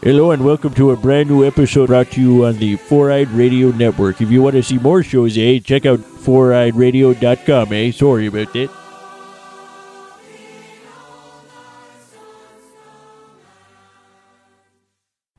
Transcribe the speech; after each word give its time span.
Hello 0.00 0.30
and 0.30 0.44
welcome 0.44 0.72
to 0.74 0.92
a 0.92 0.96
brand 0.96 1.28
new 1.28 1.44
episode 1.44 1.88
brought 1.88 2.12
to 2.12 2.20
you 2.20 2.44
on 2.46 2.56
the 2.58 2.76
Four 2.76 3.10
Eyed 3.10 3.28
Radio 3.30 3.70
Network. 3.72 4.20
If 4.20 4.30
you 4.30 4.40
want 4.40 4.54
to 4.54 4.62
see 4.62 4.78
more 4.78 5.02
shows, 5.02 5.36
eh, 5.36 5.58
check 5.58 5.86
out 5.86 5.98
foureyedradio.com, 5.98 7.72
eh? 7.72 7.90
Sorry 7.90 8.26
about 8.26 8.52
that. 8.52 8.70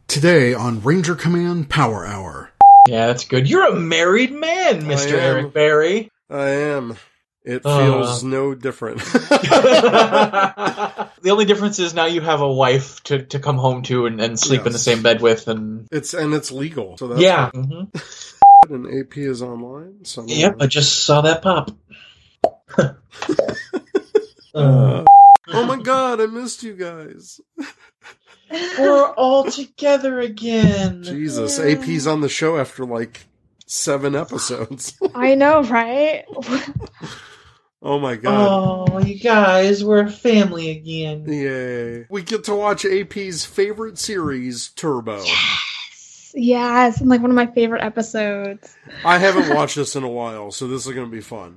Today 0.07 0.53
on 0.53 0.81
Ranger 0.81 1.15
Command 1.15 1.69
Power 1.69 2.05
Hour. 2.05 2.51
Yeah, 2.89 3.07
that's 3.07 3.23
good. 3.25 3.49
You're 3.49 3.67
a 3.67 3.79
married 3.79 4.33
man, 4.33 4.81
Mr. 4.81 5.13
am. 5.13 5.19
Eric 5.19 5.53
Berry. 5.53 6.11
I 6.29 6.49
am. 6.49 6.97
It 7.49 7.65
Uh. 7.65 7.79
feels 7.79 8.23
no 8.23 8.53
different. 8.55 8.99
the 11.21 11.29
only 11.31 11.45
difference 11.45 11.79
is 11.79 11.93
now 11.93 12.05
you 12.05 12.21
have 12.21 12.41
a 12.41 12.51
wife 12.51 13.01
to, 13.05 13.23
to 13.25 13.39
come 13.39 13.57
home 13.57 13.81
to 13.83 14.05
and, 14.05 14.21
and 14.21 14.39
sleep 14.39 14.65
in 14.65 14.71
the 14.71 14.79
same 14.79 15.01
bed 15.01 15.21
with 15.21 15.47
and 15.47 15.87
it's 15.91 16.13
and 16.13 16.33
it's 16.33 16.51
legal. 16.51 16.97
So 16.97 17.07
that's 17.07 17.21
yeah. 17.21 17.49
hmm. 17.51 17.83
And 18.69 18.85
AP 18.87 19.17
is 19.17 19.41
online. 19.41 20.03
So 20.03 20.25
Yep, 20.27 20.57
I 20.59 20.67
just 20.67 21.05
saw 21.05 21.21
that 21.21 21.41
pop. 21.41 21.71
Uh, 24.53 25.05
oh 25.49 25.65
my 25.65 25.77
god, 25.81 26.19
I 26.19 26.25
missed 26.25 26.63
you 26.63 26.73
guys. 26.73 27.39
We're 28.51 29.11
all 29.13 29.43
together 29.45 30.19
again. 30.19 31.03
Jesus, 31.03 31.59
AP's 31.59 32.07
on 32.07 32.21
the 32.21 32.29
show 32.29 32.57
after 32.57 32.83
like 32.83 33.27
seven 33.67 34.15
episodes. 34.15 34.97
I 35.13 35.35
know, 35.35 35.61
right? 35.63 36.25
Oh 37.81 37.99
my 37.99 38.15
god. 38.15 38.87
Oh, 38.91 38.99
you 38.99 39.19
guys, 39.19 39.83
we're 39.83 40.03
a 40.05 40.11
family 40.11 40.71
again. 40.71 41.25
Yay. 41.27 42.05
We 42.09 42.21
get 42.23 42.43
to 42.45 42.55
watch 42.55 42.85
AP's 42.85 43.45
favorite 43.45 43.97
series, 43.97 44.69
Turbo. 44.69 45.23
yes, 46.33 46.99
and 47.01 47.09
like 47.09 47.21
one 47.21 47.31
of 47.31 47.35
my 47.35 47.47
favorite 47.47 47.83
episodes. 47.83 48.75
I 49.03 49.17
haven't 49.17 49.53
watched 49.55 49.75
this 49.75 49.95
in 49.95 50.03
a 50.03 50.09
while, 50.09 50.51
so 50.51 50.67
this 50.67 50.85
is 50.85 50.93
going 50.93 51.07
to 51.07 51.11
be 51.11 51.21
fun. 51.21 51.55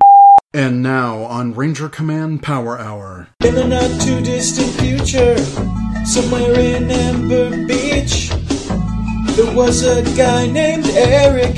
And 0.54 0.82
now 0.82 1.22
on 1.24 1.54
Ranger 1.54 1.88
Command 1.88 2.42
Power 2.42 2.78
Hour. 2.78 3.28
In 3.42 3.54
the 3.54 3.64
not 3.66 4.00
too 4.02 4.20
distant 4.20 4.68
future, 4.80 5.38
somewhere 6.04 6.58
in 6.58 6.90
Amber 6.90 7.66
Beach, 7.66 8.28
there 9.34 9.54
was 9.56 9.82
a 9.84 10.02
guy 10.14 10.46
named 10.46 10.84
Eric, 10.88 11.56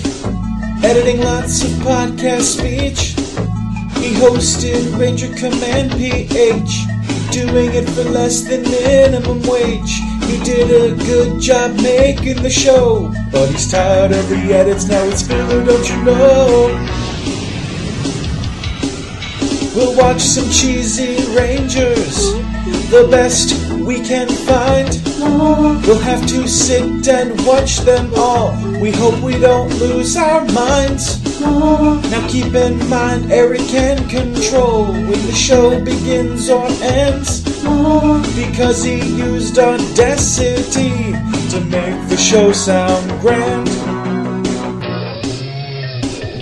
editing 0.85 1.21
lots 1.23 1.65
of 1.65 1.71
podcast 1.81 2.43
speech. 2.59 3.17
He 4.05 4.13
hosted 4.17 4.99
Ranger 5.01 5.29
Command 5.35 5.93
PH, 5.93 7.33
doing 7.33 7.73
it 7.73 7.89
for 7.89 8.05
less 8.05 8.43
than 8.43 8.61
minimum 8.61 9.41
wage. 9.49 9.93
He 10.27 10.37
did 10.45 10.69
a 10.71 10.95
good 11.07 11.41
job 11.41 11.75
making 11.77 12.43
the 12.43 12.51
show, 12.51 13.11
but 13.33 13.49
he's 13.49 13.71
tired 13.71 14.13
of 14.13 14.29
the 14.29 14.53
edits, 14.53 14.85
now 14.85 15.03
it's 15.05 15.27
filler, 15.27 15.65
don't 15.65 15.89
you 15.89 16.05
know? 16.05 16.69
We'll 19.75 19.97
watch 19.97 20.21
some 20.21 20.51
cheesy 20.51 21.25
Rangers, 21.35 22.35
the 22.65 23.07
best 23.11 23.71
we 23.73 24.01
can 24.01 24.29
find. 24.29 24.89
We'll 25.87 25.99
have 25.99 26.27
to 26.29 26.49
sit 26.49 27.09
and 27.09 27.47
watch 27.47 27.79
them 27.79 28.13
all. 28.17 28.53
We 28.81 28.91
hope 28.91 29.21
we 29.21 29.39
don't 29.39 29.69
lose 29.79 30.17
our 30.17 30.45
minds. 30.47 31.23
Now 31.41 32.27
keep 32.29 32.55
in 32.55 32.89
mind, 32.89 33.31
Eric 33.31 33.63
can 33.69 34.09
control 34.09 34.87
when 34.87 35.27
the 35.27 35.33
show 35.33 35.81
begins 35.85 36.49
or 36.49 36.67
ends. 36.83 37.43
Because 38.35 38.83
he 38.83 38.97
used 39.17 39.59
Audacity 39.59 41.13
to 41.51 41.61
make 41.69 42.09
the 42.09 42.17
show 42.17 42.53
sound 42.53 43.21
grand. 43.21 43.94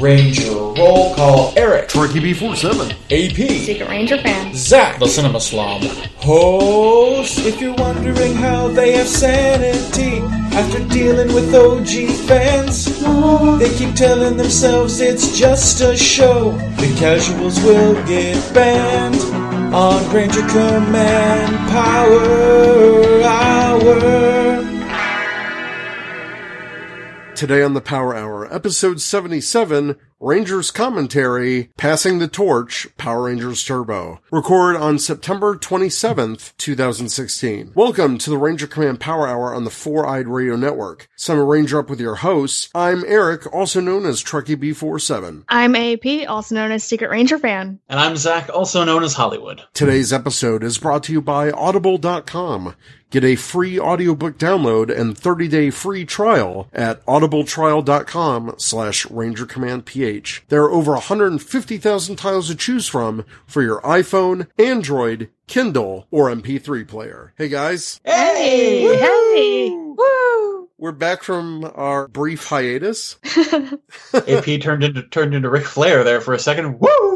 Ranger 0.03 0.51
roll 0.51 1.15
call 1.15 1.53
Eric. 1.57 1.89
Truckee 1.89 2.19
B47. 2.19 2.91
AP. 2.91 3.49
Secret 3.61 3.89
Ranger 3.89 4.19
fan. 4.19 4.53
Zach. 4.53 4.99
The 4.99 5.07
Cinema 5.07 5.41
Slob. 5.41 5.83
Host. 6.17 7.39
If 7.39 7.61
you're 7.61 7.75
wondering 7.75 8.35
how 8.35 8.67
they 8.67 8.95
have 8.95 9.07
sanity 9.07 10.19
after 10.57 10.81
dealing 10.89 11.33
with 11.33 11.55
OG 11.55 12.17
fans, 12.27 12.87
they 13.61 13.73
keep 13.79 13.95
telling 13.95 14.37
themselves 14.37 14.99
it's 14.99 15.39
just 15.39 15.81
a 15.83 15.97
show. 15.97 16.51
The 16.79 16.93
casuals 16.99 17.61
will 17.61 17.95
get 18.05 18.53
banned 18.53 19.21
on 19.73 20.13
Ranger 20.13 20.45
Command 20.49 21.71
Power 21.71 23.23
Hour. 23.23 24.42
Today 27.43 27.65
on 27.65 27.75
the 27.75 27.81
Power 27.81 28.15
Hour, 28.15 28.55
episode 28.55 29.01
77, 29.01 29.97
Rangers 30.21 30.71
Commentary, 30.71 31.73
Passing 31.77 32.21
the 32.21 32.29
Torch, 32.29 32.87
Power 32.97 33.25
Rangers 33.25 33.65
Turbo. 33.65 34.21
Record 34.31 34.77
on 34.77 35.01
September 35.01 35.57
27th, 35.57 36.57
2016. 36.59 37.73
Welcome 37.75 38.19
to 38.19 38.31
the 38.31 38.39
Ranger 38.39 38.69
Command 38.69 39.01
Power 39.01 39.27
Hour 39.27 39.53
on 39.53 39.65
the 39.65 39.71
Four 39.71 40.07
Eyed 40.07 40.29
Radio 40.29 40.55
Network. 40.55 41.09
So 41.17 41.33
I'm 41.33 41.41
a 41.41 41.45
Ranger 41.45 41.81
Up 41.81 41.91
with 41.91 41.99
your 42.01 42.15
hosts. 42.15 42.69
I'm 42.77 43.03
Eric, 43.09 43.53
also 43.53 43.81
known 43.81 44.07
as 44.07 44.21
Truckee 44.21 44.55
B47. 44.55 45.43
I'm 45.49 45.75
AP, 45.75 46.29
also 46.29 46.55
known 46.55 46.71
as 46.71 46.85
Secret 46.85 47.11
Ranger 47.11 47.41
fan. 47.41 47.81
And 47.89 47.99
I'm 47.99 48.17
Zach, 48.17 48.51
also 48.55 48.85
known 48.85 49.03
as 49.03 49.15
Hollywood. 49.15 49.63
Today's 49.75 50.13
episode 50.13 50.63
is 50.63 50.79
brought 50.79 51.03
to 51.03 51.13
you 51.13 51.21
by 51.21 51.51
Audible.com. 51.51 52.77
Get 53.13 53.25
a 53.25 53.37
free 53.37 53.79
audiobook 53.79 54.39
download 54.39 54.89
and 54.91 55.15
30-day 55.15 55.69
free 55.69 56.07
trial 56.07 56.67
at 56.73 57.05
audibletrial.com 57.05 58.55
slash 58.57 59.05
rangercommandph. 59.07 60.41
There 60.49 60.63
are 60.63 60.71
over 60.71 60.93
150,000 60.93 62.17
titles 62.17 62.49
to 62.49 62.55
choose 62.55 62.89
from 62.89 63.27
for 63.47 63.63
your 63.63 63.83
iPhone, 63.83 64.47
Android, 64.59 65.29
Kindle, 65.47 66.07
or 66.11 66.31
MP3 66.31 66.89
player. 66.89 67.35
Hey 67.37 67.49
guys, 67.49 68.01
Hey, 68.03 68.97
hey, 68.97 69.69
woo! 69.71 70.71
we're 70.79 70.93
back 70.93 71.23
from 71.23 71.71
our 71.75 72.09
brief 72.09 72.47
hiatus. 72.47 73.19
AP 74.15 74.63
turned 74.63 74.85
into 74.85 75.03
turned 75.03 75.35
into 75.35 75.51
Ric 75.51 75.67
Flair 75.67 76.03
there 76.03 76.23
for 76.23 76.33
a 76.33 76.39
second. 76.39 76.81
Woo! 76.81 77.12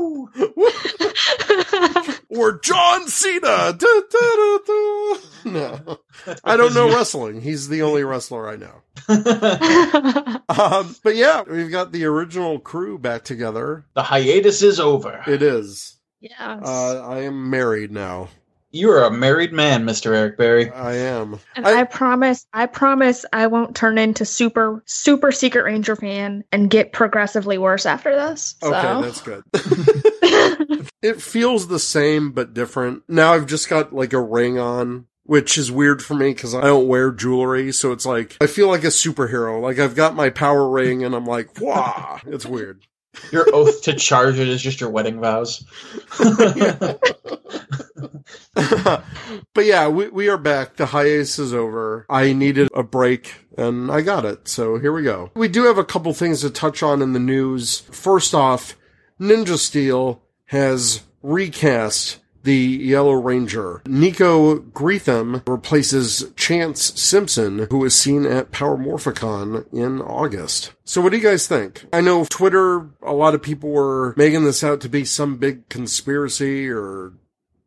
Or 2.36 2.58
John 2.60 3.08
Cena! 3.08 3.72
Da, 3.72 3.72
da, 3.72 4.02
da, 4.10 4.58
da. 4.66 5.16
No, 5.44 5.98
I 6.44 6.56
don't 6.56 6.74
know 6.74 6.88
wrestling. 6.88 7.40
He's 7.40 7.68
the 7.68 7.82
only 7.82 8.02
wrestler 8.04 8.48
I 8.48 8.56
know. 8.56 8.82
Um, 10.48 10.94
but 11.02 11.16
yeah, 11.16 11.42
we've 11.42 11.70
got 11.70 11.92
the 11.92 12.04
original 12.06 12.58
crew 12.58 12.98
back 12.98 13.24
together. 13.24 13.84
the 13.94 14.02
hiatus 14.02 14.62
is 14.62 14.78
over. 14.80 15.22
It 15.26 15.42
is. 15.42 15.96
yes. 16.20 16.38
Uh, 16.40 17.06
I 17.06 17.20
am 17.22 17.50
married 17.50 17.90
now. 17.90 18.28
You're 18.72 19.04
a 19.04 19.10
married 19.10 19.52
man, 19.52 19.84
Mr. 19.86 20.14
Eric 20.14 20.36
Berry. 20.36 20.70
I 20.70 20.94
am. 20.96 21.38
and 21.54 21.66
I- 21.66 21.80
I, 21.80 21.84
promise, 21.84 22.46
I 22.52 22.66
promise 22.66 23.24
I 23.32 23.46
won't 23.46 23.76
turn 23.76 23.96
into 23.96 24.24
super, 24.24 24.82
super 24.86 25.32
Secret 25.32 25.62
Ranger 25.64 25.96
fan 25.96 26.44
and 26.52 26.68
get 26.68 26.92
progressively 26.92 27.58
worse 27.58 27.86
after 27.86 28.14
this. 28.14 28.56
So. 28.62 28.74
Okay, 28.74 29.00
that's 29.06 29.20
good. 29.22 29.42
it 31.02 31.22
feels 31.22 31.68
the 31.68 31.78
same 31.78 32.32
but 32.32 32.54
different. 32.54 33.02
Now 33.08 33.34
I've 33.34 33.46
just 33.46 33.68
got 33.68 33.92
like 33.92 34.12
a 34.12 34.20
ring 34.20 34.58
on, 34.58 35.06
which 35.22 35.56
is 35.56 35.70
weird 35.72 36.02
for 36.02 36.14
me 36.14 36.34
because 36.34 36.54
I 36.54 36.62
don't 36.62 36.88
wear 36.88 37.12
jewelry. 37.12 37.72
So 37.72 37.92
it's 37.92 38.06
like, 38.06 38.36
I 38.40 38.46
feel 38.46 38.68
like 38.68 38.84
a 38.84 38.88
superhero. 38.88 39.60
Like 39.62 39.78
I've 39.78 39.94
got 39.96 40.14
my 40.14 40.30
power 40.30 40.68
ring 40.68 41.04
and 41.04 41.14
I'm 41.14 41.26
like, 41.26 41.60
wow, 41.60 42.18
it's 42.26 42.46
weird. 42.46 42.82
Your 43.32 43.46
oath 43.52 43.82
to 43.82 43.94
charge 43.94 44.38
it 44.38 44.48
is 44.48 44.62
just 44.62 44.80
your 44.80 44.90
wedding 44.90 45.20
vows. 45.20 45.64
but 49.54 49.64
yeah, 49.64 49.88
we, 49.88 50.08
we 50.08 50.28
are 50.28 50.38
back. 50.38 50.76
The 50.76 50.86
hiatus 50.86 51.38
is 51.38 51.52
over. 51.52 52.06
I 52.08 52.32
needed 52.32 52.68
a 52.74 52.82
break 52.82 53.34
and 53.56 53.90
I 53.90 54.00
got 54.02 54.24
it. 54.24 54.48
So 54.48 54.78
here 54.78 54.92
we 54.92 55.02
go. 55.02 55.30
We 55.34 55.48
do 55.48 55.64
have 55.64 55.78
a 55.78 55.84
couple 55.84 56.12
things 56.14 56.40
to 56.42 56.50
touch 56.50 56.82
on 56.82 57.02
in 57.02 57.12
the 57.12 57.20
news. 57.20 57.80
First 57.90 58.34
off, 58.34 58.76
Ninja 59.20 59.58
Steel 59.58 60.22
has 60.46 61.02
recast 61.22 62.18
the 62.46 62.54
Yellow 62.54 63.12
Ranger. 63.12 63.82
Nico 63.86 64.56
Greetham 64.60 65.42
replaces 65.46 66.32
Chance 66.36 66.98
Simpson, 67.00 67.66
who 67.70 67.78
was 67.78 67.94
seen 67.94 68.24
at 68.24 68.52
Power 68.52 68.76
Morphicon 68.78 69.66
in 69.72 70.00
August. 70.00 70.72
So 70.84 71.00
what 71.00 71.10
do 71.10 71.18
you 71.18 71.22
guys 71.22 71.46
think? 71.46 71.84
I 71.92 72.00
know 72.00 72.24
Twitter, 72.24 72.88
a 73.02 73.12
lot 73.12 73.34
of 73.34 73.42
people 73.42 73.70
were 73.70 74.14
making 74.16 74.44
this 74.44 74.64
out 74.64 74.80
to 74.82 74.88
be 74.88 75.04
some 75.04 75.36
big 75.36 75.68
conspiracy 75.68 76.68
or 76.70 77.12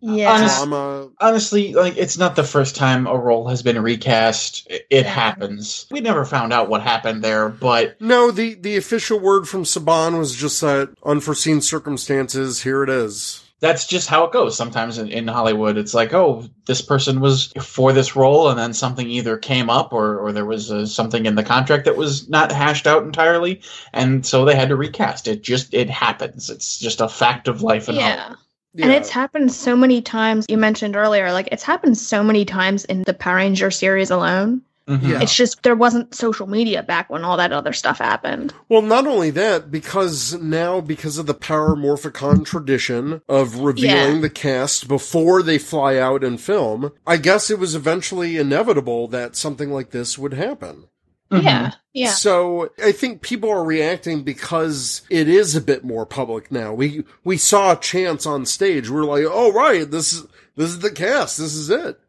yeah. 0.02 0.32
Honest- 0.32 0.58
drama. 0.60 1.10
Honestly, 1.20 1.74
like 1.74 1.98
it's 1.98 2.18
not 2.18 2.38
the 2.38 2.44
first 2.46 2.78
time 2.78 3.06
a 3.06 3.18
role 3.18 3.50
has 3.50 3.62
been 3.62 3.82
recast. 3.82 4.66
It, 4.70 4.88
it 4.90 5.04
Yeah. 5.06 5.12
happens. 5.12 5.88
We 5.92 6.00
never 6.00 6.24
found 6.24 6.54
out 6.54 6.70
what 6.70 6.82
happened 6.82 7.22
there, 7.22 7.50
but 7.50 8.00
No, 8.00 8.32
the, 8.32 8.54
the 8.54 8.78
official 8.78 9.20
word 9.20 9.50
from 9.50 9.64
Saban 9.66 10.18
was 10.18 10.34
just 10.38 10.62
that 10.62 10.94
unforeseen 11.06 11.60
circumstances, 11.60 12.62
here 12.64 12.82
it 12.82 12.90
is. 12.90 13.44
That's 13.60 13.86
just 13.86 14.08
how 14.08 14.24
it 14.24 14.32
goes 14.32 14.56
sometimes 14.56 14.98
in, 14.98 15.10
in 15.10 15.28
Hollywood. 15.28 15.78
It's 15.78 15.94
like, 15.94 16.14
oh, 16.14 16.48
this 16.66 16.82
person 16.82 17.20
was 17.20 17.52
for 17.62 17.92
this 17.92 18.16
role, 18.16 18.50
and 18.50 18.58
then 18.58 18.74
something 18.74 19.08
either 19.08 19.38
came 19.38 19.70
up 19.70 19.92
or, 19.92 20.18
or 20.20 20.32
there 20.32 20.46
was 20.46 20.72
uh, 20.72 20.86
something 20.86 21.26
in 21.26 21.36
the 21.36 21.44
contract 21.44 21.86
that 21.86 21.98
was 21.98 22.30
not 22.30 22.52
hashed 22.52 22.88
out 22.88 23.04
entirely, 23.04 23.62
and 23.94 24.26
so 24.26 24.46
they 24.46 24.56
had 24.56 24.70
to 24.70 24.76
recast. 24.76 25.28
It 25.28 25.44
just 25.44 25.74
it 25.74 25.90
happens. 25.90 26.50
It's 26.50 26.80
just 26.80 27.02
a 27.02 27.10
fact 27.10 27.48
of 27.48 27.62
life 27.62 27.90
in 27.90 27.96
Hollywood. 27.96 28.38
Yeah. 28.76 28.84
And 28.86 28.94
it's 28.94 29.10
happened 29.10 29.52
so 29.52 29.76
many 29.76 30.02
times. 30.02 30.46
You 30.48 30.58
mentioned 30.58 30.96
earlier, 30.96 31.34
like 31.34 31.50
it's 31.52 31.64
happened 31.64 31.98
so 31.98 32.24
many 32.24 32.46
times 32.46 32.86
in 32.86 33.04
the 33.04 33.14
Power 33.14 33.38
Ranger 33.38 33.72
series 33.72 34.12
alone. 34.12 34.62
Mhm. 34.90 35.08
Yeah. 35.08 35.22
It's 35.22 35.36
just 35.36 35.62
there 35.64 35.76
wasn't 35.76 36.16
social 36.16 36.48
media 36.48 36.82
back 36.82 37.10
when 37.10 37.24
all 37.24 37.38
that 37.38 37.54
other 37.54 37.74
stuff 37.74 38.00
happened. 38.00 38.54
Well, 38.70 38.82
not 38.82 39.06
only 39.06 39.30
that, 39.32 39.70
because 39.70 40.34
now, 40.42 40.82
because 40.82 41.18
of 41.20 41.28
the 41.28 41.34
Power 41.36 41.76
Morphicon 41.76 42.44
tradition 42.44 43.22
of 43.30 43.60
revealing 43.60 44.16
Yeah. 44.16 44.22
the 44.22 44.30
cast 44.30 44.88
before 44.88 45.44
they 45.44 45.60
fly 45.60 45.98
out 45.98 46.24
and 46.24 46.42
film, 46.42 46.92
I 47.06 47.18
guess 47.18 47.52
it 47.52 47.60
was 47.60 47.76
eventually 47.76 48.38
inevitable 48.38 49.08
that 49.10 49.36
something 49.36 49.72
like 49.72 49.92
this 49.92 50.18
would 50.18 50.34
happen. 50.34 50.86
Mhm. 51.32 51.44
Yeah. 51.44 51.72
Yeah. 51.94 52.10
So 52.12 52.70
I 52.84 52.92
think 52.92 53.22
people 53.22 53.52
are 53.52 53.64
reacting 53.64 54.24
because 54.24 55.04
it 55.12 55.30
is 55.30 55.56
a 55.56 55.62
bit 55.62 55.84
more 55.84 56.08
public 56.08 56.52
now. 56.52 56.74
We 56.74 57.04
we 57.24 57.38
saw 57.38 57.74
a 57.74 57.80
Chance 57.80 58.26
on 58.26 58.48
stage. 58.48 58.90
We're 58.90 59.04
like, 59.04 59.26
oh 59.30 59.52
right, 59.52 59.90
this 59.90 60.14
is 60.14 60.24
this 60.58 60.70
is 60.72 60.80
the 60.80 60.90
cast. 60.90 61.38
This 61.38 61.54
is 61.54 61.70
it. 61.70 62.00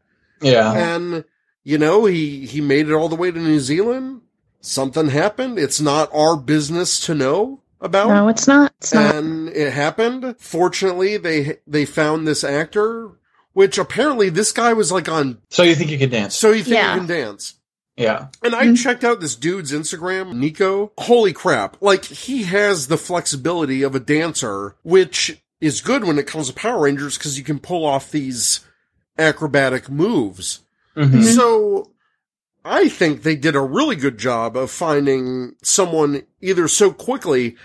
Yeah. 0.40 0.72
And 0.72 1.24
you 1.64 1.78
know, 1.78 2.04
he 2.06 2.46
he 2.46 2.60
made 2.60 2.88
it 2.88 2.94
all 2.94 3.08
the 3.08 3.16
way 3.16 3.30
to 3.30 3.38
New 3.38 3.60
Zealand. 3.60 4.22
Something 4.60 5.08
happened. 5.08 5.58
It's 5.58 5.80
not 5.80 6.10
our 6.12 6.36
business 6.36 7.00
to 7.06 7.14
know 7.14 7.60
about. 7.80 8.08
No, 8.08 8.28
it's 8.28 8.46
not. 8.46 8.72
It's 8.78 8.92
not. 8.92 9.14
and 9.14 9.48
it 9.48 9.72
happened. 9.72 10.36
Fortunately, 10.38 11.16
they 11.16 11.58
they 11.66 11.84
found 11.86 12.26
this 12.26 12.44
actor, 12.44 13.10
which 13.52 13.78
apparently 13.78 14.28
this 14.28 14.52
guy 14.52 14.72
was 14.74 14.92
like 14.92 15.08
on. 15.08 15.38
So 15.48 15.62
you 15.62 15.74
think 15.74 15.90
you 15.90 15.98
can 15.98 16.10
dance? 16.10 16.34
So 16.34 16.50
you 16.50 16.62
think 16.62 16.76
Yeah. 16.76 16.92
you 16.94 17.00
can 17.00 17.08
dance? 17.08 17.54
Yeah. 17.96 18.28
And 18.42 18.54
I 18.54 18.66
Mhm. 18.66 18.82
checked 18.82 19.04
out 19.04 19.20
this 19.20 19.34
dude's 19.34 19.72
Instagram, 19.72 20.32
Nico. 20.34 20.92
Holy 20.96 21.32
crap. 21.34 21.76
Like, 21.82 22.04
he 22.06 22.44
has 22.44 22.86
the 22.86 22.96
flexibility 22.96 23.82
of 23.82 23.94
a 23.94 24.00
dancer, 24.00 24.76
which 24.82 25.42
is 25.60 25.82
good 25.82 26.04
when 26.04 26.18
it 26.18 26.26
comes 26.26 26.46
to 26.48 26.54
Power 26.54 26.80
Rangers 26.84 27.18
because 27.18 27.36
you 27.36 27.44
can 27.44 27.58
pull 27.58 27.84
off 27.84 28.10
these 28.10 28.60
acrobatic 29.18 29.90
moves. 29.90 30.60
Mhm. 30.96 31.22
So, 31.34 31.92
I 32.64 32.88
think 32.88 33.22
they 33.22 33.36
did 33.36 33.56
a 33.56 33.60
really 33.60 33.96
good 33.96 34.18
job 34.18 34.56
of 34.56 34.70
finding 34.70 35.54
someone 35.62 36.22
either 36.42 36.68
so 36.68 36.90
quickly. 36.92 37.56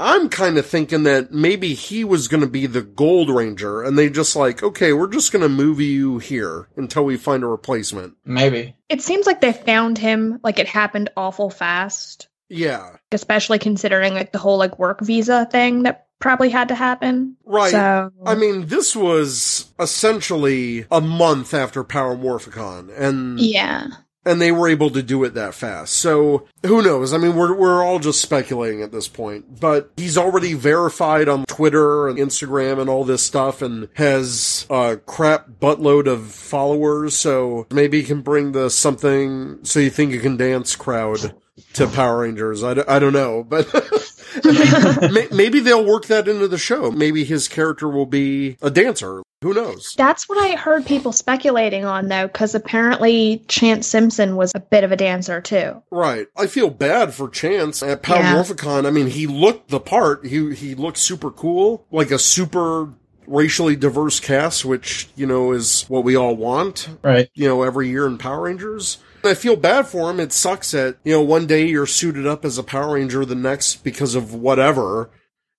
I'm 0.00 0.28
kind 0.30 0.58
of 0.58 0.66
thinking 0.66 1.04
that 1.04 1.30
maybe 1.30 1.74
he 1.74 2.02
was 2.02 2.26
going 2.26 2.40
to 2.40 2.48
be 2.48 2.66
the 2.66 2.82
Gold 2.82 3.30
Ranger 3.30 3.82
and 3.82 3.96
they 3.96 4.10
just 4.10 4.34
like, 4.34 4.60
okay, 4.60 4.92
we're 4.92 5.06
just 5.06 5.30
going 5.30 5.42
to 5.42 5.48
move 5.48 5.80
you 5.80 6.18
here 6.18 6.66
until 6.76 7.04
we 7.04 7.16
find 7.16 7.44
a 7.44 7.46
replacement. 7.46 8.14
Maybe. 8.24 8.74
It 8.88 9.00
seems 9.00 9.26
like 9.26 9.40
they 9.40 9.52
found 9.52 9.98
him 9.98 10.40
like 10.42 10.58
it 10.58 10.66
happened 10.66 11.10
awful 11.16 11.50
fast, 11.50 12.26
Yeah. 12.48 12.96
especially 13.12 13.60
considering 13.60 14.14
like 14.14 14.32
the 14.32 14.38
whole 14.38 14.58
like 14.58 14.76
work 14.76 15.00
visa 15.02 15.46
thing 15.52 15.84
that 15.84 16.08
probably 16.22 16.48
had 16.48 16.68
to 16.68 16.74
happen. 16.74 17.36
Right. 17.44 17.72
So 17.72 18.10
I 18.24 18.34
mean, 18.34 18.68
this 18.68 18.96
was 18.96 19.72
essentially 19.78 20.86
a 20.90 21.00
month 21.00 21.52
after 21.52 21.84
Power 21.84 22.16
Morphicon, 22.16 22.96
and 22.96 23.38
yeah. 23.38 23.88
and 24.24 24.40
they 24.40 24.52
were 24.52 24.68
able 24.68 24.88
to 24.90 25.02
do 25.02 25.24
it 25.24 25.34
that 25.34 25.52
fast. 25.52 25.94
So 25.94 26.46
who 26.64 26.80
knows? 26.80 27.12
I 27.12 27.18
mean, 27.18 27.34
we're 27.34 27.54
we're 27.54 27.82
all 27.82 27.98
just 27.98 28.22
speculating 28.22 28.82
at 28.82 28.92
this 28.92 29.08
point. 29.08 29.60
But 29.60 29.90
he's 29.96 30.16
already 30.16 30.54
verified 30.54 31.28
on 31.28 31.44
Twitter 31.46 32.08
and 32.08 32.18
Instagram 32.18 32.80
and 32.80 32.88
all 32.88 33.04
this 33.04 33.22
stuff, 33.22 33.60
and 33.60 33.88
has 33.94 34.64
a 34.70 34.98
crap 35.04 35.48
buttload 35.60 36.06
of 36.06 36.30
followers. 36.30 37.16
So 37.16 37.66
maybe 37.70 38.00
he 38.00 38.06
can 38.06 38.22
bring 38.22 38.52
the 38.52 38.70
something 38.70 39.64
so 39.64 39.80
you 39.80 39.90
think 39.90 40.12
you 40.12 40.20
can 40.20 40.36
dance 40.36 40.76
crowd 40.76 41.34
to 41.74 41.86
Power 41.88 42.20
Rangers. 42.20 42.62
I, 42.62 42.74
d- 42.74 42.82
I 42.86 42.98
don't 43.00 43.12
know, 43.12 43.42
but. 43.42 43.68
May- 45.12 45.28
Maybe 45.32 45.60
they'll 45.60 45.84
work 45.84 46.06
that 46.06 46.28
into 46.28 46.48
the 46.48 46.58
show. 46.58 46.90
Maybe 46.90 47.24
his 47.24 47.48
character 47.48 47.88
will 47.88 48.06
be 48.06 48.56
a 48.62 48.70
dancer. 48.70 49.22
Who 49.42 49.54
knows? 49.54 49.94
That's 49.96 50.28
what 50.28 50.38
I 50.38 50.54
heard 50.56 50.86
people 50.86 51.10
speculating 51.12 51.84
on 51.84 52.06
though, 52.08 52.28
because 52.28 52.54
apparently 52.54 53.44
Chance 53.48 53.88
Simpson 53.88 54.36
was 54.36 54.52
a 54.54 54.60
bit 54.60 54.84
of 54.84 54.92
a 54.92 54.96
dancer 54.96 55.40
too. 55.40 55.82
Right. 55.90 56.28
I 56.36 56.46
feel 56.46 56.70
bad 56.70 57.12
for 57.12 57.28
Chance 57.28 57.82
at 57.82 58.02
Power 58.02 58.18
Yeah. 58.18 58.34
Morphicon. 58.36 58.86
I 58.86 58.90
mean, 58.90 59.08
he 59.08 59.26
looked 59.26 59.68
the 59.70 59.80
part. 59.80 60.24
He 60.26 60.54
he 60.54 60.74
looked 60.76 60.98
super 60.98 61.30
cool, 61.30 61.84
like 61.90 62.12
a 62.12 62.18
super 62.20 62.90
racially 63.26 63.74
diverse 63.76 64.20
cast, 64.20 64.64
which 64.64 65.08
you 65.16 65.26
know 65.26 65.50
is 65.52 65.86
what 65.88 66.04
we 66.04 66.14
all 66.16 66.36
want. 66.36 66.88
Right. 67.02 67.28
You 67.34 67.48
know, 67.48 67.62
every 67.64 67.88
year 67.88 68.06
in 68.06 68.18
Power 68.18 68.42
Rangers. 68.42 68.98
I 69.24 69.34
feel 69.34 69.56
bad 69.56 69.86
for 69.86 70.10
him. 70.10 70.20
It 70.20 70.32
sucks 70.32 70.72
that 70.72 70.98
you 71.04 71.12
know 71.12 71.22
one 71.22 71.46
day 71.46 71.66
you're 71.66 71.86
suited 71.86 72.26
up 72.26 72.44
as 72.44 72.58
a 72.58 72.62
Power 72.62 72.94
Ranger, 72.94 73.24
the 73.24 73.34
next 73.34 73.84
because 73.84 74.14
of 74.14 74.34
whatever 74.34 75.10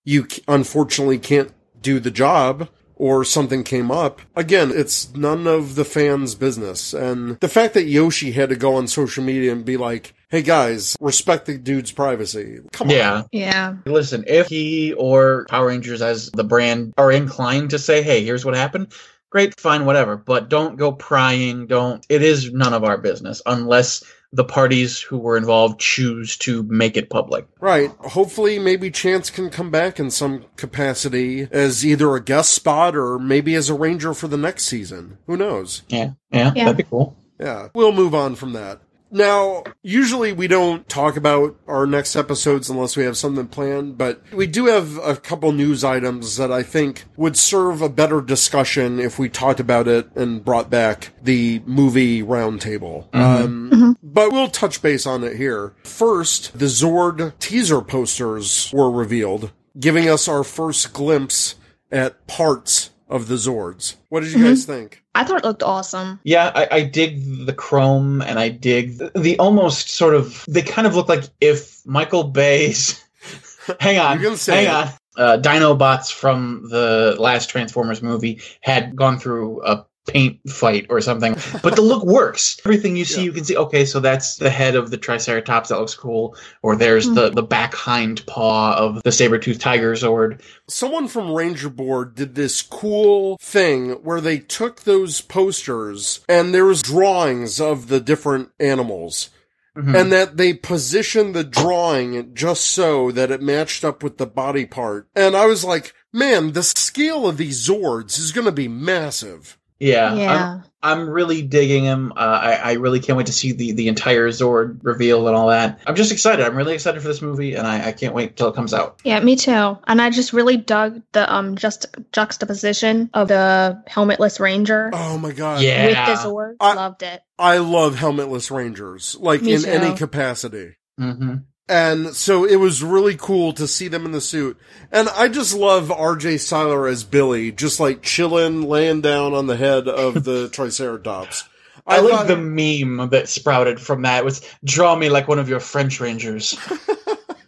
you 0.03 0.27
unfortunately 0.47 1.19
can't 1.19 1.51
do 1.81 1.99
the 1.99 2.11
job 2.11 2.69
or 2.95 3.25
something 3.25 3.63
came 3.63 3.91
up. 3.91 4.21
Again, 4.35 4.71
it's 4.73 5.13
none 5.13 5.47
of 5.47 5.75
the 5.75 5.85
fans' 5.85 6.35
business. 6.35 6.93
And 6.93 7.39
the 7.39 7.49
fact 7.49 7.73
that 7.73 7.83
Yoshi 7.83 8.31
had 8.31 8.49
to 8.49 8.55
go 8.55 8.75
on 8.75 8.87
social 8.87 9.23
media 9.23 9.51
and 9.51 9.65
be 9.65 9.77
like, 9.77 10.13
hey 10.29 10.41
guys, 10.41 10.95
respect 10.99 11.45
the 11.45 11.57
dude's 11.57 11.91
privacy. 11.91 12.59
Come 12.71 12.87
on. 12.89 12.93
Yeah. 12.95 13.23
Yeah. 13.31 13.75
Listen, 13.85 14.23
if 14.27 14.47
he 14.47 14.93
or 14.93 15.45
Power 15.49 15.67
Rangers 15.67 16.01
as 16.01 16.29
the 16.31 16.43
brand 16.43 16.93
are 16.97 17.11
inclined 17.11 17.71
to 17.71 17.79
say, 17.79 18.01
hey, 18.01 18.23
here's 18.23 18.45
what 18.45 18.55
happened, 18.55 18.93
great, 19.33 19.59
fine, 19.59 19.85
whatever. 19.85 20.15
But 20.15 20.47
don't 20.47 20.77
go 20.77 20.91
prying. 20.93 21.65
Don't. 21.67 22.05
It 22.07 22.21
is 22.21 22.53
none 22.53 22.73
of 22.73 22.83
our 22.83 22.97
business 22.97 23.41
unless 23.45 24.03
the 24.31 24.43
parties 24.43 24.99
who 24.99 25.17
were 25.17 25.37
involved 25.37 25.79
choose 25.79 26.37
to 26.37 26.63
make 26.63 26.95
it 26.95 27.09
public. 27.09 27.47
Right. 27.59 27.89
Hopefully, 27.99 28.59
maybe 28.59 28.89
Chance 28.89 29.29
can 29.31 29.49
come 29.49 29.69
back 29.69 29.99
in 29.99 30.09
some 30.11 30.45
capacity 30.55 31.47
as 31.51 31.85
either 31.85 32.15
a 32.15 32.23
guest 32.23 32.53
spot 32.53 32.95
or 32.95 33.19
maybe 33.19 33.55
as 33.55 33.69
a 33.69 33.73
ranger 33.73 34.13
for 34.13 34.27
the 34.27 34.37
next 34.37 34.65
season. 34.65 35.17
Who 35.27 35.35
knows? 35.35 35.81
Yeah. 35.89 36.11
Yeah. 36.31 36.53
Yeah. 36.55 36.65
That'd 36.65 36.77
be 36.77 36.83
cool. 36.83 37.17
Yeah. 37.39 37.69
We'll 37.75 37.91
move 37.91 38.15
on 38.15 38.35
from 38.35 38.53
that. 38.53 38.81
Now, 39.13 39.63
usually 39.83 40.33
we 40.33 40.47
don't 40.47 40.89
talk 40.89 41.17
about 41.17 41.55
our 41.67 41.85
next 41.85 42.15
episodes 42.15 42.67
unless 42.67 42.97
we 42.97 43.03
have 43.03 43.15
something 43.15 43.47
planned, 43.47 43.95
but 43.95 44.23
we 44.33 44.47
do 44.47 44.65
have 44.65 44.97
a 44.97 45.15
couple 45.15 45.51
news 45.51 45.83
items 45.83 46.37
that 46.37 46.51
I 46.51 46.63
think 46.63 47.05
would 47.15 47.37
serve 47.37 47.83
a 47.83 47.89
better 47.89 48.21
discussion 48.21 48.99
if 48.99 49.19
we 49.19 49.29
talked 49.29 49.59
about 49.59 49.87
it 49.87 50.13
and 50.15 50.43
brought 50.43 50.71
back 50.71 51.11
the 51.21 51.61
movie 51.67 52.23
roundtable. 52.23 53.07
Mm-hmm. 53.11 53.19
Um, 53.21 53.69
mm-hmm. 53.71 53.91
but 54.01 54.31
we'll 54.31 54.47
touch 54.49 54.81
base 54.81 55.05
on 55.05 55.23
it 55.23 55.37
here. 55.37 55.75
First, 55.83 56.57
the 56.57 56.65
Zord 56.65 57.37
teaser 57.37 57.81
posters 57.81 58.71
were 58.73 58.89
revealed, 58.89 59.51
giving 59.79 60.09
us 60.09 60.27
our 60.27 60.43
first 60.43 60.91
glimpse 60.91 61.53
at 61.91 62.25
parts 62.25 62.89
of 63.07 63.27
the 63.27 63.35
Zords. 63.35 63.95
What 64.09 64.21
did 64.21 64.31
you 64.31 64.39
mm-hmm. 64.39 64.47
guys 64.47 64.65
think? 64.65 65.02
I 65.15 65.23
thought 65.23 65.37
it 65.37 65.45
looked 65.45 65.63
awesome. 65.63 66.19
Yeah, 66.23 66.51
I, 66.55 66.67
I 66.71 66.83
dig 66.83 67.45
the 67.45 67.53
chrome 67.53 68.21
and 68.21 68.39
I 68.39 68.49
dig 68.49 68.97
the, 68.97 69.11
the 69.15 69.37
almost 69.39 69.89
sort 69.91 70.15
of. 70.15 70.43
They 70.47 70.61
kind 70.63 70.87
of 70.87 70.95
look 70.95 71.07
like 71.09 71.25
if 71.39 71.85
Michael 71.85 72.23
Bay's. 72.25 73.03
hang 73.79 73.99
on, 73.99 74.19
You 74.19 74.29
can 74.29 74.37
say 74.37 74.65
hang 74.65 74.85
it. 74.85 74.87
on. 74.87 74.93
Uh, 75.15 75.37
Dinobots 75.39 76.11
from 76.11 76.67
the 76.69 77.15
last 77.19 77.49
Transformers 77.49 78.01
movie 78.01 78.41
had 78.61 78.95
gone 78.95 79.19
through 79.19 79.63
a 79.63 79.85
paint 80.07 80.37
fight 80.49 80.85
or 80.89 80.99
something, 80.99 81.35
but 81.61 81.75
the 81.75 81.81
look 81.81 82.03
works. 82.05 82.59
Everything 82.65 82.95
you 82.97 83.05
see, 83.05 83.21
Yeah. 83.21 83.25
you 83.25 83.31
can 83.31 83.43
see. 83.45 83.55
Okay, 83.57 83.85
so 83.85 83.99
that's 83.99 84.35
the 84.37 84.49
head 84.49 84.75
of 84.75 84.91
the 84.91 84.97
Triceratops. 84.97 85.69
That 85.69 85.79
looks 85.79 85.95
cool. 85.95 86.35
Or 86.61 86.75
there's 86.75 87.09
the 87.09 87.29
the 87.29 87.41
back 87.43 87.73
hind 87.73 88.25
paw 88.25 88.75
of 88.77 89.01
the 89.03 89.11
saber 89.11 89.37
tooth 89.37 89.59
tiger 89.59 89.93
Zord. 89.93 90.41
someone 90.67 91.07
from 91.07 91.31
Ranger 91.31 91.69
Board 91.69 92.15
did 92.15 92.35
this 92.35 92.61
cool 92.61 93.37
thing 93.41 93.91
where 94.03 94.19
they 94.21 94.39
took 94.39 94.81
those 94.81 95.21
posters 95.21 96.19
and 96.27 96.53
there 96.53 96.65
was 96.65 96.81
drawings 96.81 97.59
of 97.61 97.87
the 97.87 97.99
different 97.99 98.49
animals. 98.59 99.29
Mhm. 99.77 99.99
And 99.99 100.11
that 100.11 100.37
they 100.37 100.53
positioned 100.53 101.33
the 101.33 101.43
drawing 101.43 102.35
just 102.35 102.65
so 102.67 103.09
that 103.11 103.31
it 103.31 103.41
matched 103.41 103.83
up 103.83 104.03
with 104.03 104.17
the 104.19 104.27
body 104.27 104.65
part. 104.67 105.07
And 105.15 105.35
I 105.35 105.47
was 105.47 105.63
like, 105.65 105.93
man, 106.11 106.51
the 106.51 106.61
scale 106.61 107.27
of 107.27 107.37
these 107.37 107.67
Zords 107.67 108.19
is 108.19 108.31
going 108.31 108.45
to 108.45 108.51
be 108.51 108.67
massive. 108.67 109.57
Yeah, 109.87 110.13
I'm- 110.13 110.63
I'm 110.85 111.09
really 111.09 111.41
digging 111.41 111.85
him. 111.85 112.11
Uh, 112.11 112.15
I, 112.19 112.53
I 112.55 112.73
really 112.73 112.99
can't 112.99 113.15
wait 113.17 113.27
to 113.27 113.31
see 113.31 113.53
the, 113.53 113.71
the 113.71 113.87
entire 113.87 114.27
Zord 114.27 114.79
reveal 114.83 115.29
and 115.29 115.35
all 115.37 115.47
that. 115.47 115.79
I'm 115.87 115.95
just 115.95 116.11
excited. 116.11 116.45
I'm 116.45 116.57
really 116.57 116.73
excited 116.73 117.01
for 117.01 117.07
this 117.07 117.21
movie, 117.21 117.53
and 117.53 117.65
I, 117.65 117.87
I 117.87 117.91
can't 117.93 118.13
wait 118.13 118.35
till 118.35 118.49
it 118.49 118.55
comes 118.55 118.73
out. 118.73 118.99
Yeah, 119.05 119.21
me 119.21 119.37
too. 119.37 119.77
And 119.87 120.01
I 120.01 120.09
just 120.09 120.33
really 120.33 120.57
dug 120.57 121.01
the 121.13 121.33
um 121.33 121.55
just 121.55 121.85
juxtaposition 122.11 123.09
of 123.13 123.29
the 123.29 123.81
helmetless 123.89 124.39
ranger 124.41 124.89
Oh 124.93 125.17
my 125.17 125.31
god. 125.31 125.61
Yeah. 125.61 125.85
with 125.85 125.95
the 125.95 126.27
Zord. 126.27 126.55
I- 126.59 126.73
Loved 126.73 127.03
it. 127.03 127.21
I 127.39 127.59
love 127.59 127.95
helmetless 127.95 128.51
rangers, 128.51 129.15
like 129.19 129.41
Me 129.41 129.53
in 129.53 129.61
too. 129.61 129.69
any 129.69 129.95
capacity. 129.95 130.75
hmm 130.97 131.35
And 131.69 132.13
so 132.13 132.45
it 132.45 132.57
was 132.57 132.83
really 132.83 133.15
cool 133.15 133.53
to 133.53 133.67
see 133.67 133.87
them 133.87 134.05
in 134.05 134.11
the 134.11 134.19
suit. 134.21 134.57
And 134.91 135.07
I 135.09 135.29
just 135.29 135.55
love 135.55 135.87
RJ 135.87 136.39
Cyler 136.41 136.87
as 136.87 137.03
Billy, 137.03 137.51
just 137.51 137.79
like 137.79 138.01
chilling, 138.01 138.63
laying 138.63 139.01
down 139.01 139.33
on 139.33 139.47
the 139.47 139.55
head 139.55 139.87
of 139.87 140.23
the 140.25 140.49
Triceratops. 140.53 141.45
I, 141.87 141.99
like 141.99 142.13
thought- 142.13 142.27
the 142.27 142.37
meme 142.37 143.09
that 143.09 143.29
sprouted 143.29 143.79
from 143.79 144.03
that. 144.03 144.19
It 144.19 144.25
was 144.25 144.47
draw 144.63 144.95
me 144.95 145.09
like 145.09 145.27
one 145.27 145.39
of 145.39 145.49
your 145.49 145.59
French 145.59 145.99
Rangers. 145.99 146.57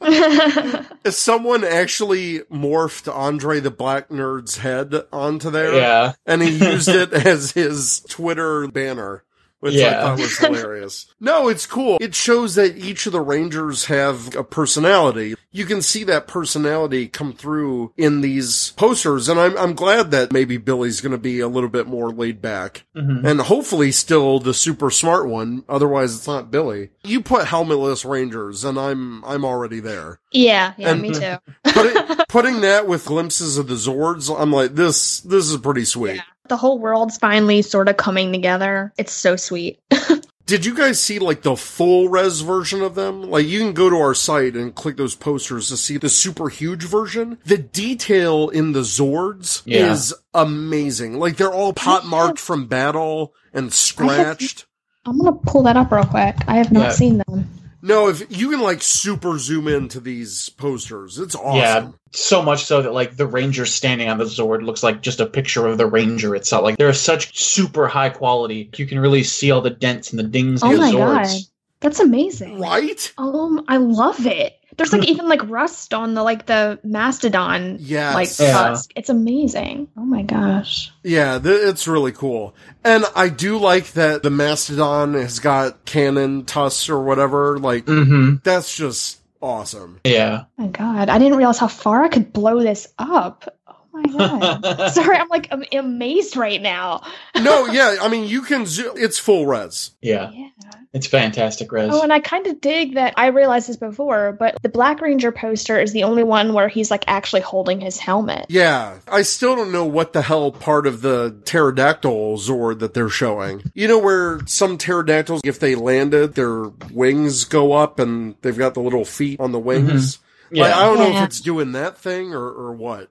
If 0.07 1.13
someone 1.15 1.63
actually 1.63 2.39
morphed 2.51 3.11
Andre 3.11 3.59
the 3.59 3.71
Black 3.71 4.09
Nerd's 4.09 4.57
head 4.57 4.93
onto 5.11 5.49
there, 5.49 5.73
yeah. 5.75 6.13
and 6.27 6.43
he 6.43 6.49
used 6.51 6.87
it 6.89 7.11
as 7.11 7.51
his 7.51 8.01
Twitter 8.01 8.67
banner, 8.67 9.23
which 9.59 9.75
I 9.75 9.77
Yeah. 9.77 10.01
thought 10.01 10.19
was 10.19 10.37
hilarious. 10.39 11.07
no, 11.19 11.47
it's 11.47 11.65
cool. 11.65 11.97
It 12.01 12.13
shows 12.15 12.55
that 12.55 12.77
each 12.77 13.05
of 13.05 13.11
the 13.13 13.21
Rangers 13.21 13.85
have 13.85 14.35
a 14.35 14.43
personality. 14.43 15.35
You 15.51 15.65
can 15.65 15.81
see 15.81 16.03
that 16.05 16.27
personality 16.27 17.07
come 17.07 17.33
through 17.33 17.93
in 17.97 18.21
these 18.21 18.71
posters, 18.77 19.29
and 19.29 19.39
I'm 19.39 19.57
I'm 19.57 19.73
glad 19.73 20.11
that 20.11 20.31
maybe 20.33 20.57
Billy's 20.57 21.01
going 21.01 21.11
to 21.13 21.17
be 21.17 21.39
a 21.39 21.47
little 21.47 21.69
bit 21.69 21.87
more 21.87 22.11
laid 22.11 22.41
back, 22.41 22.83
Mhm. 22.95 23.25
and 23.25 23.41
hopefully 23.41 23.91
still 23.91 24.39
the 24.39 24.53
super 24.53 24.91
smart 24.91 25.27
one. 25.27 25.63
Otherwise, 25.69 26.15
it's 26.15 26.27
not 26.27 26.51
Billy. 26.51 26.89
You 27.03 27.21
put 27.21 27.45
helmetless 27.47 28.03
Rangers, 28.09 28.63
and 28.65 28.77
I'm 28.77 29.23
I'm 29.25 29.45
already 29.45 29.79
there. 29.79 30.19
yeah, 30.31 30.73
yeah, 30.77 30.89
And- 30.91 31.01
me 31.01 31.11
too. 31.13 31.35
Putting, 31.73 32.17
putting 32.29 32.61
that 32.61 32.87
with 32.87 33.05
glimpses 33.05 33.57
of 33.57 33.67
the 33.67 33.75
Zords, 33.75 34.33
I'm 34.37 34.51
like, 34.51 34.75
this 34.75 35.21
this 35.21 35.49
is 35.49 35.57
pretty 35.57 35.85
sweet. 35.85 36.15
Yeah. 36.15 36.21
The 36.47 36.57
whole 36.57 36.79
world's 36.79 37.17
finally 37.17 37.61
sort 37.61 37.89
of 37.89 37.97
coming 37.97 38.31
together. 38.31 38.93
It's 38.97 39.13
so 39.13 39.35
sweet. 39.35 39.79
Did 40.45 40.63
you 40.63 40.75
guys 40.75 41.01
see 41.01 41.17
like 41.17 41.41
the 41.41 41.55
full 41.55 42.07
res 42.07 42.41
version 42.41 42.83
of 42.83 42.93
them? 42.93 43.23
Like 43.23 43.47
you 43.47 43.59
can 43.59 43.73
go 43.73 43.89
to 43.89 43.95
our 43.97 44.13
site 44.13 44.55
and 44.55 44.75
click 44.75 44.95
those 44.95 45.15
posters 45.15 45.69
to 45.69 45.77
see 45.77 45.97
the 45.97 46.07
super 46.09 46.49
huge 46.49 46.83
version. 46.83 47.39
The 47.45 47.57
detail 47.57 48.49
in 48.49 48.73
the 48.73 48.81
Zords 48.81 49.63
Yeah. 49.65 49.91
is 49.91 50.13
amazing. 50.35 51.17
Like 51.19 51.37
they're 51.37 51.51
all 51.53 51.73
pot 51.73 52.05
marked 52.05 52.37
from 52.37 52.67
battle 52.67 53.33
and 53.53 53.73
scratched. 53.73 54.67
I'm 55.07 55.17
gonna 55.17 55.33
pull 55.33 55.63
that 55.63 55.77
up 55.77 55.91
real 55.91 56.03
quick. 56.05 56.35
I 56.47 56.57
have 56.57 56.71
not 56.71 56.83
Yeah. 56.85 56.91
seen 56.91 57.23
them. 57.27 57.49
No, 57.85 58.07
if 58.07 58.25
you 58.35 58.49
can 58.49 58.61
like 58.61 58.81
super 58.81 59.37
zoom 59.37 59.67
into 59.67 59.99
these 59.99 60.49
posters, 60.49 61.19
it's 61.19 61.35
awesome. 61.35 61.55
Yeah, 61.55 61.91
so 62.13 62.41
much 62.41 62.63
so 62.63 62.81
that 62.81 62.93
like 62.93 63.15
the 63.15 63.27
ranger 63.27 63.67
standing 63.67 64.09
on 64.09 64.17
the 64.17 64.23
Zord 64.23 64.63
looks 64.63 64.81
like 64.81 65.03
just 65.03 65.19
a 65.19 65.25
picture 65.27 65.67
of 65.67 65.77
the 65.77 65.85
ranger 65.85 66.35
itself. 66.35 66.63
Like 66.63 66.77
they're 66.77 66.93
such 66.93 67.37
super 67.37 67.87
high 67.87 68.09
quality. 68.09 68.71
You 68.75 68.87
can 68.87 68.97
really 68.97 69.21
see 69.23 69.51
all 69.51 69.61
the 69.61 69.69
dents 69.69 70.09
and 70.09 70.17
the 70.17 70.23
dings 70.23 70.63
Oh 70.63 70.71
in 70.71 70.77
the 70.77 70.81
my 70.81 70.91
Zords. 70.93 71.33
god, 71.33 71.41
that's 71.79 71.99
amazing. 71.99 72.59
Right? 72.59 73.13
Um, 73.19 73.63
I 73.67 73.77
love 73.77 74.25
it. 74.25 74.59
There's 74.77 74.91
like 74.93 75.07
even 75.07 75.27
like 75.29 75.47
rust 75.49 75.93
on 75.93 76.13
the 76.15 76.23
like 76.23 76.45
the 76.45 76.79
mastodon 76.83 77.77
Yes. 77.79 78.13
like 78.15 78.29
Yeah. 78.39 78.51
tusk. 78.53 78.91
It's 78.95 79.09
amazing. 79.09 79.87
Oh 79.97 80.05
my 80.05 80.21
gosh. 80.23 80.91
Yeah, 81.03 81.39
th- 81.39 81.61
it's 81.69 81.87
really 81.87 82.11
cool. 82.11 82.55
And 82.83 83.05
I 83.15 83.29
do 83.29 83.57
like 83.57 83.93
that 83.93 84.21
the 84.23 84.29
Mastodon 84.29 85.13
has 85.13 85.39
got 85.39 85.85
cannon 85.85 86.45
tusks 86.45 86.89
or 86.89 87.01
whatever. 87.01 87.57
Like, 87.57 87.85
Mm-hmm. 87.85 88.35
that's 88.43 88.75
just 88.75 89.19
awesome. 89.41 89.99
Yeah. 90.03 90.43
Oh 90.57 90.63
my 90.63 90.67
god. 90.67 91.09
I 91.09 91.19
didn't 91.19 91.37
realize 91.37 91.57
how 91.59 91.67
far 91.67 92.03
I 92.03 92.09
could 92.09 92.33
blow 92.33 92.61
this 92.61 92.87
up. 92.97 93.54
Oh 93.95 94.37
my 94.37 94.59
god. 94.61 94.89
Sorry, 94.93 95.17
I'm 95.17 95.29
like 95.29 95.47
I'm 95.51 95.63
amazed 95.71 96.37
right 96.37 96.61
now. 96.61 97.03
No, 97.39 97.67
yeah, 97.67 97.97
I 98.01 98.07
mean, 98.09 98.27
you 98.27 98.41
can 98.41 98.65
zo- 98.65 98.93
it's 98.95 99.19
full 99.19 99.45
res. 99.45 99.91
Yeah. 100.01 100.31
Yeah. 100.31 100.49
It's 100.95 101.07
fantastic, 101.07 101.69
Rez. 101.73 101.89
Oh, 101.93 102.03
and 102.03 102.13
I 102.13 102.21
kind 102.21 102.47
of 102.47 102.61
dig 102.61 102.93
that 102.93 103.15
I 103.17 103.27
realized 103.27 103.67
this 103.67 103.75
before, 103.75 104.31
but 104.31 104.55
the 104.63 104.69
Black 104.69 105.01
Ranger 105.01 105.29
poster 105.29 105.77
is 105.77 105.91
the 105.91 106.03
only 106.03 106.23
one 106.23 106.53
where 106.53 106.69
he's 106.69 106.89
like 106.89 107.03
actually 107.07 107.41
holding 107.41 107.81
his 107.81 107.99
helmet. 107.99 108.45
Yeah, 108.47 108.99
I 109.05 109.23
still 109.23 109.57
don't 109.57 109.73
know 109.73 109.83
what 109.83 110.13
the 110.13 110.21
hell 110.21 110.53
part 110.53 110.87
of 110.87 111.01
the 111.01 111.37
pterodactyl 111.43 112.37
Zord 112.37 112.79
that 112.79 112.93
they're 112.93 113.09
showing. 113.09 113.61
You 113.73 113.89
know 113.89 113.99
where 113.99 114.39
some 114.45 114.77
pterodactyls, 114.77 115.41
if 115.43 115.59
they 115.59 115.75
landed, 115.75 116.35
their 116.35 116.69
wings 116.93 117.43
go 117.43 117.73
up 117.73 117.99
and 117.99 118.35
they've 118.41 118.57
got 118.57 118.73
the 118.73 118.79
little 118.79 119.03
feet 119.03 119.41
on 119.41 119.51
the 119.51 119.59
wings? 119.59 120.15
Mm-hmm. 120.15 120.55
yeah. 120.55 120.63
Like, 120.63 120.75
I 120.75 120.85
don't 120.85 120.97
know 120.97 121.17
if 121.17 121.25
it's 121.25 121.41
doing 121.41 121.73
that 121.73 121.97
thing 121.97 122.33
or, 122.33 122.47
or 122.47 122.71
what. 122.71 123.09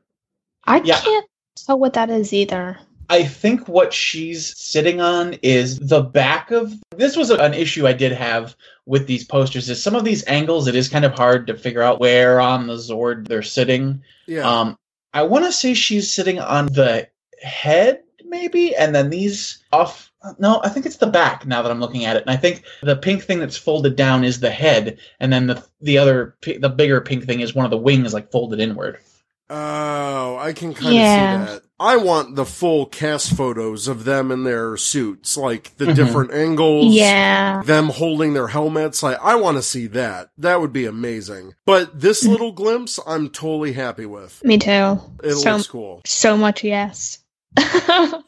I 0.67 0.81
Yeah. 0.85 1.01
can't 1.01 1.27
tell 1.57 1.79
what 1.79 1.93
that 1.95 2.11
is 2.11 2.33
either. 2.33 2.79
I 3.11 3.25
think 3.25 3.69
what 3.69 3.93
she's 3.93 4.59
sitting 4.59 5.01
on 5.01 5.35
is 5.43 5.79
the 5.79 6.01
back 6.01 6.51
of 6.51 6.73
this 6.97 7.17
was 7.17 7.31
an 7.31 7.53
issue 7.53 7.87
I 7.87 7.93
did 7.93 8.13
have 8.13 8.57
with 8.87 9.07
these 9.07 9.25
posters 9.25 9.69
is 9.69 9.83
some 9.83 9.95
of 9.95 10.05
these 10.05 10.25
angles 10.27 10.67
it 10.69 10.75
is 10.75 10.89
kind 10.89 11.05
of 11.05 11.13
hard 11.13 11.47
to 11.47 11.57
figure 11.57 11.83
out 11.83 12.01
where 12.01 12.41
on 12.41 12.67
the 12.67 12.75
Zord 12.77 13.29
they're 13.29 13.43
sitting. 13.43 14.03
Yeah. 14.27 14.49
Um 14.49 14.79
I 15.13 15.23
want 15.23 15.45
to 15.45 15.53
say 15.53 15.75
she's 15.75 16.11
sitting 16.11 16.41
on 16.41 16.67
the 16.67 17.07
head 17.43 18.01
maybe 18.25 18.75
and 18.75 18.95
then 18.95 19.11
these 19.11 19.63
off 19.73 20.11
no, 20.39 20.63
I 20.65 20.71
think 20.71 20.87
it's 20.87 20.97
the 20.97 21.07
back 21.07 21.47
now 21.47 21.61
that 21.61 21.71
I'm 21.71 21.81
looking 21.81 22.07
at 22.07 22.17
it. 22.17 22.23
And 22.23 22.31
I 22.31 22.37
think 22.37 22.65
the 22.83 22.97
pink 22.97 23.23
thing 23.25 23.39
that's 23.39 23.59
folded 23.59 23.95
down 23.97 24.25
is 24.25 24.41
the 24.41 24.51
head 24.51 24.97
and 25.21 25.31
then 25.31 25.47
the 25.47 25.63
the 25.83 25.99
other 25.99 26.37
the 26.43 26.71
bigger 26.71 27.03
pink 27.03 27.25
thing 27.25 27.41
is 27.41 27.55
one 27.55 27.67
of 27.67 27.71
the 27.71 27.77
wings 27.77 28.15
like 28.15 28.31
folded 28.31 28.61
inward. 28.61 28.99
Oh, 29.51 30.37
I 30.39 30.53
can 30.55 30.73
kind 30.75 30.87
of 30.89 30.93
Yeah. 30.95 31.47
see 31.47 31.53
that. 31.53 31.63
I 31.79 31.97
want 31.97 32.37
the 32.37 32.47
full 32.47 32.87
cast 32.87 33.33
photos 33.37 33.89
of 33.89 34.05
them 34.05 34.31
in 34.31 34.45
their 34.45 34.77
suits, 34.77 35.37
like 35.37 35.77
the 35.77 35.87
Mhm. 35.87 35.95
different 35.97 36.33
angles. 36.33 36.95
Yeah. 36.95 37.63
Them 37.65 37.89
holding 37.91 38.33
their 38.33 38.47
helmets. 38.49 39.03
Like, 39.03 39.19
I 39.23 39.35
want 39.35 39.57
to 39.59 39.63
see 39.63 39.87
that. 39.89 40.29
That 40.39 40.61
would 40.61 40.73
be 40.73 40.87
amazing. 40.87 41.55
But 41.67 42.01
this 42.01 42.25
little 42.25 42.53
glimpse, 42.53 42.99
I'm 43.07 43.29
totally 43.29 43.73
happy 43.73 44.07
with. 44.07 44.43
Me 44.45 44.57
too. 44.57 45.01
It 45.23 45.35
so, 45.35 45.53
looks 45.57 45.67
cool. 45.67 46.01
so 46.07 46.37
much 46.37 46.65
yes. 46.65 47.19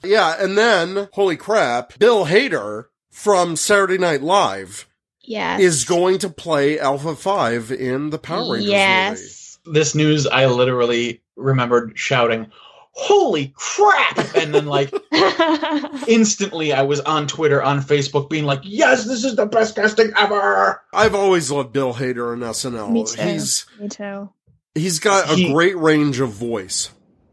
Yeah, 0.05 0.37
and 0.39 0.57
then, 0.59 1.09
holy 1.15 1.37
crap, 1.37 1.99
Bill 1.99 2.27
Hader 2.27 2.87
from 3.11 3.57
Saturday 3.57 3.99
Night 3.99 4.23
Live 4.23 4.87
yes. 5.23 5.61
is 5.61 5.85
going 5.85 6.19
to 6.19 6.29
play 6.29 6.79
Alpha 6.79 7.15
5 7.17 7.73
in 7.73 8.11
the 8.11 8.19
Power 8.19 8.55
Rangers 8.55 8.71
movie. 8.71 9.23
Yes. 9.67 9.75
this 9.75 9.95
news, 9.95 10.27
I 10.27 10.47
literally 10.47 11.23
remembered 11.37 11.93
shouting, 11.99 12.47
"Holy 12.93 13.53
crap!" 13.57 14.35
and 14.37 14.55
then 14.55 14.67
like 14.67 14.93
instantly, 16.09 16.73
I 16.73 16.83
was 16.83 17.01
on 17.01 17.27
Twitter, 17.27 17.63
on 17.63 17.81
Facebook, 17.83 18.29
being 18.31 18.45
like, 18.45 18.61
"Yes, 18.63 19.05
this 19.05 19.25
is 19.25 19.37
the 19.37 19.47
best 19.47 19.75
casting 19.77 20.13
ever." 20.17 20.83
I've 20.93 21.15
always 21.15 21.51
loved 21.51 21.73
Bill 21.73 21.95
Hader 21.95 22.33
in 22.35 22.41
SNL. 22.41 22.91
Me 22.91 23.05
too. 23.05 23.21
He's 23.23 23.67
Me 23.81 23.89
too. 23.89 24.29
He's 24.75 24.99
got 24.99 25.31
a 25.31 25.35
He- 25.35 25.53
great 25.53 25.77
range 25.79 26.21
of 26.21 26.31
voice, 26.31 26.91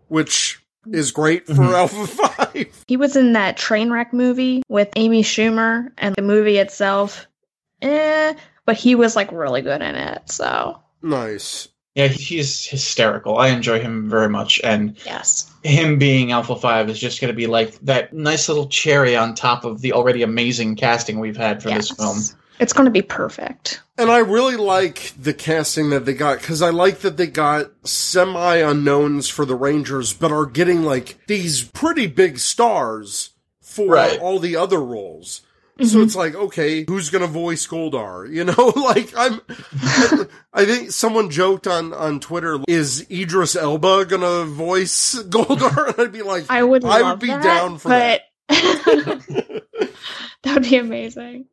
which 0.07 0.61
is 0.91 1.11
great 1.11 1.45
for 1.47 1.53
Mhm. 1.53 1.73
Alpha 1.73 2.07
5. 2.07 2.83
He 2.87 2.97
was 2.97 3.15
in 3.15 3.33
that 3.33 3.57
train 3.57 3.89
wreck 3.91 4.13
movie 4.13 4.61
with 4.69 4.89
Amy 4.95 5.23
Schumer, 5.23 5.87
and 5.97 6.13
the 6.15 6.21
movie 6.21 6.57
itself, 6.57 7.25
eh, 7.81 8.33
but 8.65 8.75
he 8.75 8.95
was 8.95 9.15
like 9.15 9.31
really 9.31 9.61
good 9.61 9.81
in 9.81 9.95
it. 9.95 10.29
So 10.29 10.79
Nice. 11.01 11.67
Yeah, 11.95 12.07
he's 12.07 12.65
hysterical. 12.65 13.37
I 13.37 13.49
enjoy 13.49 13.79
him 13.79 14.09
very 14.09 14.29
much, 14.29 14.59
and 14.63 14.97
yes, 15.05 15.51
him 15.63 15.99
being 15.99 16.31
Alpha 16.31 16.55
Five 16.55 16.89
is 16.89 16.99
just 16.99 17.21
going 17.21 17.31
to 17.31 17.35
be 17.35 17.45
like 17.45 17.77
that 17.81 18.13
nice 18.13 18.47
little 18.49 18.67
cherry 18.67 19.15
on 19.15 19.35
top 19.35 19.63
of 19.63 19.81
the 19.81 19.93
already 19.93 20.23
amazing 20.23 20.75
casting 20.75 21.19
we've 21.19 21.37
had 21.37 21.61
for 21.61 21.69
yes. 21.69 21.89
this 21.89 21.97
film. 21.97 22.17
It's 22.59 22.73
going 22.73 22.85
to 22.85 22.91
be 22.91 23.01
perfect. 23.01 23.81
And 23.97 24.09
I 24.09 24.19
really 24.19 24.55
like 24.55 25.13
the 25.19 25.33
casting 25.33 25.89
that 25.91 26.05
they 26.05 26.13
got 26.13 26.39
because 26.39 26.61
I 26.61 26.69
like 26.69 26.99
that 26.99 27.17
they 27.17 27.27
got 27.27 27.71
semi 27.83 28.55
unknowns 28.57 29.29
for 29.29 29.45
the 29.45 29.55
Rangers, 29.55 30.13
but 30.13 30.31
are 30.31 30.45
getting 30.45 30.83
like 30.83 31.19
these 31.27 31.63
pretty 31.63 32.07
big 32.07 32.39
stars 32.39 33.31
for 33.61 33.87
Right. 33.87 34.19
all 34.19 34.39
the 34.39 34.55
other 34.55 34.81
roles. 34.81 35.41
So 35.81 35.97
Mhm. 35.97 36.03
it's 36.03 36.15
like, 36.15 36.35
okay, 36.35 36.85
who's 36.87 37.09
gonna 37.09 37.25
voice 37.27 37.65
Goldar? 37.65 38.29
You 38.31 38.43
know, 38.43 38.73
like 38.75 39.11
I'm, 39.17 39.41
I 40.53 40.65
think 40.65 40.91
someone 40.91 41.29
joked 41.31 41.65
on, 41.67 41.93
on 41.93 42.19
Twitter, 42.19 42.59
is 42.67 43.05
Idris 43.09 43.55
Elba 43.55 44.05
gonna 44.05 44.45
voice 44.45 45.15
Goldar? 45.29 45.87
And 45.93 45.99
I'd 45.99 46.11
be 46.13 46.21
like, 46.21 46.45
I 46.49 46.61
would. 46.63 46.85
I 46.85 47.01
would 47.09 47.19
be 47.19 47.27
that, 47.27 47.43
down 47.43 47.77
for 47.79 47.89
but 47.89 48.21
that 48.49 49.63
would 50.53 50.63
be 50.63 50.75
amazing. 50.77 51.45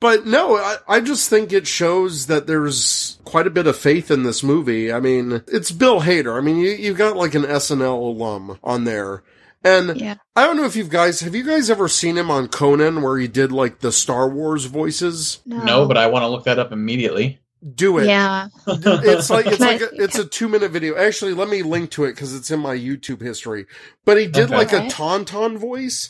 But 0.00 0.26
no, 0.26 0.56
I, 0.56 0.76
I 0.88 1.00
just 1.00 1.28
think 1.28 1.52
it 1.52 1.66
shows 1.66 2.26
that 2.26 2.46
there's 2.46 3.18
quite 3.24 3.46
a 3.46 3.50
bit 3.50 3.66
of 3.66 3.76
faith 3.76 4.10
in 4.10 4.22
this 4.22 4.42
movie. 4.42 4.90
I 4.90 4.98
mean, 5.00 5.42
it's 5.46 5.70
Bill 5.72 6.00
Hader. 6.00 6.38
I 6.38 6.40
mean, 6.40 6.56
you, 6.56 6.70
you've 6.70 6.96
got 6.96 7.16
like 7.16 7.34
an 7.34 7.42
SNL 7.42 7.98
alum 7.98 8.58
on 8.64 8.84
there. 8.84 9.22
And 9.62 10.00
Yeah. 10.00 10.14
I 10.34 10.46
don't 10.46 10.56
know 10.56 10.64
if 10.64 10.76
you 10.76 10.84
guys, 10.84 11.20
have 11.20 11.34
you 11.34 11.44
guys 11.44 11.68
ever 11.70 11.88
seen 11.88 12.16
him 12.16 12.30
on 12.30 12.48
Conan 12.48 13.02
where 13.02 13.18
he 13.18 13.28
did 13.28 13.52
like 13.52 13.80
the 13.80 13.92
Star 13.92 14.28
Wars 14.28 14.64
voices? 14.66 15.40
No, 15.44 15.62
No, 15.64 15.86
but 15.86 15.96
I 15.96 16.06
want 16.06 16.22
to 16.22 16.28
look 16.28 16.44
that 16.44 16.58
up 16.58 16.72
immediately. 16.72 17.40
Do 17.74 17.98
it. 17.98 18.06
yeah, 18.06 18.48
It's 18.66 19.28
like, 19.28 19.44
it's 19.46 19.60
like, 19.60 19.82
a, 19.82 19.90
it's 20.02 20.18
a 20.18 20.24
two 20.24 20.48
minute 20.48 20.70
video. 20.70 20.96
Actually, 20.96 21.34
let 21.34 21.48
me 21.50 21.62
link 21.62 21.90
to 21.90 22.04
it 22.04 22.12
because 22.14 22.34
it's 22.34 22.50
in 22.50 22.58
my 22.60 22.74
YouTube 22.74 23.20
history. 23.20 23.66
But 24.06 24.16
he 24.18 24.26
did 24.26 24.44
Okay. 24.44 24.56
like 24.56 24.72
a 24.72 24.86
Tauntaun 24.88 25.58
voice. 25.58 26.08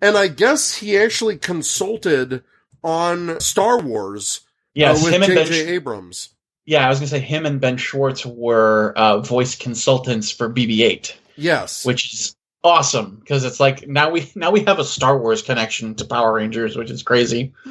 And 0.00 0.16
I 0.16 0.28
guess 0.28 0.76
he 0.76 0.96
actually 0.96 1.38
consulted 1.38 2.42
on 2.84 3.40
Star 3.40 3.80
Wars 3.80 4.40
Yes, 4.74 5.00
uh, 5.02 5.04
with 5.06 5.14
him 5.14 5.22
and 5.22 5.32
J.J. 5.46 5.66
Abrams. 5.74 6.30
Yeah, 6.66 6.86
I 6.86 6.88
was 6.88 6.98
gonna 7.00 7.08
say 7.08 7.18
him 7.20 7.46
and 7.46 7.60
Ben 7.60 7.76
Schwartz 7.76 8.24
were 8.24 8.92
uh, 8.96 9.18
voice 9.18 9.56
consultants 9.56 10.30
for 10.30 10.48
BB-8, 10.48 11.12
Yes. 11.36 11.84
which 11.84 12.12
is 12.14 12.36
awesome 12.64 13.16
because 13.16 13.44
it's 13.44 13.58
like 13.60 13.86
now 13.88 14.10
we 14.10 14.30
now 14.36 14.50
we 14.50 14.64
have 14.64 14.78
a 14.78 14.84
Star 14.84 15.18
Wars 15.18 15.42
connection 15.42 15.94
to 15.96 16.04
Power 16.04 16.32
Rangers, 16.34 16.76
which 16.76 16.90
is 16.90 17.02
crazy. 17.02 17.52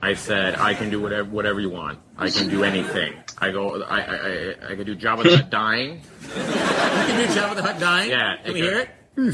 I 0.00 0.14
said 0.14 0.56
I 0.56 0.74
can 0.74 0.90
do 0.90 1.00
whatever 1.00 1.28
whatever 1.28 1.60
you 1.60 1.70
want. 1.70 1.98
I 2.16 2.30
can 2.30 2.48
do 2.48 2.64
anything. 2.64 3.14
I 3.38 3.50
go. 3.50 3.82
I 3.82 4.00
I 4.00 4.16
I, 4.16 4.54
I 4.72 4.74
can 4.74 4.84
do 4.84 4.96
Jabba 4.96 5.24
the 5.24 5.36
Hutt 5.36 5.50
dying. 5.50 6.00
You 6.22 6.28
can 6.32 7.28
do 7.28 7.34
Jabba 7.34 7.56
the 7.56 7.62
Hutt 7.62 7.80
dying? 7.80 8.10
Yeah, 8.10 8.36
Let 8.44 8.46
me 8.46 8.50
okay. 8.50 8.60
hear 8.60 8.78
it. 8.80 8.90
I'm 9.16 9.32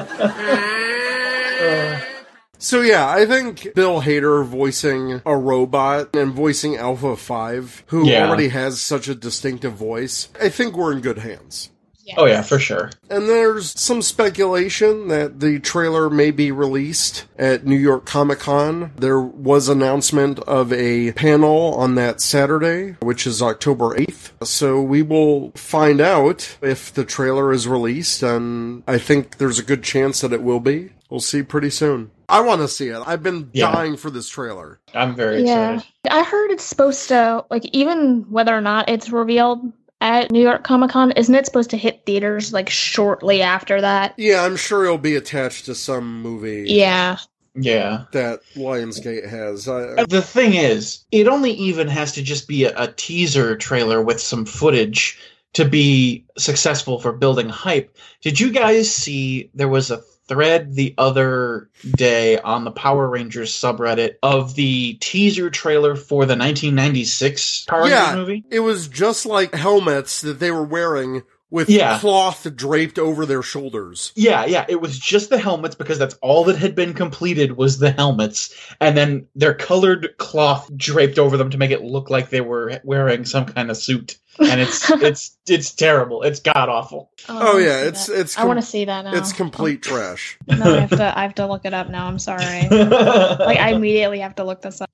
grade. 1.57 2.01
So 2.63 2.81
yeah, 2.81 3.09
I 3.09 3.25
think 3.25 3.73
Bill 3.73 4.01
Hader 4.01 4.45
voicing 4.45 5.19
a 5.25 5.35
robot 5.35 6.15
and 6.15 6.31
voicing 6.31 6.77
Alpha 6.77 7.17
5, 7.17 7.83
who 7.87 8.07
Yeah. 8.07 8.27
already 8.27 8.49
has 8.49 8.79
such 8.79 9.07
a 9.07 9.15
distinctive 9.15 9.73
voice, 9.73 10.29
I 10.39 10.49
think 10.49 10.77
we're 10.77 10.91
in 10.93 11.01
good 11.01 11.17
hands. 11.17 11.71
Oh 12.17 12.25
yeah, 12.25 12.41
for 12.41 12.59
sure. 12.59 12.91
And 13.09 13.27
there's 13.29 13.79
some 13.79 14.01
speculation 14.01 15.07
that 15.09 15.39
the 15.39 15.59
trailer 15.59 16.09
may 16.09 16.31
be 16.31 16.51
released 16.51 17.25
at 17.37 17.65
New 17.65 17.75
York 17.77 18.05
Comic 18.05 18.39
Con. 18.39 18.91
There 18.97 19.19
was 19.19 19.67
announcement 19.69 20.39
of 20.39 20.71
a 20.73 21.11
panel 21.13 21.73
on 21.75 21.95
that 21.95 22.21
Saturday, 22.21 22.95
which 23.01 23.25
is 23.27 23.41
October 23.41 23.95
8th. 23.97 24.31
So 24.45 24.81
we 24.81 25.01
will 25.01 25.51
find 25.51 26.01
out 26.01 26.57
if 26.61 26.93
the 26.93 27.05
trailer 27.05 27.51
is 27.51 27.67
released, 27.67 28.23
and 28.23 28.83
I 28.87 28.97
think 28.97 29.37
there's 29.37 29.59
a 29.59 29.63
good 29.63 29.83
chance 29.83 30.21
that 30.21 30.33
it 30.33 30.43
will 30.43 30.59
be. 30.59 30.91
We'll 31.09 31.19
see 31.19 31.43
pretty 31.43 31.69
soon. 31.71 32.11
I 32.29 32.39
want 32.39 32.61
to 32.61 32.69
see 32.69 32.87
it. 32.87 33.03
I've 33.05 33.21
been 33.21 33.49
Yeah. 33.51 33.73
dying 33.73 33.97
for 33.97 34.09
this 34.09 34.29
trailer. 34.29 34.79
I'm 34.93 35.13
very 35.13 35.43
yeah. 35.43 35.73
excited. 35.73 35.91
I 36.09 36.23
heard 36.23 36.51
it's 36.51 36.63
supposed 36.63 37.09
to, 37.09 37.43
like, 37.51 37.65
even 37.73 38.25
whether 38.29 38.55
or 38.55 38.61
not 38.61 38.87
it's 38.89 39.09
revealed 39.09 39.73
at 40.01 40.31
New 40.31 40.41
York 40.41 40.63
Comic 40.63 40.91
Con, 40.91 41.11
isn't 41.11 41.33
it 41.33 41.45
supposed 41.45 41.69
to 41.69 41.77
hit 41.77 42.05
theaters, 42.05 42.51
like, 42.51 42.69
shortly 42.69 43.41
after 43.41 43.79
that? 43.79 44.13
Yeah, 44.17 44.43
I'm 44.43 44.57
sure 44.57 44.83
it'll 44.85 44.97
be 44.97 45.15
attached 45.15 45.65
to 45.65 45.75
some 45.75 46.21
movie 46.21 46.65
Yeah. 46.67 47.17
Yeah. 47.53 48.05
that 48.11 48.41
Lionsgate 48.55 49.29
has. 49.29 49.67
I, 49.67 49.81
uh, 49.83 50.05
The 50.09 50.21
thing 50.21 50.55
is, 50.55 51.05
it 51.11 51.27
only 51.27 51.51
even 51.51 51.87
has 51.87 52.11
to 52.13 52.21
just 52.23 52.47
be 52.47 52.65
a, 52.65 52.73
a 52.77 52.91
teaser 52.93 53.55
trailer 53.55 54.01
with 54.01 54.19
some 54.19 54.45
footage 54.45 55.19
to 55.53 55.65
be 55.65 56.25
successful 56.37 56.99
for 56.99 57.11
building 57.11 57.49
hype. 57.49 57.95
Did 58.21 58.39
you 58.39 58.51
guys 58.51 58.89
see 58.93 59.49
there 59.53 59.67
was 59.67 59.91
a 59.91 60.01
thread 60.27 60.73
the 60.73 60.93
other 60.97 61.69
day 61.97 62.39
on 62.39 62.63
the 62.63 62.71
Power 62.71 63.07
Rangers 63.07 63.51
subreddit 63.53 64.15
of 64.23 64.55
the 64.55 64.93
teaser 64.95 65.49
trailer 65.49 65.95
for 65.95 66.25
the 66.25 66.35
1996 66.37 67.65
Power 67.65 67.87
Yeah. 67.87 68.09
Rangers 68.11 68.15
movie? 68.27 68.43
It 68.49 68.59
was 68.61 68.87
just 68.87 69.25
like 69.25 69.53
helmets 69.53 70.21
that 70.21 70.39
they 70.39 70.51
were 70.51 70.63
wearing 70.63 71.23
with 71.51 71.69
Yeah. 71.69 71.99
cloth 71.99 72.47
draped 72.55 72.97
over 72.97 73.25
their 73.25 73.43
shoulders. 73.43 74.11
Yeah, 74.15 74.45
yeah, 74.45 74.65
it 74.67 74.81
was 74.81 74.97
just 74.97 75.29
the 75.29 75.37
helmets 75.37 75.75
because 75.75 75.99
that's 75.99 76.15
all 76.21 76.45
that 76.45 76.55
had 76.57 76.73
been 76.75 76.93
completed 76.93 77.57
was 77.57 77.77
the 77.77 77.91
helmets, 77.91 78.53
and 78.79 78.97
then 78.97 79.27
their 79.35 79.53
colored 79.53 80.15
cloth 80.17 80.69
draped 80.75 81.19
over 81.19 81.37
them 81.37 81.49
to 81.51 81.57
make 81.57 81.71
it 81.71 81.83
look 81.83 82.09
like 82.09 82.29
they 82.29 82.41
were 82.41 82.79
wearing 82.83 83.25
some 83.25 83.45
kind 83.45 83.69
of 83.69 83.77
suit. 83.77 84.17
And 84.39 84.61
it's 84.61 84.89
it's 85.01 85.37
it's 85.47 85.73
terrible. 85.73 86.21
It's 86.23 86.39
god 86.39 86.69
awful. 86.69 87.11
Oh, 87.27 87.37
I 87.37 87.51
Oh, 87.51 87.57
yeah, 87.57 87.81
it's 87.81 88.05
that. 88.07 88.19
it's 88.19 88.37
I 88.37 88.45
want 88.45 88.59
to 88.61 88.65
see 88.65 88.85
that 88.85 89.03
now. 89.03 89.13
it's 89.13 89.33
complete 89.33 89.85
oh. 89.87 89.89
trash. 89.89 90.39
No, 90.47 90.73
I 90.73 90.79
have 90.79 90.89
to. 90.91 91.19
I 91.19 91.23
have 91.23 91.35
to 91.35 91.47
look 91.47 91.65
it 91.65 91.73
up 91.73 91.89
now. 91.89 92.07
I'm 92.07 92.17
sorry. 92.17 92.67
like 92.69 93.59
I 93.59 93.71
immediately 93.73 94.19
have 94.19 94.35
to 94.35 94.45
look 94.45 94.61
this 94.61 94.79
up. 94.79 94.89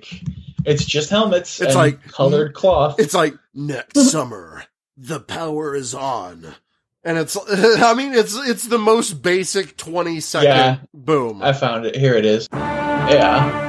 it's 0.65 0.84
just 0.86 1.12
helmets. 1.12 1.62
It's 1.62 1.67
and 1.69 1.75
like- 1.75 2.03
colored 2.08 2.53
cloth. 2.55 2.99
It's 2.99 3.13
like 3.13 3.36
next 3.53 4.10
summer, 4.12 4.63
the 4.97 5.19
power 5.19 5.75
is 5.75 5.93
on. 5.93 6.55
And 7.03 7.17
it's 7.17 7.38
I 7.49 7.93
mean 7.93 8.13
it's 8.13 8.36
it's 8.36 8.65
the 8.67 8.77
most 8.79 9.21
basic 9.21 9.77
20 9.77 10.19
second 10.19 10.47
Yeah. 10.49 10.77
boom. 10.93 11.41
I 11.43 11.53
found 11.53 11.86
it. 11.86 11.95
Here 11.95 12.15
it 12.15 12.25
is. 12.25 12.47
Yeah. 12.51 13.65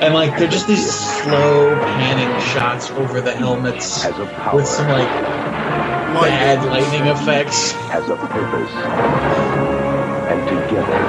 And 0.00 0.14
like 0.14 0.36
they're 0.38 0.48
just 0.48 0.66
these 0.66 0.90
slow 0.92 1.74
panning 1.76 2.40
shots 2.46 2.90
over 2.90 3.20
the 3.20 3.32
helmets 3.32 4.02
has 4.02 4.18
a 4.18 4.26
power, 4.26 4.56
with 4.56 4.66
some 4.66 4.88
like 4.88 5.06
bad 5.08 6.64
lightning 6.64 7.06
effects. 7.06 7.70
has 7.72 8.08
a 8.08 8.16
purpose, 8.16 8.72
and 10.30 10.40
together 10.48 11.02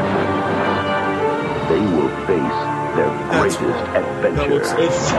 they 1.70 1.80
will 1.96 2.10
face 2.28 2.73
their 2.96 3.06
That's- 3.08 3.56
greatest 3.58 3.86
That 3.94 4.04
adventure. 4.26 4.54
looks 4.54 4.72
it's 4.72 5.12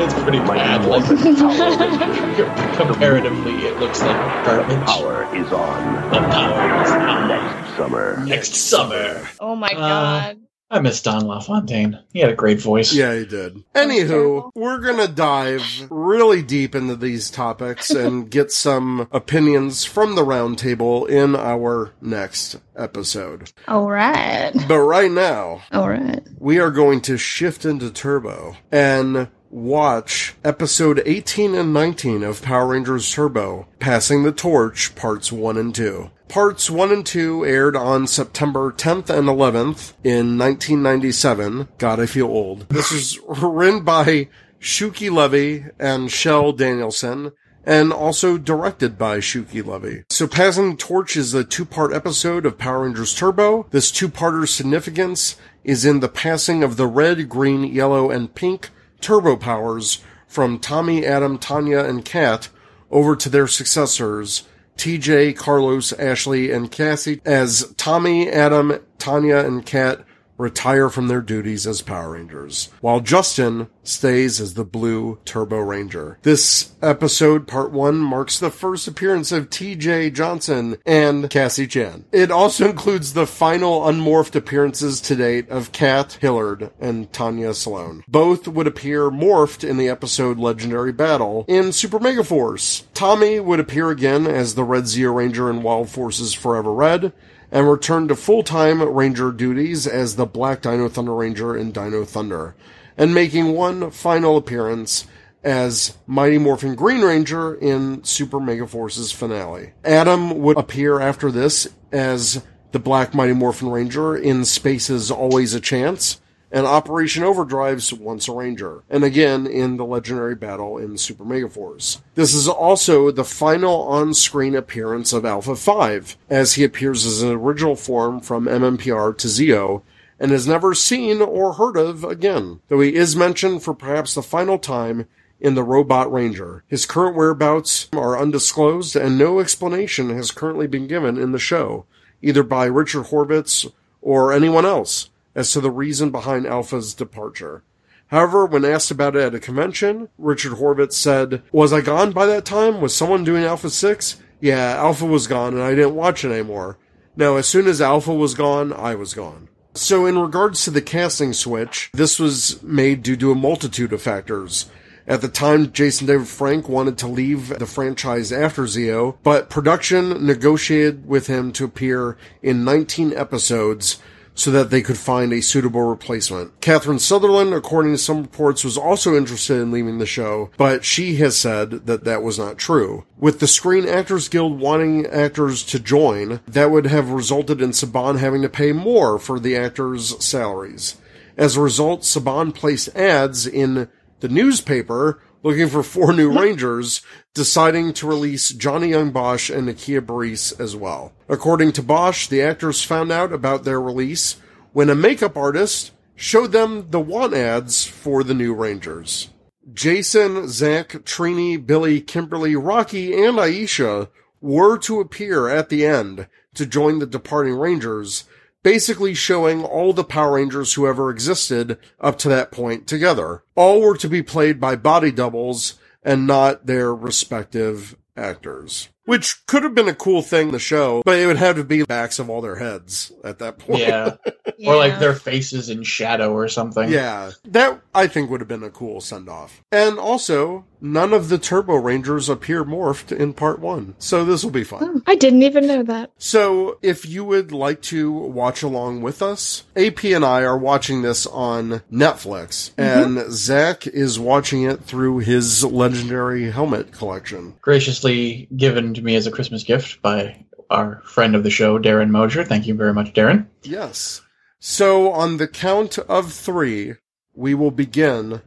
it's 0.00 0.22
pretty 0.22 0.38
Mighty 0.40 0.60
bad. 0.60 0.84
Like 0.84 1.08
Morphin 1.08 2.76
comparatively, 2.76 3.52
it 3.66 3.78
looks 3.78 4.00
like 4.02 4.44
garbage. 4.44 4.86
Power 4.86 5.36
is 5.36 5.52
on 5.52 6.10
The 6.10 6.18
power 6.18 6.82
is 6.84 6.90
on 6.90 7.28
next 7.28 7.76
summer. 7.76 8.24
next 8.26 8.54
summer. 8.54 9.28
Oh 9.40 9.54
my 9.56 9.68
Uh, 9.70 9.74
god. 9.76 10.36
I 10.70 10.80
miss 10.80 11.00
Don 11.00 11.26
LaFontaine. 11.26 11.98
He 12.12 12.20
had 12.20 12.30
a 12.30 12.34
great 12.34 12.60
voice. 12.60 12.92
Yeah, 12.92 13.14
he 13.14 13.24
did. 13.24 13.64
Anywho, 13.74 14.50
we're 14.54 14.78
gonna 14.78 15.08
dive 15.08 15.62
really 15.90 16.42
deep 16.42 16.74
into 16.74 16.94
these 16.94 17.30
topics 17.30 17.90
and 17.90 18.30
get 18.30 18.52
some 18.52 19.08
opinions 19.10 19.84
from 19.84 20.14
the 20.14 20.24
roundtable 20.24 21.08
in 21.08 21.34
our 21.34 21.92
next 22.02 22.56
episode. 22.76 23.50
All 23.66 23.88
right. 23.90 24.52
But 24.68 24.80
right 24.80 25.10
now, 25.10 25.62
All 25.72 25.88
right. 25.88 26.20
we 26.38 26.58
are 26.58 26.70
going 26.70 27.00
to 27.02 27.16
shift 27.16 27.64
into 27.64 27.90
Turbo 27.90 28.56
and 28.70 29.28
watch 29.50 30.34
episode 30.44 31.02
18 31.06 31.54
and 31.54 31.72
19 31.72 32.22
of 32.22 32.42
Power 32.42 32.66
Rangers 32.68 33.10
Turbo, 33.10 33.66
Passing 33.78 34.22
the 34.22 34.32
Torch, 34.32 34.94
parts 34.94 35.32
1 35.32 35.56
and 35.56 35.74
2. 35.74 36.10
Parts 36.28 36.68
1 36.68 36.92
and 36.92 37.06
2 37.06 37.46
aired 37.46 37.74
on 37.74 38.06
September 38.06 38.70
10th 38.70 39.08
and 39.08 39.28
11th 39.28 39.94
in 40.04 40.36
1997. 40.36 41.68
God, 41.78 41.98
I 41.98 42.04
feel 42.06 42.26
old. 42.26 42.68
This 42.68 42.92
is 42.92 43.18
written 43.26 43.82
by 43.82 44.28
Shuki 44.60 45.10
Levy 45.10 45.64
and 45.78 46.10
Shell 46.10 46.52
Danielson 46.52 47.32
and 47.64 47.92
also 47.94 48.36
directed 48.36 48.98
by 48.98 49.18
Shuki 49.18 49.64
Levy. 49.64 50.04
So 50.10 50.26
Passing 50.26 50.76
Torch 50.76 51.16
is 51.16 51.32
a 51.32 51.44
two-part 51.44 51.94
episode 51.94 52.44
of 52.44 52.58
Power 52.58 52.84
Rangers 52.84 53.14
Turbo. 53.14 53.66
This 53.70 53.90
two-parter's 53.90 54.52
significance 54.52 55.36
is 55.64 55.86
in 55.86 56.00
the 56.00 56.08
passing 56.08 56.62
of 56.62 56.76
the 56.76 56.86
red, 56.86 57.28
green, 57.30 57.64
yellow, 57.64 58.10
and 58.10 58.34
pink 58.34 58.68
turbo 59.00 59.36
powers 59.36 60.02
from 60.26 60.58
Tommy, 60.58 61.06
Adam, 61.06 61.38
Tanya, 61.38 61.78
and 61.78 62.04
Kat 62.04 62.48
over 62.90 63.16
to 63.16 63.28
their 63.28 63.46
successors, 63.46 64.46
TJ, 64.78 65.36
Carlos, 65.36 65.92
Ashley, 65.92 66.50
and 66.50 66.70
Cassie, 66.70 67.20
as 67.24 67.74
Tommy, 67.76 68.30
Adam, 68.30 68.78
Tanya, 68.98 69.38
and 69.38 69.66
Kat 69.66 70.04
retire 70.38 70.88
from 70.88 71.08
their 71.08 71.20
duties 71.20 71.66
as 71.66 71.82
Power 71.82 72.12
Rangers, 72.12 72.70
while 72.80 73.00
Justin 73.00 73.68
stays 73.82 74.40
as 74.40 74.54
the 74.54 74.64
Blue 74.64 75.18
Turbo 75.24 75.58
Ranger. 75.58 76.18
This 76.22 76.72
episode, 76.80 77.46
part 77.46 77.72
one, 77.72 77.96
marks 77.96 78.38
the 78.38 78.50
first 78.50 78.86
appearance 78.86 79.32
of 79.32 79.50
TJ 79.50 80.14
Johnson 80.14 80.76
and 80.86 81.28
Cassie 81.28 81.66
Chan. 81.66 82.04
It 82.12 82.30
also 82.30 82.70
includes 82.70 83.12
the 83.12 83.26
final 83.26 83.82
unmorphed 83.82 84.36
appearances 84.36 85.00
to 85.02 85.16
date 85.16 85.48
of 85.50 85.72
Kat 85.72 86.18
Hillard 86.20 86.70
and 86.78 87.12
Tanya 87.12 87.52
Sloan. 87.54 88.04
Both 88.06 88.46
would 88.46 88.66
appear 88.66 89.10
morphed 89.10 89.68
in 89.68 89.76
the 89.76 89.88
episode 89.88 90.38
Legendary 90.38 90.92
Battle 90.92 91.44
in 91.48 91.72
Super 91.72 91.98
Megaforce. 91.98 92.84
Tommy 92.94 93.40
would 93.40 93.60
appear 93.60 93.90
again 93.90 94.26
as 94.26 94.54
the 94.54 94.64
Red 94.64 94.84
Zeo 94.84 95.14
Ranger 95.14 95.50
in 95.50 95.62
Wild 95.62 95.88
Forces 95.88 96.34
Forever 96.34 96.72
Red, 96.72 97.12
and 97.50 97.70
returned 97.70 98.08
to 98.08 98.16
full-time 98.16 98.82
Ranger 98.82 99.32
duties 99.32 99.86
as 99.86 100.16
the 100.16 100.26
Black 100.26 100.62
Dino 100.62 100.88
Thunder 100.88 101.14
Ranger 101.14 101.56
in 101.56 101.72
Dino 101.72 102.04
Thunder, 102.04 102.54
and 102.96 103.14
making 103.14 103.52
one 103.54 103.90
final 103.90 104.36
appearance 104.36 105.06
as 105.44 105.96
Mighty 106.06 106.38
Morphin 106.38 106.74
Green 106.74 107.00
Ranger 107.02 107.54
in 107.54 108.02
Super 108.04 108.38
Megaforce's 108.38 109.12
finale. 109.12 109.72
Adam 109.84 110.38
would 110.40 110.58
appear 110.58 111.00
after 111.00 111.30
this 111.30 111.68
as 111.92 112.44
the 112.72 112.78
Black 112.78 113.14
Mighty 113.14 113.32
Morphin 113.32 113.70
Ranger 113.70 114.16
in 114.16 114.44
Space's 114.44 115.10
Always 115.10 115.54
a 115.54 115.60
Chance, 115.60 116.20
and 116.50 116.66
Operation 116.66 117.22
Overdrive's 117.24 117.92
Once 117.92 118.28
a 118.28 118.32
Ranger, 118.32 118.82
and 118.88 119.04
again 119.04 119.46
in 119.46 119.76
the 119.76 119.84
legendary 119.84 120.34
battle 120.34 120.78
in 120.78 120.96
Super 120.96 121.24
Megaforce. 121.24 122.00
This 122.14 122.34
is 122.34 122.48
also 122.48 123.10
the 123.10 123.24
final 123.24 123.82
on-screen 123.82 124.54
appearance 124.54 125.12
of 125.12 125.24
Alpha 125.24 125.56
5, 125.56 126.16
as 126.30 126.54
he 126.54 126.64
appears 126.64 127.04
as 127.04 127.22
an 127.22 127.30
original 127.30 127.76
form 127.76 128.20
from 128.20 128.46
MMPR 128.46 129.16
to 129.18 129.28
Zeo, 129.28 129.82
and 130.18 130.32
is 130.32 130.48
never 130.48 130.74
seen 130.74 131.20
or 131.20 131.54
heard 131.54 131.76
of 131.76 132.02
again, 132.02 132.60
though 132.68 132.80
he 132.80 132.94
is 132.94 133.14
mentioned 133.14 133.62
for 133.62 133.74
perhaps 133.74 134.14
the 134.14 134.22
final 134.22 134.58
time 134.58 135.06
in 135.40 135.54
the 135.54 135.62
Robot 135.62 136.12
Ranger. 136.12 136.64
His 136.66 136.86
current 136.86 137.14
whereabouts 137.14 137.88
are 137.92 138.18
undisclosed, 138.18 138.96
and 138.96 139.16
no 139.16 139.38
explanation 139.38 140.10
has 140.10 140.30
currently 140.30 140.66
been 140.66 140.88
given 140.88 141.16
in 141.16 141.32
the 141.32 141.38
show, 141.38 141.84
either 142.22 142.42
by 142.42 142.64
Richard 142.64 143.06
Horvitz 143.06 143.70
or 144.00 144.32
anyone 144.32 144.64
else, 144.64 145.10
as 145.38 145.52
to 145.52 145.60
the 145.60 145.70
reason 145.70 146.10
behind 146.10 146.44
Alpha's 146.44 146.94
departure. 146.94 147.62
However, 148.08 148.44
when 148.44 148.64
asked 148.64 148.90
about 148.90 149.14
it 149.14 149.22
at 149.22 149.36
a 149.36 149.38
convention, 149.38 150.08
Richard 150.18 150.54
Horvitz 150.54 150.94
said, 150.94 151.42
Was 151.52 151.72
I 151.72 151.80
gone 151.80 152.10
by 152.10 152.26
that 152.26 152.44
time? 152.44 152.80
Was 152.80 152.92
someone 152.92 153.22
doing 153.22 153.44
Alpha 153.44 153.70
6? 153.70 154.16
Yeah, 154.40 154.74
Alpha 154.76 155.06
was 155.06 155.28
gone 155.28 155.54
and 155.54 155.62
I 155.62 155.76
didn't 155.76 155.94
watch 155.94 156.24
it 156.24 156.32
anymore. 156.32 156.76
Now, 157.14 157.36
as 157.36 157.46
soon 157.46 157.68
as 157.68 157.80
Alpha 157.80 158.12
was 158.12 158.34
gone, 158.34 158.72
I 158.72 158.96
was 158.96 159.14
gone. 159.14 159.48
So, 159.74 160.06
in 160.06 160.18
regards 160.18 160.64
to 160.64 160.72
the 160.72 160.82
casting 160.82 161.32
switch, 161.32 161.90
this 161.94 162.18
was 162.18 162.60
made 162.60 163.04
due 163.04 163.16
to 163.16 163.30
a 163.30 163.36
multitude 163.36 163.92
of 163.92 164.02
factors. 164.02 164.68
At 165.06 165.20
the 165.20 165.28
time, 165.28 165.70
Jason 165.70 166.08
David 166.08 166.26
Frank 166.26 166.68
wanted 166.68 166.98
to 166.98 167.06
leave 167.06 167.56
the 167.60 167.66
franchise 167.66 168.32
after 168.32 168.64
Zeo, 168.64 169.18
but 169.22 169.50
production 169.50 170.26
negotiated 170.26 171.06
with 171.06 171.28
him 171.28 171.52
to 171.52 171.64
appear 171.64 172.16
in 172.42 172.64
19 172.64 173.12
episodes 173.12 173.98
so 174.38 174.52
that 174.52 174.70
they 174.70 174.80
could 174.80 174.96
find 174.96 175.32
a 175.32 175.42
suitable 175.42 175.82
replacement. 175.82 176.60
Catherine 176.60 177.00
Sutherland, 177.00 177.52
according 177.52 177.92
to 177.92 177.98
some 177.98 178.22
reports, 178.22 178.62
was 178.62 178.78
also 178.78 179.16
interested 179.16 179.60
in 179.60 179.72
leaving 179.72 179.98
the 179.98 180.06
show, 180.06 180.50
but 180.56 180.84
she 180.84 181.16
has 181.16 181.36
said 181.36 181.86
that 181.86 182.04
that 182.04 182.22
was 182.22 182.38
not 182.38 182.56
true. 182.56 183.04
With 183.18 183.40
the 183.40 183.48
Screen 183.48 183.88
Actors 183.88 184.28
Guild 184.28 184.60
wanting 184.60 185.06
actors 185.06 185.64
to 185.64 185.80
join, 185.80 186.38
that 186.46 186.70
would 186.70 186.86
have 186.86 187.10
resulted 187.10 187.60
in 187.60 187.70
Saban 187.70 188.20
having 188.20 188.42
to 188.42 188.48
pay 188.48 188.70
more 188.70 189.18
for 189.18 189.40
the 189.40 189.56
actors' 189.56 190.24
salaries. 190.24 190.94
As 191.36 191.56
a 191.56 191.60
result, 191.60 192.02
Saban 192.02 192.54
placed 192.54 192.94
ads 192.94 193.44
in 193.44 193.88
the 194.20 194.28
newspaper 194.28 195.20
looking 195.42 195.68
for 195.68 195.82
four 195.82 196.12
new 196.12 196.30
Rangers, 196.40 197.02
deciding 197.34 197.92
to 197.94 198.06
release 198.06 198.50
Johnny 198.50 198.90
Yong 198.90 199.10
Bosch 199.10 199.50
and 199.50 199.68
Nakia 199.68 200.00
Burrise 200.00 200.58
as 200.60 200.74
well. 200.74 201.12
According 201.28 201.72
to 201.72 201.82
Bosch, 201.82 202.26
the 202.26 202.42
actors 202.42 202.82
found 202.82 203.12
out 203.12 203.32
about 203.32 203.64
their 203.64 203.80
release 203.80 204.36
when 204.72 204.90
a 204.90 204.94
makeup 204.94 205.36
artist 205.36 205.92
showed 206.14 206.52
them 206.52 206.90
the 206.90 207.00
want 207.00 207.34
ads 207.34 207.86
for 207.86 208.24
the 208.24 208.34
new 208.34 208.54
Rangers. 208.54 209.30
Jason, 209.72 210.48
Zach, 210.48 210.88
Trini, 211.04 211.64
Billy, 211.64 212.00
Kimberly, 212.00 212.56
Rocky, 212.56 213.12
and 213.12 213.36
Aisha 213.38 214.08
were 214.40 214.78
to 214.78 215.00
appear 215.00 215.48
at 215.48 215.68
the 215.68 215.84
end 215.84 216.26
to 216.54 216.66
join 216.66 216.98
the 216.98 217.06
departing 217.06 217.54
Rangers, 217.54 218.24
basically 218.62 219.14
showing 219.14 219.64
all 219.64 219.92
the 219.92 220.04
Power 220.04 220.34
Rangers 220.34 220.74
who 220.74 220.86
ever 220.86 221.10
existed 221.10 221.78
up 222.00 222.18
to 222.18 222.28
that 222.28 222.50
point 222.50 222.86
together. 222.86 223.42
All 223.54 223.80
were 223.80 223.96
to 223.96 224.08
be 224.08 224.22
played 224.22 224.60
by 224.60 224.76
body 224.76 225.10
doubles 225.10 225.74
and 226.02 226.26
not 226.26 226.66
their 226.66 226.94
respective 226.94 227.96
actors. 228.16 228.88
Which 229.04 229.46
could 229.46 229.62
have 229.62 229.74
been 229.74 229.88
a 229.88 229.94
cool 229.94 230.20
thing 230.20 230.48
in 230.48 230.52
the 230.52 230.58
show, 230.58 231.02
but 231.02 231.18
it 231.18 231.26
would 231.26 231.38
have 231.38 231.56
to 231.56 231.64
be 231.64 231.82
backs 231.84 232.18
of 232.18 232.28
all 232.28 232.42
their 232.42 232.56
heads 232.56 233.10
at 233.24 233.38
that 233.38 233.58
point. 233.58 233.80
Yeah. 233.80 234.16
Or 234.66 234.74
like 234.74 234.98
their 234.98 235.14
faces 235.14 235.68
in 235.68 235.84
shadow 235.84 236.32
or 236.32 236.48
something. 236.48 236.90
Yeah, 236.90 237.30
that 237.44 237.80
I 237.94 238.08
think 238.08 238.28
would 238.28 238.40
have 238.40 238.48
been 238.48 238.64
a 238.64 238.70
cool 238.70 239.00
send 239.00 239.28
off. 239.28 239.62
And 239.70 240.00
also, 240.00 240.64
none 240.80 241.12
of 241.12 241.28
the 241.28 241.38
Turbo 241.38 241.76
Rangers 241.76 242.28
appear 242.28 242.64
morphed 242.64 243.16
in 243.16 243.32
part 243.32 243.58
one. 243.58 243.94
So 243.98 244.24
this 244.24 244.44
will 244.44 244.50
be 244.50 244.64
fun. 244.64 244.84
Hmm. 244.84 244.98
I 245.06 245.14
didn't 245.14 245.42
even 245.42 245.66
know 245.66 245.82
that. 245.84 246.10
So 246.18 246.78
if 246.82 247.06
you 247.06 247.24
would 247.24 247.52
like 247.52 247.82
to 247.82 248.10
watch 248.10 248.62
along 248.62 249.02
with 249.02 249.22
us, 249.22 249.64
AP 249.76 250.04
and 250.04 250.24
I 250.24 250.42
are 250.42 250.58
watching 250.58 251.02
this 251.02 251.26
on 251.26 251.82
Netflix, 251.92 252.72
mm-hmm. 252.74 253.18
and 253.18 253.32
Zach 253.32 253.86
is 253.86 254.18
watching 254.18 254.64
it 254.64 254.82
through 254.84 255.18
his 255.18 255.64
legendary 255.64 256.50
helmet 256.50 256.92
collection. 256.92 257.54
Graciously 257.60 258.48
given 258.56 258.94
to 258.94 259.02
me 259.02 259.16
as 259.16 259.26
a 259.26 259.30
Christmas 259.30 259.64
gift 259.64 260.02
by 260.02 260.44
our 260.70 261.00
friend 261.04 261.34
of 261.34 261.44
the 261.44 261.50
show, 261.50 261.78
Darren 261.78 262.10
Mosier. 262.10 262.44
Thank 262.44 262.66
you 262.66 262.74
very 262.74 262.92
much, 262.92 263.14
Darren. 263.14 263.46
Yes. 263.62 264.22
So 264.60 265.12
on 265.12 265.36
the 265.36 265.48
count 265.48 265.98
of 265.98 266.32
three, 266.32 266.94
we 267.34 267.54
will 267.54 267.70
begin 267.70 268.42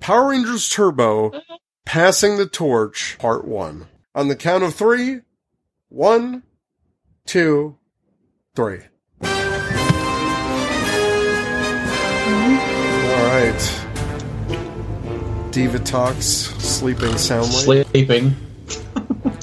Power 0.00 0.30
Rangers 0.30 0.68
Turbo 0.68 1.30
uh-huh. 1.30 1.56
Passing 1.88 2.36
the 2.36 2.44
Torch, 2.44 3.16
Part 3.18 3.48
1. 3.48 3.86
On 4.14 4.28
the 4.28 4.36
count 4.36 4.62
of 4.62 4.74
three, 4.74 5.20
one, 5.88 6.42
two, 7.24 7.78
three. 8.54 8.80
All 9.22 9.30
right. 13.24 13.58
Divatox, 15.50 16.60
sleeping 16.60 17.16
soundly. 17.16 17.84
Sleeping. 17.84 18.36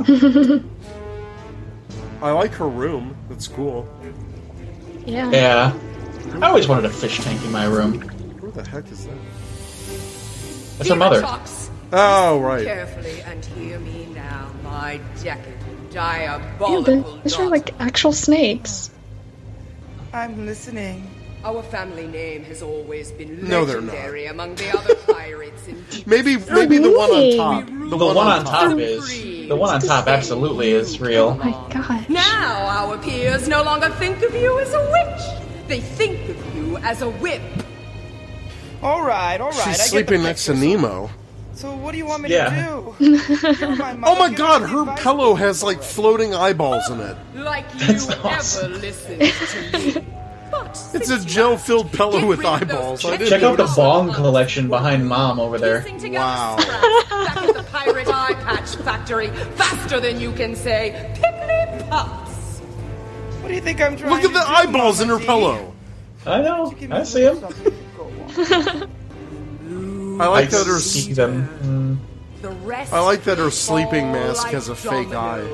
I 2.22 2.30
like 2.30 2.52
her 2.52 2.70
room. 2.70 3.18
That's 3.28 3.48
cool. 3.48 3.90
Yeah. 5.08 5.32
Yeah. 5.32 5.74
I 6.42 6.50
always 6.50 6.68
wanted 6.68 6.86
a 6.86 6.92
fish 6.92 7.22
tank 7.22 7.44
in 7.44 7.52
my 7.52 7.66
room. 7.66 8.02
Who 8.38 8.52
the 8.52 8.62
heck 8.64 8.92
is 8.92 9.08
that? 9.08 9.18
That's 10.78 10.90
her 10.90 10.96
mother. 10.96 11.22
Talks. 11.22 11.72
Oh, 11.92 12.40
right. 12.40 12.66
Carefully 12.66 13.22
and 13.22 13.44
hear 13.46 13.80
me 13.80 14.08
now, 14.08 14.52
my 14.64 15.00
decadent, 15.24 15.92
diabolical 15.92 17.04
but 17.04 17.24
these 17.24 17.38
are 17.38 17.48
like 17.48 17.80
actual 17.80 18.12
snakes. 18.12 18.92
I'm 20.14 20.46
listening. 20.46 21.12
Our 21.44 21.62
family 21.62 22.08
name 22.08 22.44
has 22.46 22.64
always 22.64 23.12
been 23.12 23.48
No, 23.48 23.66
they're 23.66 23.80
legendary 23.80 24.26
among 24.26 24.56
the 24.56 24.76
other 24.76 24.96
pirates 25.14 25.68
in 25.68 25.86
Maybe 26.08 26.38
maybe 26.38 26.80
the 26.80 26.90
one 26.90 27.12
on 27.12 27.38
top. 27.38 27.90
The 27.90 27.98
one 27.98 28.18
on 28.18 28.46
top 28.46 28.78
is. 28.80 29.08
The 29.48 29.56
one 29.56 29.76
on 29.76 29.82
top 29.82 30.08
absolutely 30.08 30.72
is 30.72 31.00
real. 31.00 31.38
Oh 31.40 31.44
my 31.44 31.52
gosh. 31.72 32.10
Now 32.10 32.66
our 32.66 32.98
peers 32.98 33.48
no 33.48 33.62
longer 33.62 33.90
think 33.90 34.24
of 34.24 34.34
you 34.34 34.60
as 34.60 34.74
a 34.74 34.92
witch. 34.92 35.68
They 35.68 35.82
think 35.82 36.30
of 36.30 36.56
you 36.56 36.78
as 36.78 37.04
a 37.04 37.10
whip. 37.12 37.44
All 38.82 39.04
right, 39.04 39.40
all 39.40 39.52
right. 39.52 39.64
She's 39.66 39.78
get 39.78 39.88
sleeping 39.88 40.24
next 40.24 40.46
to 40.46 40.54
picture. 40.54 40.66
Nemo. 40.68 41.12
So 41.56 41.74
what 41.74 41.94
do 41.94 41.98
you 41.98 42.06
want 42.06 42.24
me 42.24 42.30
Yeah. 42.30 42.50
to 42.50 42.94
do? 43.00 43.66
My 43.78 43.98
Oh 44.04 44.16
my 44.20 44.30
god, 44.30 44.62
her 44.64 44.82
advice. 44.82 45.02
pillow 45.02 45.36
has 45.36 45.64
like 45.64 45.82
floating 45.82 46.34
eyeballs 46.36 46.90
in 46.90 47.00
it. 47.00 47.16
Like 47.34 47.66
you 47.76 47.80
That's 47.88 48.10
ever 48.10 48.28
awesome. 48.28 48.74
listened 48.82 49.22
to 49.94 50.00
me. 50.02 50.08
But 50.52 50.90
It's 50.94 51.10
a 51.10 51.24
gel 51.26 51.58
filled 51.58 51.92
pillow 51.94 52.26
with 52.28 52.40
rid 52.40 52.46
of 52.48 52.60
those 52.68 52.70
eyeballs. 52.70 53.06
I 53.06 53.18
didn't 53.18 53.30
Check 53.30 53.44
out 53.44 53.58
the 53.58 53.64
notice. 53.64 53.76
bong 53.78 54.14
collection 54.14 54.68
behind 54.68 55.08
mom 55.08 55.40
over 55.40 55.58
there. 55.58 55.86
Wow. 56.12 56.58
scraps 56.60 57.10
back 57.10 57.38
at 57.38 57.54
the 57.56 57.64
pirate 57.64 58.08
eye 58.10 58.34
patch 58.34 58.76
factory 58.78 59.28
faster 59.56 60.00
than 60.02 60.20
you 60.20 60.32
can 60.34 60.56
say 60.56 61.12
pickly 61.16 61.88
puffs. 61.90 62.60
What 63.42 63.48
do 63.50 63.56
you 63.56 63.62
think 63.62 63.82
I'm 63.82 63.96
trying 63.96 64.12
Look 64.12 64.20
at 64.24 64.28
to 64.28 64.34
the 64.34 64.40
do, 64.40 64.46
eyeballs 64.46 65.00
in 65.02 65.08
her 65.08 65.16
Mama 65.20 65.26
pillow. 65.26 65.74
I 66.26 66.42
know. 66.42 66.74
I 66.92 67.04
see 67.04 67.24
him. 67.24 67.38
I 70.20 70.28
like 70.28 70.48
I 70.48 70.52
that 70.52 70.66
her 70.68 70.80
see 70.80 71.14
them. 71.14 71.48
Mm. 71.62 72.42
The 72.42 72.50
rest 72.50 72.94
I 72.94 73.00
like 73.02 73.24
that 73.24 73.38
her 73.38 73.52
sleeping 73.52 74.12
mask 74.12 74.48
has 74.48 74.70
a 74.70 74.76
fake 74.76 75.14
eye. 75.14 75.46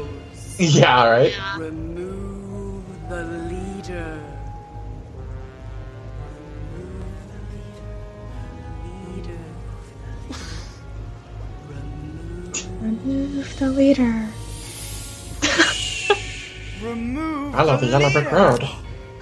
Yeah, 0.59 1.09
right. 1.09 1.33
Remove 1.57 2.83
the 3.09 3.23
leader. 3.49 4.21
Leader. 9.07 9.39
Remove 12.81 13.59
the 13.59 13.69
leader. 13.69 14.27
Remove 16.83 17.55
I 17.55 17.63
love 17.63 17.79
the 17.81 17.87
yellow 17.87 18.11
brick 18.11 18.25
leader. 18.25 18.35
road. 18.35 18.69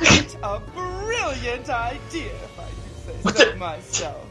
It's 0.02 0.36
a 0.44 0.60
brilliant 0.74 1.70
idea, 1.70 2.34
if 2.34 2.60
I 2.60 2.70
do 2.70 3.34
say 3.34 3.52
so 3.52 3.56
myself. 3.58 4.29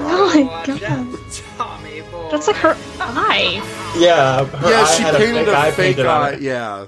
Oh 0.00 0.32
my 0.34 0.42
Watch 0.42 0.66
god. 0.80 0.82
out, 0.84 1.42
Tommy 1.56 2.00
boy. 2.02 2.28
That's 2.30 2.46
like 2.46 2.56
her 2.56 2.76
eye. 3.00 3.62
Yeah, 3.96 4.44
her 4.44 4.70
Yeah, 4.70 4.80
eye 4.82 4.84
she 4.94 5.02
had 5.02 5.14
painted 5.16 5.48
a 5.48 5.50
a 5.50 5.54
fake 5.54 5.54
eye 5.54 5.70
fake 5.72 5.96
painted 5.96 6.06
on 6.06 6.22
eye. 6.22 6.30
it. 6.32 6.40
Yeah. 6.42 6.86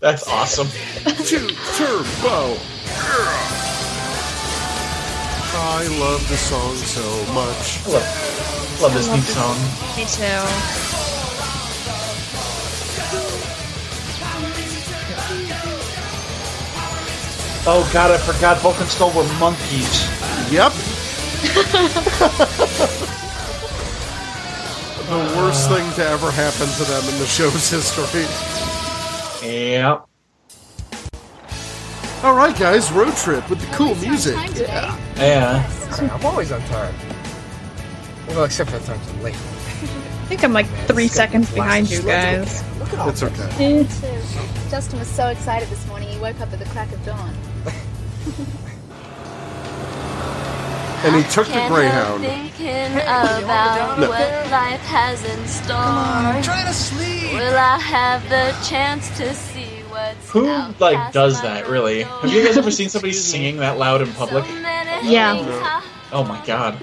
That's 0.00 0.28
awesome. 0.28 0.66
Two 1.24 1.48
turbo. 1.76 2.56
I 5.56 5.86
love 6.00 6.28
the 6.28 6.36
song 6.36 6.76
so 6.76 7.32
much. 7.32 7.80
I 7.86 7.90
love, 7.92 8.82
love 8.82 8.94
this 8.94 9.08
new 9.08 9.20
song. 9.22 9.56
Me 9.96 10.04
too. 10.04 11.04
Oh 17.66 17.88
god, 17.94 18.10
I 18.10 18.18
forgot 18.18 18.58
Vulcan 18.58 18.86
were 19.16 19.24
monkeys. 19.40 20.04
Yep. 20.54 20.70
the 25.10 25.18
worst 25.36 25.68
thing 25.68 25.92
to 25.94 26.06
ever 26.06 26.30
happen 26.30 26.68
to 26.68 26.84
them 26.84 27.02
in 27.12 27.18
the 27.18 27.26
show's 27.26 27.68
history. 27.68 28.22
Yep. 29.50 30.06
All 32.22 32.34
right, 32.36 32.56
guys, 32.56 32.92
road 32.92 33.16
trip 33.16 33.50
with 33.50 33.58
the 33.62 33.66
cool 33.74 33.96
music. 33.96 34.36
Yeah. 34.54 34.96
Yeah. 35.16 35.68
I'm 36.12 36.24
always 36.24 36.52
on 36.52 36.60
time. 36.66 36.94
Well, 38.28 38.44
except 38.44 38.70
for 38.70 38.78
the 38.78 38.86
times 38.86 39.10
I'm 39.10 39.22
late. 39.22 39.34
I 39.34 40.26
think 40.28 40.44
I'm 40.44 40.52
like 40.52 40.68
three 40.86 41.08
seconds 41.08 41.52
behind 41.52 41.90
you 41.90 42.00
guys. 42.02 42.62
It's 42.80 43.24
okay. 43.24 43.88
Justin 44.70 45.00
was 45.00 45.08
so 45.08 45.26
excited 45.26 45.68
this 45.68 45.84
morning 45.88 46.10
he 46.10 46.18
woke 46.20 46.40
up 46.40 46.52
at 46.52 46.60
the 46.60 46.64
crack 46.66 46.92
of 46.92 47.04
dawn. 47.04 47.34
And 51.04 51.14
he 51.16 51.22
took 51.30 51.46
the 51.46 51.64
Greyhound. 51.68 52.22
thinking 52.24 52.92
about 52.96 53.98
No. 53.98 54.08
what 54.08 54.50
life 54.50 54.80
has 54.86 55.22
in 55.24 55.46
store. 55.46 55.76
I'm 55.76 56.42
trying 56.42 56.66
to 56.66 56.72
sleep. 56.72 57.34
Will 57.34 57.56
I 57.56 57.78
have 57.78 58.22
the 58.30 58.54
chance 58.66 59.14
to 59.18 59.34
see 59.34 59.82
what's 59.90 60.30
Who 60.30 60.46
like 60.78 61.12
does 61.12 61.40
that 61.42 61.68
really? 61.68 62.02
Have 62.04 62.32
you 62.32 62.42
guys 62.44 62.56
ever 62.56 62.70
seen 62.70 62.88
somebody 62.94 63.12
singing 63.12 63.58
that 63.58 63.78
loud 63.78 64.00
in 64.02 64.10
public? 64.14 64.44
many 64.62 65.12
Yeah. 65.12 65.82
Oh 66.12 66.24
my 66.24 66.42
god. 66.46 66.78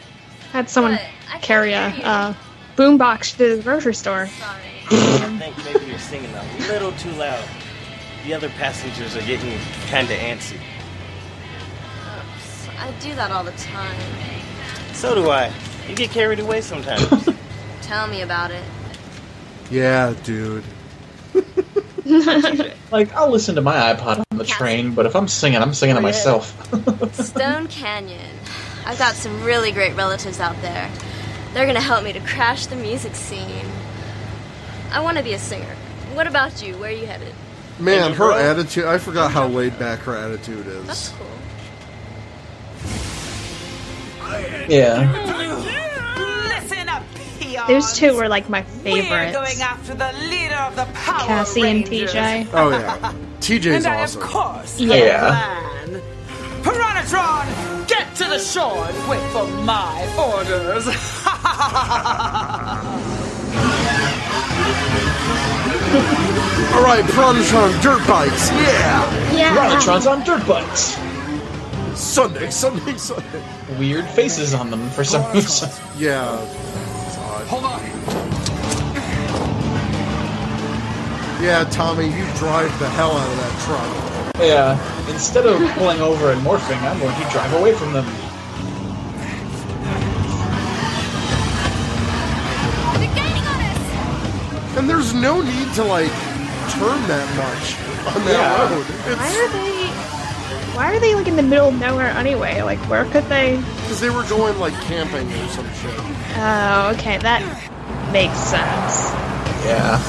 Had 0.51 0.69
someone 0.69 0.99
carry 1.41 1.73
a 1.73 1.87
uh, 1.87 2.33
boombox 2.75 3.37
to 3.37 3.55
the 3.57 3.63
grocery 3.63 3.95
store. 3.95 4.29
I 4.91 5.37
think 5.39 5.57
maybe 5.65 5.85
you're 5.89 5.97
singing 5.99 6.31
a 6.35 6.43
little 6.67 6.91
too 6.93 7.11
loud. 7.13 7.43
The 8.25 8.33
other 8.35 8.49
passengers 8.49 9.15
are 9.15 9.21
getting 9.25 9.57
kinda 9.87 10.15
antsy. 10.17 10.59
I 12.81 12.91
do 12.99 13.13
that 13.15 13.31
all 13.31 13.43
the 13.43 13.51
time. 13.51 13.95
So 14.93 15.15
do 15.15 15.29
I. 15.29 15.53
You 15.87 15.95
get 15.95 16.09
carried 16.11 16.39
away 16.39 16.61
sometimes. 16.61 17.29
Tell 17.83 18.07
me 18.07 18.21
about 18.23 18.51
it. 18.51 18.63
Yeah, 19.69 20.13
dude. 20.23 20.63
Like 22.91 23.13
I'll 23.13 23.29
listen 23.29 23.55
to 23.55 23.61
my 23.61 23.93
iPod 23.93 24.23
on 24.31 24.37
the 24.37 24.43
train, 24.43 24.93
but 24.93 25.05
if 25.05 25.15
I'm 25.15 25.29
singing, 25.29 25.61
I'm 25.61 25.73
singing 25.73 25.95
to 25.95 26.01
oh, 26.01 26.03
myself. 26.03 27.13
Stone 27.13 27.67
Canyon. 27.67 28.35
I've 28.85 28.97
got 28.97 29.15
some 29.15 29.43
really 29.45 29.71
great 29.71 29.95
relatives 29.95 30.41
out 30.41 30.61
there. 30.61 30.91
They're 31.53 31.65
gonna 31.65 31.79
help 31.79 32.03
me 32.03 32.11
to 32.11 32.19
crash 32.19 32.65
the 32.65 32.75
music 32.75 33.15
scene. 33.15 33.65
I 34.91 34.99
want 34.99 35.17
to 35.17 35.23
be 35.23 35.31
a 35.31 35.39
singer. 35.39 35.73
What 36.13 36.27
about 36.27 36.61
you? 36.61 36.75
Where 36.77 36.89
are 36.89 36.93
you 36.93 37.05
headed? 37.05 37.33
Man, 37.79 38.11
her 38.13 38.33
attitude, 38.33 38.83
I 38.85 38.97
forgot 38.97 39.31
how 39.31 39.47
laid 39.47 39.79
back 39.79 39.99
her 39.99 40.15
attitude 40.15 40.67
is. 40.67 40.85
That's 40.87 41.09
cool. 41.09 41.27
Yeah. 44.69 45.11
Listen 46.47 46.89
up, 46.89 47.03
peons. 47.39 47.67
Those 47.67 47.93
two 47.97 48.15
were 48.15 48.27
like 48.27 48.49
my 48.49 48.61
We're 48.83 49.03
favorites. 49.03 49.33
going 49.33 49.61
after 49.61 49.93
the 49.93 50.11
leader 50.29 50.55
of 50.55 50.75
the 50.75 50.85
Power 50.93 51.27
Cassie 51.27 51.61
and 51.69 51.85
TJ. 51.85 52.47
Oh, 52.53 52.69
yeah. 52.69 53.13
TJ's 53.39 53.85
and 53.85 53.87
I, 53.87 54.03
awesome. 54.03 54.21
of 54.21 54.27
course, 54.27 54.79
Yeah. 54.79 55.35
have 55.35 55.93
a 55.93 56.01
get 57.87 58.15
to 58.15 58.23
the 58.25 58.39
shore 58.39 58.85
and 58.85 59.09
wait 59.09 59.21
for 59.31 59.45
my 59.63 60.07
orders. 60.17 60.87
All 66.73 66.83
right, 66.83 67.03
Piranhatron 67.03 67.81
dirt 67.81 68.07
bikes, 68.07 68.49
yeah! 68.51 69.33
Yeah. 69.33 69.55
Piranhatrons 69.57 70.09
on 70.09 70.23
dirt 70.23 70.47
bikes. 70.47 70.95
Sunday, 72.01 72.49
Sunday, 72.49 72.97
Sunday. 72.97 73.43
Weird 73.77 74.05
faces 74.05 74.55
on 74.55 74.71
them 74.71 74.89
for 74.89 75.03
some 75.03 75.23
oh, 75.23 75.33
reason. 75.33 75.69
Yeah. 75.97 76.35
Hold 77.45 77.63
on. 77.63 77.79
Yeah, 81.43 81.63
Tommy, 81.71 82.05
you 82.05 82.25
drive 82.35 82.77
the 82.79 82.89
hell 82.89 83.11
out 83.11 83.29
of 83.29 83.37
that 83.37 83.61
truck. 83.65 84.41
Yeah. 84.43 85.11
Instead 85.11 85.45
of 85.45 85.59
pulling 85.77 86.01
over 86.01 86.31
and 86.31 86.41
morphing, 86.41 86.81
I'm 86.81 86.99
going 86.99 87.15
to 87.15 87.29
drive 87.29 87.53
away 87.53 87.73
from 87.73 87.93
them. 87.93 88.05
And 94.75 94.89
there's 94.89 95.13
no 95.13 95.41
need 95.41 95.73
to, 95.75 95.83
like, 95.83 96.11
turn 96.71 96.99
that 97.07 97.27
much 97.37 98.15
on 98.15 98.25
that 98.25 98.31
Yeah. 98.33 98.73
road. 98.73 98.85
Why 98.85 99.37
are 99.37 99.49
they? 99.49 99.80
Why 100.73 100.95
are 100.95 100.99
they 100.99 101.15
like 101.15 101.27
in 101.27 101.35
the 101.35 101.43
middle 101.43 101.67
of 101.69 101.79
nowhere 101.79 102.07
anyway? 102.07 102.61
Like, 102.61 102.79
where 102.89 103.05
could 103.05 103.25
they? 103.25 103.57
because 103.57 103.99
they 103.99 104.09
were 104.09 104.23
going, 104.23 104.57
like, 104.57 104.73
camping 104.83 105.27
or 105.33 105.47
some 105.49 105.67
shit. 105.73 105.93
Oh, 106.37 106.93
okay, 106.97 107.17
that 107.17 107.41
makes 108.13 108.37
sense. 108.39 109.11
Yeah. 109.65 109.99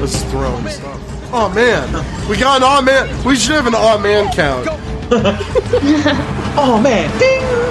This 0.00 0.14
is 0.16 0.30
throwing 0.30 0.68
stuff. 0.68 1.00
Oh, 1.32 1.50
man. 1.54 1.88
We 2.28 2.36
got 2.36 2.58
an 2.58 2.62
aw 2.64 2.82
man. 2.82 3.24
We 3.24 3.36
should 3.36 3.54
have 3.54 3.66
an 3.66 3.74
aw 3.74 3.98
man 3.98 4.32
count. 4.32 4.68
Oh 6.56 6.80
man. 6.80 7.10
Ding. 7.18 7.63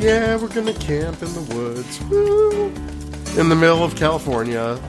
Yeah, 0.00 0.36
we're 0.36 0.48
gonna 0.48 0.72
camp 0.72 1.22
in 1.22 1.30
the 1.34 1.54
woods. 1.54 2.00
Woo. 2.04 2.68
In 3.38 3.50
the 3.50 3.54
middle 3.54 3.84
of 3.84 3.94
California. 3.96 4.80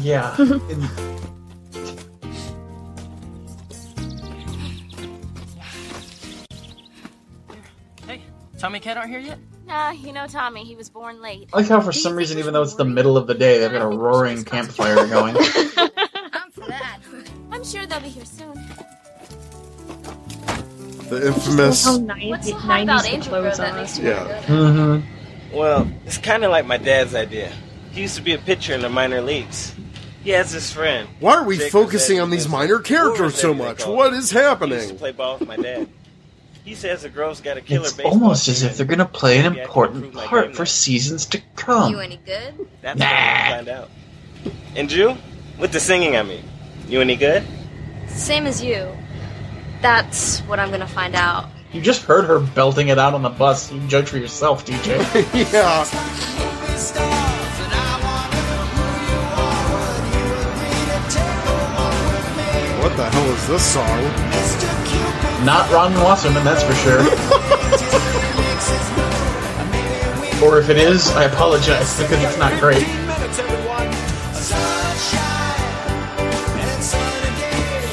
Yeah. 0.00 0.36
Hey, 8.06 8.22
Tommy 8.58 8.78
Cat 8.78 8.96
aren't 8.96 9.10
here 9.10 9.18
yet? 9.18 9.38
Nah, 9.66 9.90
you 9.90 10.12
know 10.12 10.28
Tommy. 10.28 10.64
He 10.64 10.76
was 10.76 10.88
born 10.88 11.20
late. 11.20 11.48
I 11.52 11.56
like 11.56 11.68
how 11.68 11.80
for 11.80 11.90
some 11.92 12.14
reason, 12.14 12.38
even 12.38 12.54
though 12.54 12.62
it's 12.62 12.76
the 12.76 12.84
middle 12.84 13.16
of 13.16 13.26
the 13.26 13.34
day, 13.34 13.58
they've 13.58 13.72
got 13.72 13.82
a 13.82 13.96
roaring 13.96 14.44
campfire 14.44 15.06
going. 15.08 15.36
I'm 15.76 16.50
for 16.52 16.66
that. 16.68 16.98
I'm 17.50 17.64
sure 17.64 17.84
they'll 17.84 17.98
be 18.00 18.08
here 18.08 18.24
soon. 18.24 18.54
The 21.08 21.26
infamous. 21.28 21.84
How 21.84 21.98
90, 21.98 22.28
What's 22.30 22.48
so 22.50 22.56
about 22.56 22.86
90s 22.86 23.02
the 23.02 23.08
Angel 23.08 23.30
Grove 23.30 23.42
clothes 23.44 23.58
that 23.58 23.72
are. 23.74 23.76
makes 23.80 23.98
you 23.98 24.08
Yeah. 24.08 24.42
mm-hmm. 24.46 25.56
well, 25.56 25.88
it's 26.04 26.18
kinda 26.18 26.48
like 26.48 26.66
my 26.66 26.76
dad's 26.76 27.14
idea. 27.14 27.52
He 27.92 28.02
used 28.02 28.16
to 28.16 28.22
be 28.22 28.32
a 28.32 28.38
pitcher 28.38 28.74
in 28.74 28.82
the 28.82 28.88
minor 28.88 29.20
leagues. 29.20 29.74
He 30.22 30.30
has 30.30 30.50
his 30.50 30.72
friend. 30.72 31.08
Why 31.20 31.34
are 31.36 31.44
we 31.44 31.56
Jake 31.56 31.70
focusing 31.72 32.20
on 32.20 32.30
these 32.30 32.48
minor 32.48 32.80
characters 32.80 33.36
so 33.40 33.54
much? 33.54 33.86
What 33.86 33.88
is 33.88 33.96
What 33.96 34.12
him. 34.12 34.14
is 34.14 34.14
He 34.14 34.18
used 34.18 34.32
to 34.32 34.38
happening? 34.42 34.98
play 34.98 35.12
ball 35.12 35.38
with 35.38 35.46
my 35.48 35.56
dad. 35.56 35.88
He 36.64 36.74
says 36.74 37.02
the 37.02 37.08
girls 37.08 37.40
got 37.40 37.56
a 37.56 37.60
killer 37.60 37.84
It's 37.84 37.92
baseball 37.92 38.12
almost 38.14 38.48
as 38.48 38.64
if 38.64 38.76
they're 38.76 38.86
going 38.86 38.98
to 38.98 39.04
play 39.04 39.38
an 39.38 39.52
Maybe 39.52 39.62
I 39.62 39.64
can 39.66 39.70
important 39.94 40.14
part 40.14 40.56
for 40.56 40.66
seasons 40.66 41.26
to 41.26 41.40
come. 41.54 41.92
You 41.92 42.00
any 42.00 42.16
good? 42.26 42.68
That's 42.82 42.98
what 42.98 43.08
find 43.08 43.68
out. 43.68 43.88
And 44.74 44.90
you, 44.90 45.16
With 45.60 45.70
the 45.70 45.78
singing, 45.78 46.16
I 46.16 46.24
mean. 46.24 46.42
You 46.88 47.00
any 47.00 47.14
good? 47.14 47.44
Same 48.08 48.46
as 48.46 48.62
you. 48.64 48.88
That's 49.80 50.40
what 50.40 50.58
I'm 50.58 50.70
gonna 50.70 50.86
find 50.86 51.14
out. 51.14 51.48
You 51.72 51.80
just 51.80 52.02
heard 52.02 52.24
her 52.24 52.40
belting 52.40 52.88
it 52.88 52.98
out 52.98 53.14
on 53.14 53.22
the 53.22 53.28
bus. 53.28 53.70
You 53.70 53.78
can 53.80 53.88
judge 53.88 54.08
for 54.08 54.18
yourself, 54.18 54.64
TJ. 54.64 55.52
yeah. 55.52 55.84
What 62.82 62.96
the 62.96 63.04
hell 63.10 63.32
is 63.32 63.48
this 63.48 63.64
song? 63.64 64.02
Not 65.44 65.70
Ron 65.70 65.92
Wasserman, 65.94 66.44
that's 66.44 66.62
for 66.62 66.74
sure. 66.74 67.00
or 70.48 70.58
if 70.58 70.68
it 70.70 70.76
is, 70.78 71.08
I 71.10 71.24
apologize 71.24 71.98
because 71.98 72.22
it's 72.22 72.38
not 72.38 72.58
great. 72.60 72.86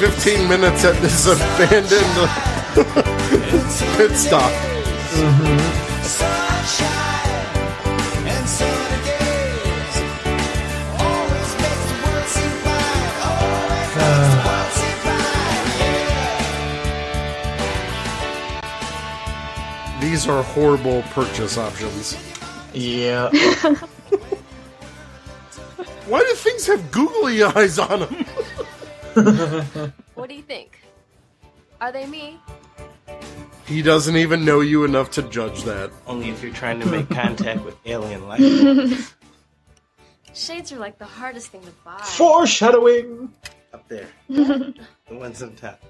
Fifteen 0.04 0.50
minutes 0.50 0.84
at 0.84 1.02
this 1.02 1.28
abandoned 1.32 2.04
pit 3.96 4.12
stop. 4.18 4.52
These 20.02 20.28
are 20.28 20.44
horrible 20.44 21.04
purchase 21.14 21.58
options. 21.58 22.18
Yeah. 22.74 23.30
Why 26.08 26.20
do 26.20 26.34
things 26.36 26.68
have 26.68 26.92
googly 26.92 27.42
eyes 27.56 27.80
on 27.80 28.02
them? 28.02 28.23
What 29.14 30.30
do 30.30 30.36
you 30.36 30.42
think? 30.42 30.80
Are 31.80 31.92
they 31.92 32.06
me? 32.06 32.40
He 33.66 33.82
doesn't 33.82 34.16
even 34.16 34.46
know 34.46 34.62
you 34.62 34.84
enough 34.84 35.12
to 35.12 35.24
judge 35.24 35.64
that. 35.64 35.92
Only 36.08 36.30
if 36.30 36.42
you're 36.42 36.54
trying 36.54 36.80
to 36.80 36.86
make 36.86 37.10
contact 37.10 37.64
with 37.64 37.76
alien 37.86 38.28
life. 38.28 39.16
Shades 40.34 40.72
are 40.72 40.80
like 40.80 40.98
the 40.98 41.06
hardest 41.06 41.48
thing 41.48 41.62
to 41.62 41.72
buy. 41.86 42.00
Foreshadowing. 42.00 43.32
Up 43.74 43.88
there. 43.88 44.08
the 44.30 44.74
ones 45.12 45.44
on 45.44 45.56
top. 45.56 45.82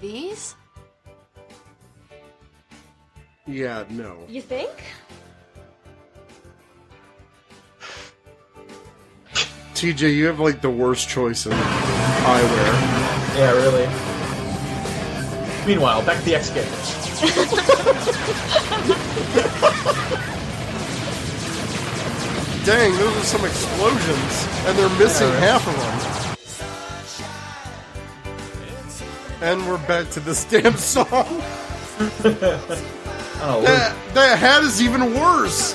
These? 0.00 0.54
Yeah, 3.46 3.84
no. 3.90 4.18
You 4.28 4.40
think? 4.40 4.70
TJ, 9.82 10.14
you 10.14 10.26
have 10.26 10.38
like 10.38 10.60
the 10.60 10.70
worst 10.70 11.08
choice 11.08 11.44
in 11.44 11.50
eyewear. 11.50 12.72
Yeah, 13.36 13.50
really. 13.50 13.88
Meanwhile, 15.66 16.06
back 16.06 16.20
to 16.20 16.24
the 16.24 16.36
X 16.36 16.50
Games. 16.50 16.68
Dang, 22.64 22.92
those 22.96 23.16
are 23.16 23.24
some 23.24 23.44
explosions, 23.44 24.46
and 24.66 24.78
they're 24.78 24.98
missing 25.00 25.26
Yeah, 25.26 25.34
right. 25.34 25.42
half 25.42 25.66
of 25.66 25.74
them. 29.40 29.50
And 29.50 29.68
we're 29.68 29.84
back 29.88 30.08
to 30.10 30.20
this 30.20 30.44
damn 30.50 30.76
song. 30.76 31.08
Oh, 33.44 33.60
that, 33.62 33.96
that 34.14 34.38
hat 34.38 34.62
is 34.62 34.80
even 34.80 35.14
worse. 35.14 35.74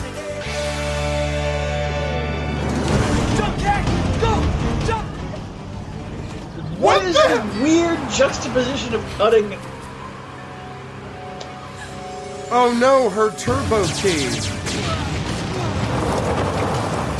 Is 7.07 7.61
weird 7.61 7.97
juxtaposition 8.09 8.93
of 8.93 9.03
cutting? 9.17 9.53
Oh 12.49 12.75
no, 12.79 13.09
her 13.09 13.31
turbo 13.31 13.85
key. 13.95 14.27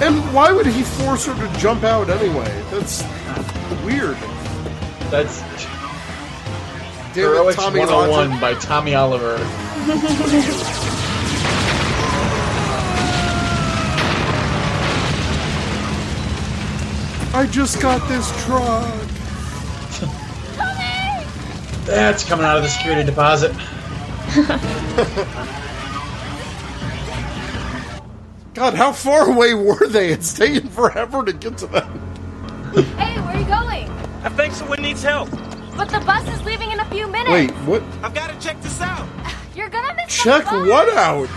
And 0.04 0.34
why 0.34 0.52
would 0.52 0.66
he 0.66 0.84
force 0.84 1.26
her 1.26 1.34
to 1.34 1.60
jump 1.60 1.84
out 1.84 2.10
anyway? 2.10 2.64
That's 2.70 3.04
weird. 3.84 4.18
That's 5.10 5.42
Damn 7.14 7.32
it, 7.32 7.34
Heroics 7.34 7.56
Tommy 7.56 7.80
101 7.80 8.30
Logic. 8.30 8.38
Oh 8.38 8.42
by 8.42 8.54
Tommy 8.60 8.94
Oliver. 8.94 9.38
I 17.34 17.48
just 17.48 17.82
got 17.82 18.08
this 18.08 18.46
truck. 18.46 19.07
That's 21.88 22.24
coming 22.26 22.46
out 22.46 22.58
of 22.58 22.64
the 22.64 22.70
security 22.70 23.04
deposit. 23.06 23.54
God, 28.54 28.74
how 28.74 28.92
far 28.92 29.30
away 29.32 29.54
were 29.54 29.88
they? 29.88 30.12
It's 30.12 30.34
taking 30.34 30.68
forever 30.70 31.24
to 31.24 31.32
get 31.32 31.58
to 31.60 31.68
them. 31.68 32.00
Hey, 32.98 33.20
where 33.22 33.36
are 33.36 33.40
you 33.40 33.46
going? 33.46 33.90
I 34.24 34.30
think 34.30 34.54
someone 34.54 34.82
needs 34.82 35.02
help. 35.02 35.30
But 35.78 35.90
the 35.90 36.00
bus 36.06 36.28
is 36.28 36.44
leaving 36.44 36.72
in 36.72 36.80
a 36.80 36.86
few 36.86 37.08
minutes. 37.08 37.32
Wait, 37.32 37.52
what? 37.68 37.84
I've 38.04 38.14
got 38.14 38.30
to 38.32 38.40
check 38.46 38.62
this 38.62 38.82
out. 38.82 39.08
You're 39.56 39.70
gonna 39.70 39.94
miss 39.96 40.14
Check 40.24 40.44
the 40.46 40.52
bus. 40.52 40.68
what 40.68 40.98
out? 40.98 41.30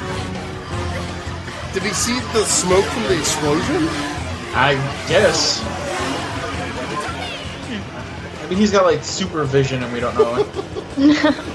Did 1.74 1.82
he 1.84 1.90
see 1.90 2.18
the 2.32 2.44
smoke 2.44 2.84
from 2.86 3.02
the 3.04 3.18
explosion? 3.18 3.86
I 4.52 4.74
guess. 5.08 5.60
I 8.50 8.54
he's 8.54 8.72
got 8.72 8.84
like 8.84 9.04
supervision, 9.04 9.82
and 9.82 9.92
we 9.92 10.00
don't 10.00 10.14
know 10.16 10.36
it. 10.36 10.46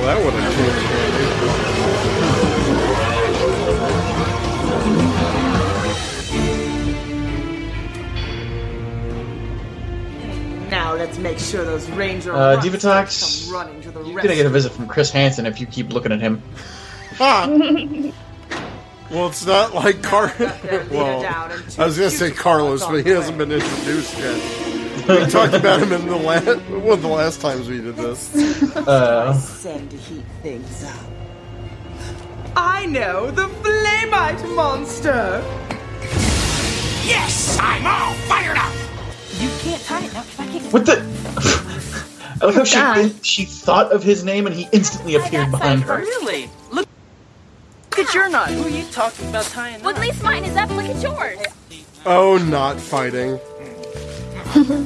Well, 0.00 0.06
that 0.06 0.24
would 0.24 0.32
have 0.32 0.54
came 0.54 0.64
in 0.64 0.70
handy. 0.86 2.30
Now 10.70 10.94
let's 10.94 11.18
make 11.18 11.38
sure 11.38 11.64
those 11.64 11.90
ranger 11.90 12.32
Uh, 12.32 12.54
rats 12.54 12.66
Divatox, 12.66 13.44
come 13.46 13.54
running 13.54 13.82
to 13.82 13.90
the 13.90 14.02
You're 14.04 14.22
gonna 14.22 14.36
get 14.36 14.46
a 14.46 14.50
visit 14.50 14.72
from 14.72 14.86
Chris 14.86 15.10
Hansen 15.10 15.44
if 15.44 15.60
you 15.60 15.66
keep 15.66 15.92
looking 15.92 16.12
at 16.12 16.20
him. 16.20 16.42
Ah. 17.20 17.46
Well, 19.10 19.26
it's 19.26 19.44
not 19.44 19.74
like 19.74 20.02
Car. 20.02 20.32
well, 20.38 21.26
I 21.78 21.84
was 21.84 21.98
gonna 21.98 22.10
say 22.10 22.30
Carlos, 22.30 22.86
but 22.86 23.04
he 23.04 23.10
hasn't 23.10 23.38
been 23.38 23.50
introduced 23.50 24.16
yet. 24.16 24.69
We 25.08 25.26
talked 25.26 25.54
about 25.54 25.80
him 25.82 25.92
in 25.92 26.06
the 26.06 26.16
last 26.16 26.46
one 26.70 26.92
of 26.92 27.02
the 27.02 27.08
last 27.08 27.40
times 27.40 27.68
we 27.68 27.80
did 27.80 27.96
this. 27.96 28.30
Uh, 28.76 29.32
Send 29.34 29.90
to 29.90 29.96
heat 29.96 30.24
things 30.42 30.84
up. 30.84 30.94
I 32.56 32.86
know 32.86 33.30
the 33.30 33.48
Flamite 33.48 34.48
monster. 34.54 35.42
Yes, 37.04 37.58
I'm 37.60 37.84
all 37.86 38.14
fired 38.28 38.56
up. 38.56 38.72
You 39.38 39.48
can't 39.60 39.82
tie 39.82 40.04
it 40.04 40.12
now 40.12 40.22
because 40.22 40.38
I 40.40 40.46
can't. 40.46 40.72
what 40.72 40.86
the? 40.86 41.00
I 42.42 42.46
like 42.46 42.54
how 42.54 42.64
she 42.64 42.76
God. 42.76 43.24
she 43.26 43.44
thought 43.44 43.92
of 43.92 44.02
his 44.02 44.24
name 44.24 44.46
and 44.46 44.54
he 44.54 44.68
instantly 44.72 45.16
appeared 45.16 45.50
behind 45.50 45.82
her. 45.82 45.98
Really? 45.98 46.48
Look. 46.70 46.88
Look 47.90 47.98
at 48.08 48.14
your 48.14 48.28
knot. 48.28 48.50
Who 48.50 48.64
are 48.64 48.68
you 48.68 48.84
talking 48.92 49.28
about 49.28 49.44
tying 49.46 49.82
Well, 49.82 49.94
at 49.94 50.00
least 50.00 50.22
mine 50.22 50.44
is 50.44 50.56
up. 50.56 50.70
Look 50.70 50.86
at 50.86 51.02
yours. 51.02 51.38
Oh, 52.06 52.38
not 52.38 52.80
fighting. 52.80 53.38
The 54.52 54.84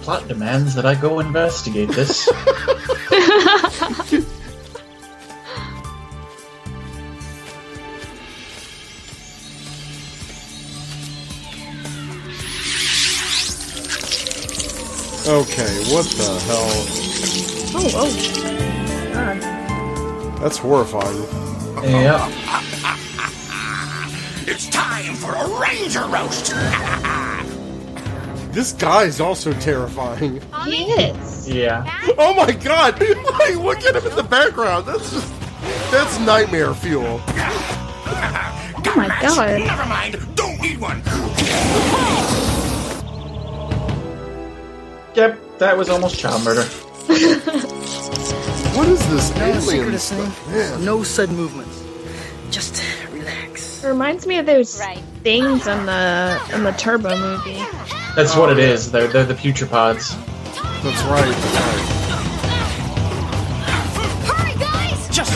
plot 0.00 0.28
demands 0.28 0.76
that 0.76 0.86
I 0.86 0.94
go 0.94 1.18
investigate 1.18 1.88
this. 1.88 2.28
Okay, 15.26 15.82
what 15.90 16.04
the 16.04 16.38
hell? 16.44 17.43
Oh, 17.76 17.90
oh. 17.94 19.10
God. 19.12 20.40
That's 20.40 20.58
horrifying. 20.58 21.22
yeah. 21.82 22.30
It's 24.46 24.68
time 24.68 25.14
for 25.14 25.32
a 25.34 25.60
ranger 25.60 26.04
roast. 26.06 26.52
This 28.52 28.72
guy 28.72 29.04
is 29.04 29.20
also 29.20 29.52
terrifying. 29.54 30.40
He 30.64 30.84
is. 30.92 31.48
Yeah. 31.48 31.84
Oh 32.18 32.34
my 32.34 32.52
god! 32.52 33.00
Like, 33.00 33.56
look 33.56 33.82
at 33.84 33.96
him 33.96 34.06
in 34.10 34.16
the 34.16 34.22
background. 34.22 34.86
That's 34.86 35.10
just 35.12 35.32
that's 35.90 36.18
nightmare 36.20 36.72
fuel. 36.74 37.20
Oh 37.26 38.92
my 38.96 39.08
god. 39.20 39.60
Never 39.60 39.86
mind. 39.86 40.36
Don't 40.36 40.60
need 40.60 40.78
one. 40.78 41.02
Yep, 45.14 45.58
that 45.58 45.76
was 45.76 45.88
almost 45.88 46.18
child 46.18 46.44
murder. 46.44 46.68
What 48.74 48.88
is 48.88 49.06
this 49.08 49.30
No 49.36 49.44
alien 49.44 49.60
secret 49.62 49.98
stuff? 50.00 50.38
thing. 50.48 50.84
No 50.84 51.02
sudden 51.04 51.36
movements. 51.36 51.84
Just 52.50 52.82
relax. 53.12 53.84
It 53.84 53.88
reminds 53.88 54.26
me 54.26 54.38
of 54.38 54.46
those 54.46 54.80
things 55.22 55.66
in 55.66 55.86
the 55.86 56.40
in 56.52 56.64
the 56.64 56.72
Turbo 56.72 57.16
movie. 57.16 57.62
That's 58.16 58.34
what 58.36 58.50
it 58.50 58.58
is. 58.58 58.90
They're 58.90 59.06
they're 59.06 59.24
the 59.24 59.36
future 59.36 59.66
pods. 59.66 60.16
That's 60.16 61.02
right. 61.04 61.24
That's 61.24 61.54
right. 61.54 61.84
Hurry, 64.26 64.54
guys! 64.58 65.08
Just 65.14 65.32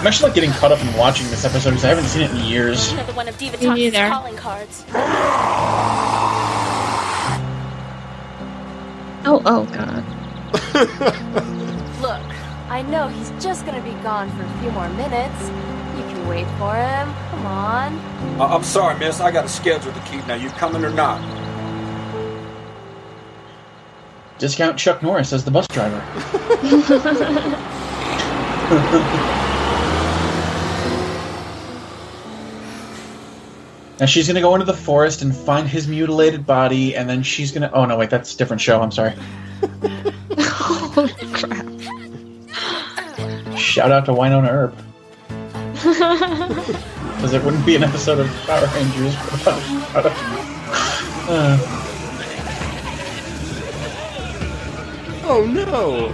I'm 0.00 0.06
actually 0.06 0.28
like 0.30 0.34
getting 0.34 0.50
caught 0.52 0.72
up 0.72 0.80
in 0.80 0.94
watching 0.96 1.26
this 1.28 1.44
episode 1.44 1.70
because 1.70 1.84
I 1.84 1.88
haven't 1.88 2.06
seen 2.06 2.22
it 2.22 2.30
in 2.30 2.38
years. 2.46 2.90
Another 2.92 3.12
one 3.12 3.28
of 3.28 3.38
Me 3.38 3.50
Divatox's 3.50 3.76
neither. 3.92 4.08
calling 4.08 4.36
cards. 4.36 4.84
Oh, 9.24 9.42
oh 9.44 9.64
god. 9.66 10.04
Look, 12.00 12.22
I 12.70 12.82
know 12.82 13.08
he's 13.08 13.30
just 13.42 13.66
gonna 13.66 13.82
be 13.82 13.92
gone 14.02 14.30
for 14.30 14.42
a 14.42 14.58
few 14.60 14.70
more 14.70 14.88
minutes. 14.90 15.48
You 15.96 16.02
can 16.04 16.26
wait 16.26 16.46
for 16.58 16.74
him. 16.74 17.12
Come 17.30 17.46
on. 17.46 17.98
Uh, 18.40 18.46
I'm 18.46 18.62
sorry, 18.62 18.98
miss. 18.98 19.20
I 19.20 19.30
got 19.30 19.44
a 19.44 19.48
schedule 19.48 19.92
to 19.92 20.00
keep. 20.00 20.26
Now, 20.26 20.36
you 20.36 20.48
coming 20.50 20.84
or 20.84 20.90
not? 20.90 21.20
Discount 24.38 24.78
Chuck 24.78 25.02
Norris 25.02 25.34
as 25.34 25.44
the 25.44 25.50
bus 25.50 25.66
driver. 25.68 26.02
Now 34.00 34.06
she's 34.06 34.26
gonna 34.26 34.40
go 34.40 34.54
into 34.54 34.64
the 34.64 34.72
forest 34.72 35.20
and 35.22 35.36
find 35.36 35.68
his 35.68 35.86
mutilated 35.86 36.46
body, 36.46 36.96
and 36.96 37.08
then 37.08 37.22
she's 37.22 37.52
gonna. 37.52 37.70
Oh 37.72 37.84
no, 37.84 37.98
wait, 37.98 38.10
that's 38.10 38.34
a 38.34 38.36
different 38.38 38.62
show. 38.62 38.80
I'm 38.80 38.90
sorry. 38.90 39.12
Holy 40.38 41.12
crap. 41.34 41.66
Shout 43.58 43.92
out 43.92 44.06
to 44.06 44.12
Wynonna 44.12 44.50
Earp. 44.50 44.74
Because 47.20 47.34
it 47.34 47.44
wouldn't 47.44 47.66
be 47.66 47.76
an 47.76 47.84
episode 47.84 48.18
of 48.18 48.28
Power 48.46 48.66
Rangers 48.74 49.14
without. 49.30 49.60
Uh, 51.28 51.80
Oh 55.32 55.44
no! 55.44 56.08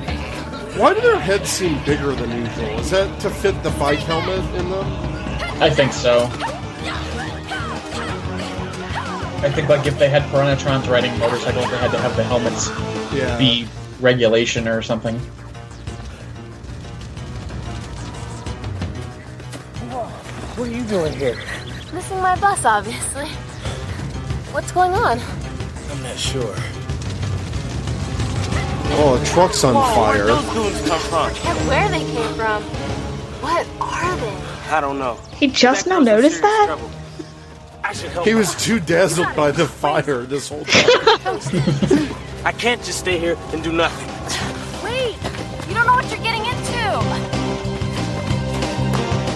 Why 0.79 0.93
do 0.93 1.01
their 1.01 1.19
heads 1.19 1.49
seem 1.49 1.83
bigger 1.85 2.13
than 2.13 2.31
usual? 2.33 2.81
Is 2.81 2.91
that 2.91 3.21
to 3.21 3.31
fit 3.31 3.63
the 3.63 3.71
bike 3.71 4.01
helmet 4.01 4.41
in 4.57 4.69
them? 4.69 4.87
I 5.63 5.71
think 5.71 5.93
so. 5.93 6.29
I 9.43 9.51
think 9.51 9.69
like 9.69 9.87
if 9.87 9.99
they 9.99 10.09
had 10.09 10.23
Piranhatrons 10.25 10.89
riding 10.89 11.17
motorcycles, 11.19 11.71
they 11.71 11.77
had 11.79 11.91
to 11.93 11.99
have 11.99 12.17
the 12.17 12.25
helmets 12.25 12.69
Yeah. 13.13 13.37
be 13.39 13.69
regulation 14.01 14.67
or 14.67 14.83
something. 14.83 15.21
What 20.57 20.69
are 20.69 20.73
you 20.73 20.85
doing 20.85 21.13
here? 21.13 21.37
Missing 21.93 22.19
my 22.21 22.35
bus, 22.41 22.65
obviously. 22.65 23.29
What's 24.53 24.73
going 24.73 24.93
on? 24.95 25.21
I'm 25.91 26.03
not 26.03 26.17
sure. 26.17 26.55
Oh, 28.99 29.19
the 29.21 29.27
truck's 29.27 29.63
on 29.65 29.75
Whoa, 29.75 29.95
fire. 29.95 30.25
Where'd 30.25 30.29
those 30.29 30.55
goons 30.55 30.89
come 30.89 31.01
from? 31.01 31.51
And 31.51 31.69
where 31.69 31.89
they 31.91 32.01
came 32.05 32.35
from? 32.35 32.63
What 33.43 33.67
are 33.83 34.17
they? 34.17 34.73
I 34.75 34.81
don't 34.81 34.99
know. 34.99 35.19
He 35.37 35.49
just 35.49 35.87
now 35.87 36.01
noticed 36.01 36.41
that? 36.41 36.69
I 36.71 36.73
should 36.75 36.79
help. 36.81 36.93
He 38.25 38.35
was 38.35 38.55
too 38.57 38.81
dazzled 38.81 39.35
by 39.37 39.53
the 39.53 39.67
fire 39.67 40.23
this 40.23 40.49
whole 40.49 40.65
time. 40.65 40.85
I 42.45 42.53
can't 42.53 42.83
just 42.83 42.99
stay 42.99 43.19
here 43.19 43.37
and 43.53 43.63
do 43.63 43.73
nothing. 43.73 44.09
Wait! 44.85 45.15
You 45.69 45.75
don't 45.75 45.87
know 45.87 45.95
what 45.95 46.11
you're 46.11 46.23
getting 46.23 46.45
into! 46.47 46.67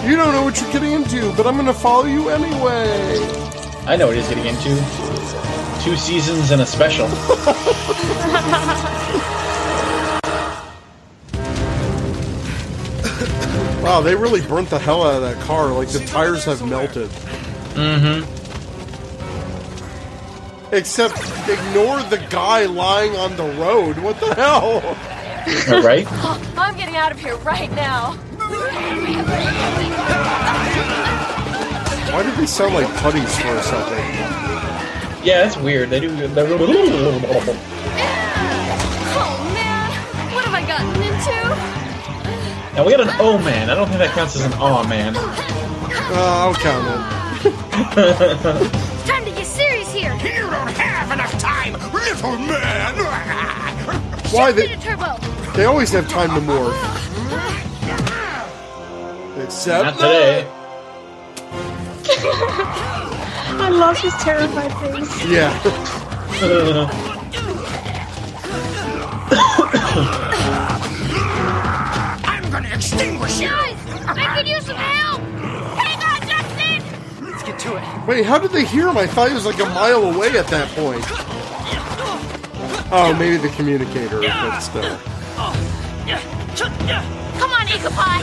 you 0.09 0.15
don't 0.17 0.33
know 0.33 0.43
what 0.43 0.59
you're 0.59 0.71
getting 0.73 0.91
into, 0.91 1.31
but 1.37 1.47
I'm 1.47 1.55
gonna 1.55 1.73
follow 1.73 2.05
you 2.05 2.29
anyway. 2.29 3.19
I 3.85 3.95
know 3.95 4.07
what 4.07 4.17
he's 4.17 4.27
getting 4.27 4.45
into. 4.45 4.75
Two 5.83 5.95
seasons 5.95 6.51
and 6.51 6.61
a 6.61 6.65
special. 6.65 7.07
Wow, 13.81 13.99
they 13.99 14.13
really 14.13 14.41
burnt 14.41 14.69
the 14.69 14.77
hell 14.77 15.01
out 15.03 15.15
of 15.15 15.21
that 15.23 15.41
car. 15.43 15.73
Like 15.73 15.87
the 15.87 16.05
tires 16.05 16.45
have 16.45 16.63
melted. 16.65 17.09
Mm-hmm. 17.73 18.40
Except 20.71 21.17
ignore 21.49 22.01
the 22.03 22.25
guy 22.29 22.65
lying 22.65 23.15
on 23.17 23.35
the 23.35 23.43
road. 23.59 23.97
What 23.99 24.19
the 24.21 24.33
hell? 24.35 24.81
right? 25.83 26.07
I'm 26.57 26.77
getting 26.77 26.95
out 26.95 27.11
of 27.11 27.19
here 27.19 27.35
right 27.37 27.69
now. 27.71 28.13
Why 32.11 32.23
did 32.23 32.35
they 32.35 32.45
sound 32.45 32.73
like 32.73 32.87
putties 32.97 33.37
for 33.39 33.49
a 33.49 33.63
second? 33.63 33.97
Yeah, 35.25 35.43
that's 35.43 35.57
weird. 35.57 35.89
They 35.89 35.99
do. 35.99 36.09
They're... 36.27 36.47
Oh 36.47 36.57
man, 39.53 39.91
what 40.33 40.45
have 40.45 40.53
I 40.53 40.61
gotten 40.65 41.01
into? 41.01 41.31
Now 42.75 42.85
we 42.85 42.91
got 42.91 43.01
an 43.01 43.09
O 43.19 43.37
man. 43.39 43.69
I 43.69 43.75
don't 43.75 43.87
think 43.87 43.99
that 43.99 44.15
counts 44.15 44.35
as 44.37 44.45
an 44.45 44.53
aw 44.53 44.87
man. 44.87 45.15
Uh, 45.17 46.13
I'll 46.13 46.53
count 46.53 46.85
it. 47.45 48.87
time, 52.21 52.47
man! 52.47 52.93
Why 54.31 54.51
they? 54.51 54.75
They 55.55 55.65
always 55.65 55.91
have 55.91 56.07
time 56.07 56.29
to 56.29 56.41
morph. 56.41 56.77
Except 59.43 59.83
Not 59.83 59.93
today. 59.95 60.47
I 63.63 63.69
love 63.69 63.97
his 63.97 64.13
terrified 64.15 64.71
face. 64.79 65.25
Yeah. 65.25 65.51
I'm 72.23 72.51
gonna 72.51 72.69
extinguish 72.69 73.39
you! 73.39 73.47
Guys, 73.49 73.77
I 74.05 74.35
could 74.35 74.47
use 74.47 74.65
some 74.65 74.75
help. 74.75 75.21
Hang 75.21 76.01
on, 76.03 76.21
Justin. 76.27 77.25
Let's 77.25 77.43
get 77.43 77.59
to 77.59 77.75
it. 77.77 78.07
Wait, 78.07 78.25
how 78.25 78.37
did 78.37 78.51
they 78.51 78.65
hear 78.65 78.87
him? 78.87 78.97
I 78.97 79.07
thought 79.07 79.29
he 79.29 79.33
was 79.33 79.45
like 79.45 79.59
a 79.59 79.65
mile 79.65 80.03
away 80.03 80.37
at 80.37 80.47
that 80.47 80.69
point. 80.69 81.03
Oh, 82.93 83.15
maybe 83.17 83.37
the 83.37 83.47
communicator, 83.49 84.19
but 84.19 84.59
still. 84.59 84.97
Come 87.39 87.51
on, 87.53 87.67
Ichabod. 87.67 88.21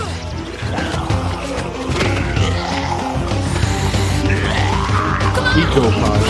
Ecopod. 5.56 6.22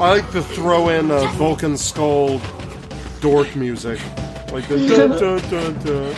I 0.00 0.02
like 0.12 0.30
to 0.32 0.42
throw 0.42 0.90
in 0.90 1.10
a 1.10 1.26
Vulcan 1.32 1.78
Skull 1.78 2.40
dork 3.20 3.56
music. 3.56 3.98
Like 4.52 4.68
the 4.68 4.86
dun 4.86 5.10
dun 5.18 5.40
dun 5.50 5.74
dun. 5.82 6.14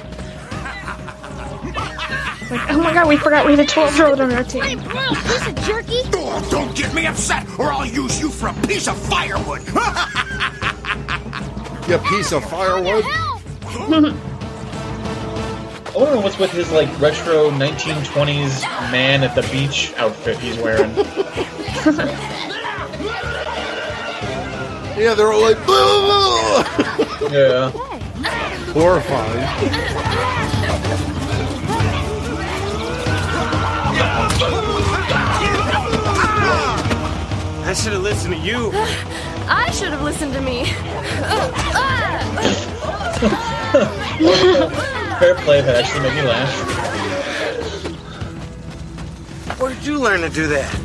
Like, 2.51 2.71
oh 2.71 2.81
my 2.83 2.93
god, 2.93 3.07
we 3.09 3.17
forgot 3.17 3.47
we 3.47 3.53
had 3.53 3.61
a 3.61 3.67
12 3.67 3.97
year 3.97 4.07
old 4.09 4.21
on 4.21 4.33
our 4.33 4.43
team. 4.43 4.81
Broiled 4.81 5.17
piece 5.19 5.47
of 5.47 5.55
jerky. 5.63 6.01
Oh, 6.15 6.49
don't 6.51 6.75
get 6.77 6.93
me 6.93 7.07
upset, 7.07 7.47
or 7.59 7.73
I'll 7.73 7.87
use 7.87 8.21
you 8.21 8.29
for 8.29 8.49
a 8.49 8.55
piece 8.67 8.89
of 8.89 8.99
firewood! 8.99 9.63
You 11.89 11.97
piece 11.99 12.31
of 12.31 12.45
firewood. 12.49 13.05
I 13.05 13.07
wonder 15.97 16.21
what's 16.21 16.39
with 16.39 16.53
his 16.53 16.71
like 16.71 16.89
retro 17.01 17.51
1920s 17.51 18.63
man 18.93 19.25
at 19.25 19.35
the 19.35 19.43
beach 19.51 19.93
outfit 19.97 20.39
he's 20.39 20.57
wearing. 20.59 20.95
Yeah, 24.97 25.15
they're 25.15 25.33
all 25.33 25.41
like, 25.41 25.57
"Blah, 25.65 26.01
blah, 26.05 26.63
blah." 27.19 27.29
yeah. 27.31 27.71
horrifying. 28.73 29.47
I 37.71 37.73
should 37.73 37.93
have 37.93 38.03
listened 38.03 38.35
to 38.35 38.41
you. 38.41 38.73
I 39.47 39.71
should 39.71 39.91
have 39.91 40.03
listened 40.03 40.33
to 40.35 40.41
me. 40.41 40.65
Fair 45.21 45.35
play, 45.37 45.61
that 45.61 45.85
actually 45.85 46.09
made 46.09 46.17
me 46.17 46.23
laugh. 46.23 46.51
Where 49.61 49.73
did 49.75 49.87
you 49.87 50.01
learn 50.01 50.23
to 50.23 50.31
do 50.31 50.49
that? 50.49 50.81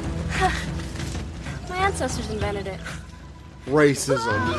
My 1.69 1.77
ancestors 1.77 2.29
invented 2.29 2.67
it. 2.67 2.79
Racism. 3.65 4.55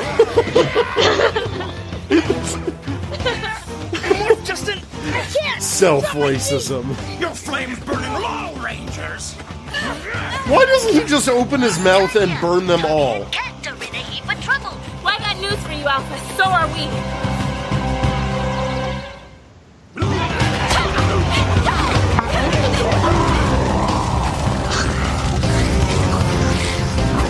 Justin! 4.45 4.81
I 5.05 5.23
can't. 5.33 5.63
Self 5.63 6.05
racism. 6.07 6.89
Your 7.21 7.31
flames 7.35 7.79
burning 7.81 8.11
all 8.11 8.46
Rangers! 8.67 9.35
Why 10.49 10.65
doesn't 10.65 11.01
he 11.01 11.07
just 11.07 11.29
open 11.29 11.61
his 11.61 11.79
mouth 11.79 12.17
and 12.17 12.41
burn 12.41 12.67
them 12.67 12.85
all? 12.85 13.25
Cats 13.27 13.69
are 13.69 13.77
in 13.77 13.95
a 13.95 13.99
heap 13.99 14.25
of 14.25 14.43
trouble. 14.43 14.77
Well, 15.05 15.15
I 15.15 15.19
got 15.19 15.37
news 15.41 15.63
for 15.63 15.71
you, 15.71 15.87
Alpha. 15.87 16.19
So 16.35 16.43
are 16.43 16.67
we. 16.75 16.89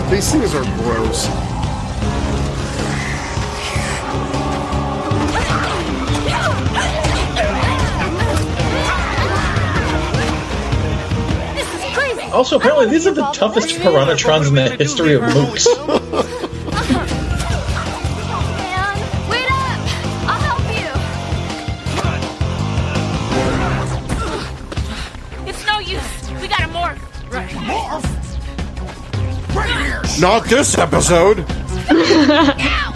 These 0.09 0.31
things 0.31 0.55
are 0.55 0.63
gross. 0.81 1.46
Also, 12.37 12.57
apparently, 12.57 12.85
these 12.85 13.07
are 13.07 13.13
the 13.15 13.25
toughest 13.31 13.69
Piranhatrons 13.79 14.49
in 14.49 14.53
the 14.53 14.69
history 14.75 15.15
of 15.15 15.23
mooks. 15.23 15.65
Not 30.19 30.45
this 30.45 30.77
up. 30.77 30.93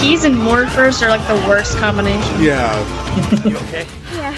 keys 0.00 0.24
and 0.24 0.34
morphers 0.34 1.02
are 1.02 1.10
like 1.10 1.26
the 1.28 1.34
worst 1.46 1.76
combination. 1.76 2.40
Yeah. 2.40 2.74
You 3.44 3.56
okay? 3.58 3.86
Yeah. 4.14 4.34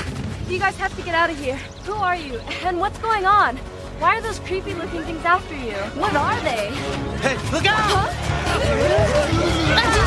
You 0.49 0.59
guys 0.59 0.77
have 0.79 0.95
to 0.97 1.03
get 1.03 1.15
out 1.15 1.31
of 1.31 1.39
here. 1.39 1.57
Who 1.85 1.93
are 1.93 2.17
you? 2.17 2.39
And 2.65 2.81
what's 2.81 2.99
going 2.99 3.25
on? 3.27 3.57
Why 4.01 4.17
are 4.19 4.23
those 4.23 4.41
creepy 4.41 4.75
looking 4.75 5.03
things 5.03 5.25
after 5.25 5.55
you? 5.55 5.75
What 6.01 6.17
are 6.17 6.41
they? 6.41 6.71
Hey, 7.23 7.37
look 7.53 7.65
out! 7.65 8.11
I'm 9.79 10.02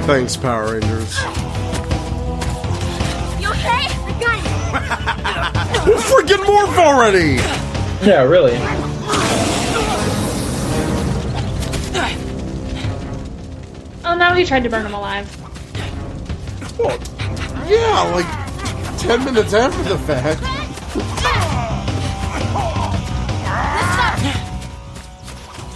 Thanks, 0.06 0.38
Power 0.38 0.72
Rangers. 0.72 1.18
You 3.38 3.50
okay? 3.50 3.88
I 3.92 4.16
got 4.18 4.38
you. 5.86 5.92
Freaking 6.00 6.42
morph 6.46 6.78
already! 6.78 7.34
Yeah, 8.02 8.22
really. 8.22 8.56
Oh 14.02 14.14
now 14.16 14.32
he 14.32 14.46
tried 14.46 14.62
to 14.62 14.70
burn 14.70 14.86
him 14.86 14.94
alive. 14.94 15.28
Yeah, 17.68 18.12
like 18.14 18.98
10 18.98 19.26
minutes 19.26 19.52
after 19.52 19.82
the 19.82 19.98
fact. 19.98 20.40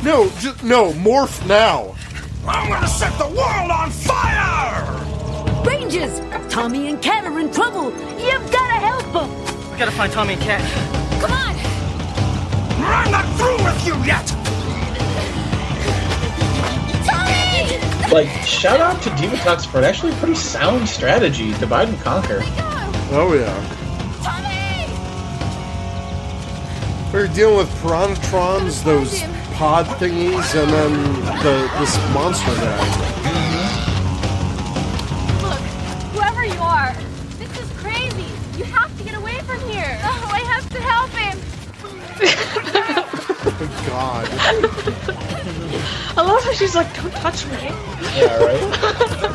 No, 0.04 0.28
just, 0.38 0.62
no, 0.62 0.92
morph 0.92 1.46
now. 1.48 1.94
I'm 2.46 2.68
gonna 2.68 2.86
set 2.86 3.16
the 3.16 3.24
world 3.24 3.70
on 3.70 3.90
fire! 3.90 4.84
Rangers! 5.64 6.20
Tommy 6.52 6.88
and 6.88 7.00
Cat 7.00 7.24
are 7.24 7.38
in 7.40 7.50
trouble! 7.50 7.90
You've 8.20 8.52
gotta 8.52 8.74
help 8.74 9.10
them! 9.14 9.30
We 9.72 9.78
gotta 9.78 9.92
find 9.92 10.12
Tommy 10.12 10.34
and 10.34 10.42
Cat. 10.42 10.60
Come 11.22 11.32
on! 11.32 11.56
I'm 12.84 13.10
not 13.10 13.24
through 13.38 13.56
with 13.64 13.86
you 13.86 13.94
yet! 14.04 14.26
Tommy! 17.06 18.12
Like, 18.12 18.28
shout 18.44 18.80
out 18.80 19.00
to 19.04 19.08
Divatox 19.08 19.64
for 19.64 19.78
an 19.78 19.84
actually 19.84 20.12
pretty 20.16 20.34
sound 20.34 20.86
strategy, 20.86 21.52
divide 21.54 21.88
and 21.88 21.98
conquer. 22.00 22.40
Oh, 23.10 23.32
yeah. 23.32 23.54
Tommy! 24.22 24.86
We're 27.10 27.26
dealing 27.28 27.56
with 27.56 27.70
Piranhatrons, 27.80 28.84
those 28.84 29.24
pod 29.54 29.86
thingies, 29.98 30.54
and 30.60 30.70
then 30.72 30.92
the 31.44 31.70
this 31.78 31.96
monster 32.12 32.54
guy. 32.56 32.78
Look, 35.42 35.60
whoever 36.12 36.44
you 36.44 36.60
are, 36.60 36.92
this 37.38 37.52
is 37.60 37.70
crazy. 37.78 38.26
You 38.58 38.64
have 38.64 38.96
to 38.98 39.04
get 39.04 39.14
away 39.14 39.38
from 39.40 39.60
here. 39.68 39.98
Oh, 40.06 40.28
I 40.32 40.40
have 40.40 40.68
to 40.70 40.80
help 40.80 41.10
him. 41.10 41.38
Oh, 43.46 43.84
God. 43.86 44.26
I 46.16 46.22
love 46.22 46.42
how 46.42 46.52
she's 46.52 46.74
like, 46.74 46.92
don't 46.96 47.12
touch 47.12 47.44
me. 47.46 47.52
Yeah, 48.16 48.36
right? 48.42 49.30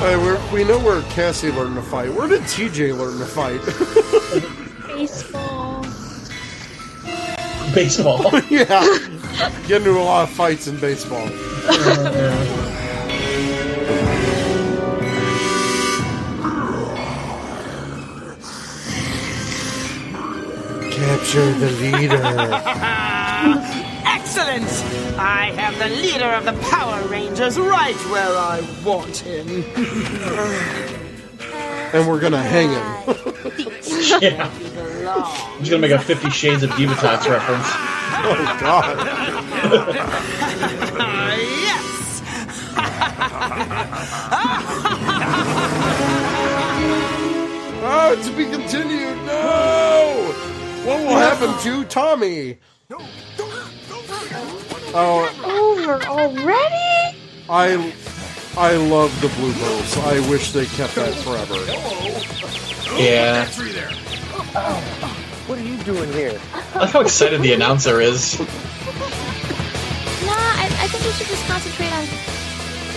Hey, 0.00 0.16
we're, 0.16 0.40
we 0.50 0.64
know 0.64 0.78
where 0.78 1.02
Cassie 1.10 1.52
learned 1.52 1.74
to 1.74 1.82
fight. 1.82 2.10
Where 2.14 2.26
did 2.26 2.40
TJ 2.44 2.96
learn 2.96 3.18
to 3.18 3.26
fight? 3.26 3.60
Baseball. 4.96 5.82
Baseball. 7.74 8.40
yeah. 8.50 8.80
Get 9.66 9.82
into 9.82 9.98
a 9.98 10.00
lot 10.00 10.22
of 10.22 10.30
fights 10.30 10.68
in 10.68 10.80
baseball. 10.80 11.28
Capture 20.90 21.52
the 21.52 21.70
leader. 21.78 23.76
Excellent! 24.32 24.70
I 25.18 25.50
have 25.56 25.76
the 25.76 25.88
leader 25.88 26.26
of 26.26 26.44
the 26.44 26.52
Power 26.70 27.02
Rangers 27.08 27.58
right 27.58 27.96
where 28.12 28.28
I 28.28 28.60
want 28.84 29.16
him. 29.16 29.48
and 31.92 32.06
we're 32.08 32.20
gonna 32.20 32.40
hang 32.40 32.68
him. 32.68 32.76
yeah. 34.22 34.48
I'm 34.48 35.58
just 35.58 35.72
gonna 35.72 35.82
make 35.82 35.90
a 35.90 35.98
Fifty 35.98 36.30
Shades 36.30 36.62
of 36.62 36.70
Divatox 36.70 37.28
reference. 37.28 37.66
Oh, 38.22 38.58
God. 38.60 38.98
yes! 41.66 42.22
Oh, 47.82 48.14
to 48.22 48.30
be 48.36 48.44
continued. 48.44 49.16
No. 49.26 50.32
What 50.84 51.00
will 51.00 51.16
happen 51.16 51.58
to 51.64 51.84
Tommy? 51.86 52.58
Oh, 54.92 55.22
Over 55.44 56.04
already? 56.06 57.16
I 57.48 57.94
I 58.56 58.76
love 58.76 59.20
the 59.20 59.28
bloopers. 59.28 59.96
I 60.04 60.18
wish 60.28 60.50
they 60.52 60.66
kept 60.66 60.96
that 60.96 61.14
forever. 61.14 61.54
Yeah. 63.00 63.46
What 65.46 65.58
are 65.58 65.62
you 65.62 65.76
doing 65.84 66.12
here? 66.12 66.40
I 66.74 66.78
like 66.80 66.90
how 66.90 67.00
excited 67.00 67.40
the 67.40 67.52
announcer 67.52 68.00
is. 68.00 68.38
Nah, 68.38 68.46
I, 70.26 70.68
I 70.78 70.88
think 70.88 71.04
we 71.04 71.12
should 71.12 71.28
just 71.28 71.46
concentrate 71.46 71.92
on. 71.92 72.06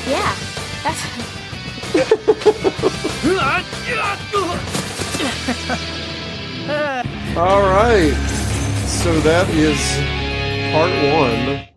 Yeah, 0.09 0.35
that's. 0.83 1.03
All 7.37 7.61
right. 7.61 8.13
So 8.87 9.19
that 9.21 9.49
is 9.51 9.77
part 10.73 10.91
one 11.13 11.72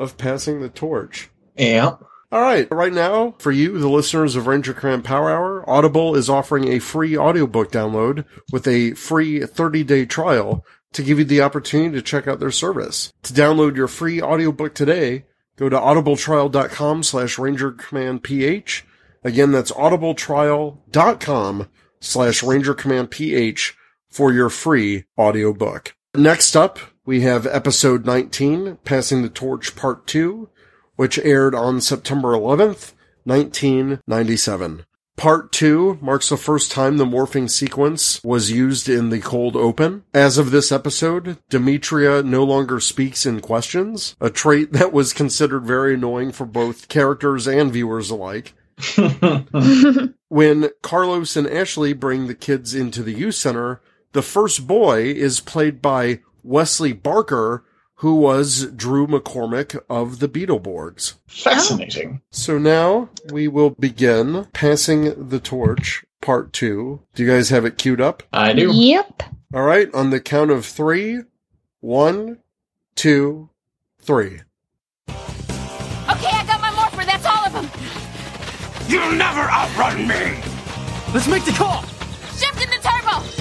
of 0.00 0.16
passing 0.16 0.60
the 0.60 0.68
torch. 0.68 1.30
Yeah. 1.56 1.96
All 2.32 2.40
right. 2.40 2.66
Right 2.70 2.92
now, 2.92 3.34
for 3.38 3.52
you, 3.52 3.78
the 3.78 3.88
listeners 3.88 4.34
of 4.34 4.46
Ranger 4.46 4.72
Command 4.72 5.04
Power 5.04 5.30
Hour, 5.30 5.68
Audible 5.68 6.16
is 6.16 6.30
offering 6.30 6.68
a 6.68 6.78
free 6.78 7.16
audiobook 7.16 7.70
download 7.70 8.24
with 8.50 8.66
a 8.66 8.92
free 8.92 9.44
30 9.44 9.84
day 9.84 10.06
trial 10.06 10.64
to 10.92 11.02
give 11.02 11.18
you 11.18 11.24
the 11.24 11.42
opportunity 11.42 11.94
to 11.94 12.02
check 12.02 12.26
out 12.26 12.40
their 12.40 12.50
service. 12.50 13.12
To 13.24 13.32
download 13.32 13.76
your 13.76 13.88
free 13.88 14.22
audiobook 14.22 14.74
today, 14.74 15.26
go 15.56 15.68
to 15.68 15.76
audibletrial.com 15.76 17.02
slash 17.02 17.38
Ranger 17.38 17.72
Command 17.72 18.22
PH. 18.22 18.84
Again, 19.22 19.52
that's 19.52 19.72
audibletrial.com 19.72 21.68
slash 22.00 22.42
Ranger 22.42 22.74
Command 22.74 23.10
PH 23.10 23.76
for 24.08 24.32
your 24.32 24.48
free 24.48 25.04
audiobook. 25.18 25.94
Next 26.14 26.56
up, 26.56 26.78
we 27.10 27.22
have 27.22 27.44
episode 27.44 28.06
19, 28.06 28.78
Passing 28.84 29.22
the 29.22 29.28
Torch 29.28 29.74
Part 29.74 30.06
2, 30.06 30.48
which 30.94 31.18
aired 31.18 31.56
on 31.56 31.80
September 31.80 32.34
11th, 32.34 32.92
1997. 33.24 34.84
Part 35.16 35.50
2 35.50 35.98
marks 36.00 36.28
the 36.28 36.36
first 36.36 36.70
time 36.70 36.98
the 36.98 37.04
morphing 37.04 37.50
sequence 37.50 38.22
was 38.22 38.52
used 38.52 38.88
in 38.88 39.10
the 39.10 39.18
cold 39.18 39.56
open. 39.56 40.04
As 40.14 40.38
of 40.38 40.52
this 40.52 40.70
episode, 40.70 41.38
Dimitria 41.50 42.24
no 42.24 42.44
longer 42.44 42.78
speaks 42.78 43.26
in 43.26 43.40
questions, 43.40 44.14
a 44.20 44.30
trait 44.30 44.72
that 44.74 44.92
was 44.92 45.12
considered 45.12 45.66
very 45.66 45.94
annoying 45.94 46.30
for 46.30 46.46
both 46.46 46.86
characters 46.86 47.48
and 47.48 47.72
viewers 47.72 48.10
alike. 48.10 48.54
when 50.28 50.70
Carlos 50.80 51.34
and 51.34 51.48
Ashley 51.48 51.92
bring 51.92 52.28
the 52.28 52.36
kids 52.36 52.72
into 52.72 53.02
the 53.02 53.14
youth 53.14 53.34
center, 53.34 53.80
the 54.12 54.22
first 54.22 54.66
boy 54.66 55.02
is 55.02 55.40
played 55.40 55.82
by 55.82 56.20
Wesley 56.42 56.92
Barker, 56.92 57.64
who 57.96 58.14
was 58.16 58.66
Drew 58.66 59.06
McCormick 59.06 59.78
of 59.90 60.20
the 60.20 60.28
Beetleborgs. 60.28 61.14
Fascinating. 61.26 62.22
So 62.30 62.58
now 62.58 63.10
we 63.30 63.46
will 63.48 63.70
begin 63.70 64.46
passing 64.52 65.28
the 65.28 65.40
torch, 65.40 66.04
part 66.22 66.52
two. 66.52 67.02
Do 67.14 67.24
you 67.24 67.30
guys 67.30 67.50
have 67.50 67.64
it 67.64 67.78
queued 67.78 68.00
up? 68.00 68.22
I 68.32 68.52
do. 68.52 68.70
Yep. 68.72 69.22
All 69.52 69.62
right, 69.62 69.92
on 69.94 70.10
the 70.10 70.20
count 70.20 70.50
of 70.50 70.64
three. 70.64 71.20
One, 71.80 72.38
two, 72.94 73.48
three. 74.00 74.40
Okay, 75.08 75.16
I 76.06 76.44
got 76.46 76.60
my 76.60 76.70
morpher, 76.74 77.04
that's 77.06 77.24
all 77.24 77.46
of 77.46 77.52
them! 77.52 77.70
You'll 78.88 79.12
never 79.12 79.40
outrun 79.40 80.06
me! 80.06 80.42
Let's 81.14 81.26
make 81.26 81.44
the 81.44 81.52
call! 81.52 81.82
Shift 82.36 82.62
in 82.62 82.68
the 82.70 82.80
turbo! 82.82 83.39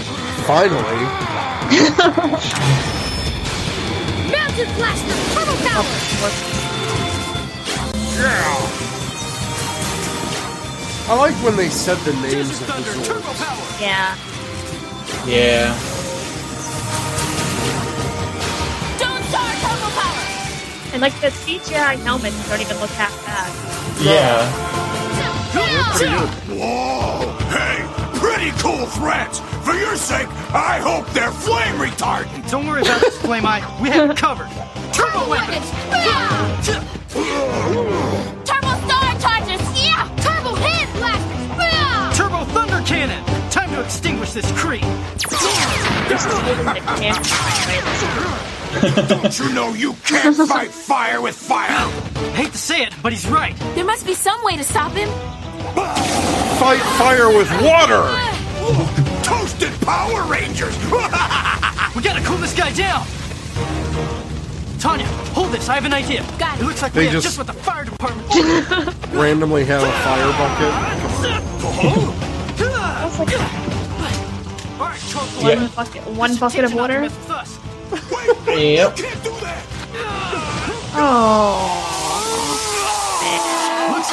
Finally. 0.50 0.74
Electric 4.26 4.70
Blaster! 4.78 5.18
Turbo 5.36 5.54
Power! 5.62 5.86
I 11.08 11.16
like 11.20 11.36
when 11.44 11.56
they 11.56 11.70
said 11.70 11.98
the 12.00 12.14
names 12.14 12.62
of 12.62 12.66
the 12.66 12.74
Zords. 12.74 13.80
Yeah. 13.80 14.18
Yeah. 15.28 15.78
Don't 18.98 19.24
Star 19.26 19.54
Turbo 19.54 19.90
Power! 20.02 20.26
And 20.94 21.02
like 21.04 21.14
the 21.22 21.28
CGI 21.28 22.00
helmets 22.00 22.50
don't 22.50 22.60
even 22.60 22.80
look 22.80 22.90
half 22.98 23.14
bad. 23.24 23.52
Yeah. 24.04 24.50
Whoa! 26.50 27.38
Hey, 27.50 27.86
pretty 28.18 28.50
cool 28.58 28.88
threats. 28.88 29.42
For 29.64 29.74
your 29.74 29.96
sake, 29.96 30.28
I 30.54 30.80
hope 30.80 31.08
they're 31.14 31.32
flame 31.32 31.76
retardant. 31.76 32.50
Don't 32.50 32.66
worry 32.68 32.82
about 32.82 33.02
this, 33.02 33.18
Flame 33.22 33.46
Eye. 33.46 33.62
We 33.82 33.90
have 33.90 34.10
it 34.10 34.18
covered. 34.18 34.50
Turbo 34.94 35.30
weapons! 35.30 35.70
Turbo 38.46 38.72
Star 38.86 39.20
Charges! 39.20 39.62
Yeah! 39.76 40.08
Turbo 40.18 40.56
Head 40.56 40.88
Blasters! 40.98 41.48
Yeah! 41.58 42.14
Turbo 42.16 42.46
Thunder 42.46 42.82
Cannon! 42.86 43.24
Time 43.52 43.70
to 43.72 43.82
extinguish 43.82 44.34
this 44.34 44.52
creep. 44.54 44.82
Don't 49.08 49.40
you 49.40 49.54
know 49.54 49.74
you 49.74 49.94
can't 50.06 50.36
fight 50.36 50.72
fire 50.72 51.22
with 51.22 51.36
fire? 51.36 51.90
Hate 52.34 52.52
to 52.52 52.58
say 52.58 52.84
it, 52.84 52.94
but 53.04 53.12
he's 53.12 53.28
right. 53.28 53.56
There 53.76 53.86
must 53.86 54.06
be 54.06 54.14
some 54.14 54.44
way 54.44 54.56
to 54.58 54.64
stop 54.64 54.94
him. 54.94 55.10
Fight 55.76 56.82
fire 56.98 57.28
with 57.30 57.50
water! 57.62 58.04
Uh, 58.06 59.09
Toasted 59.30 59.74
Power 59.82 60.24
Rangers! 60.26 60.76
We 61.96 62.04
gotta 62.04 62.22
cool 62.24 62.38
this 62.38 62.54
guy 62.56 62.72
down. 62.74 63.06
Tanya, 64.80 65.06
hold 65.34 65.52
this. 65.52 65.68
I 65.70 65.74
have 65.76 65.86
an 65.86 65.94
idea. 65.94 66.24
Got 66.38 66.58
it. 66.58 66.62
It 66.62 66.66
looks 66.66 66.82
like 66.84 66.94
They 66.94 67.02
we 67.02 67.06
have 67.08 67.14
just- 67.24 67.26
just 67.26 67.38
what 67.40 67.48
the 67.48 67.54
fire 67.54 67.84
department. 67.84 68.28
Randomly 69.14 69.66
have 69.66 69.82
a 69.84 69.92
fire 70.04 70.32
bucket. 70.38 70.72
All 74.80 74.86
right, 74.86 75.02
Charles. 75.10 75.44
One 75.44 75.68
bucket, 75.76 76.06
one 76.08 76.36
bucket 76.38 76.64
of 76.64 76.74
water. 76.74 77.02
Yep. 78.48 78.98
Oh. 81.02 81.99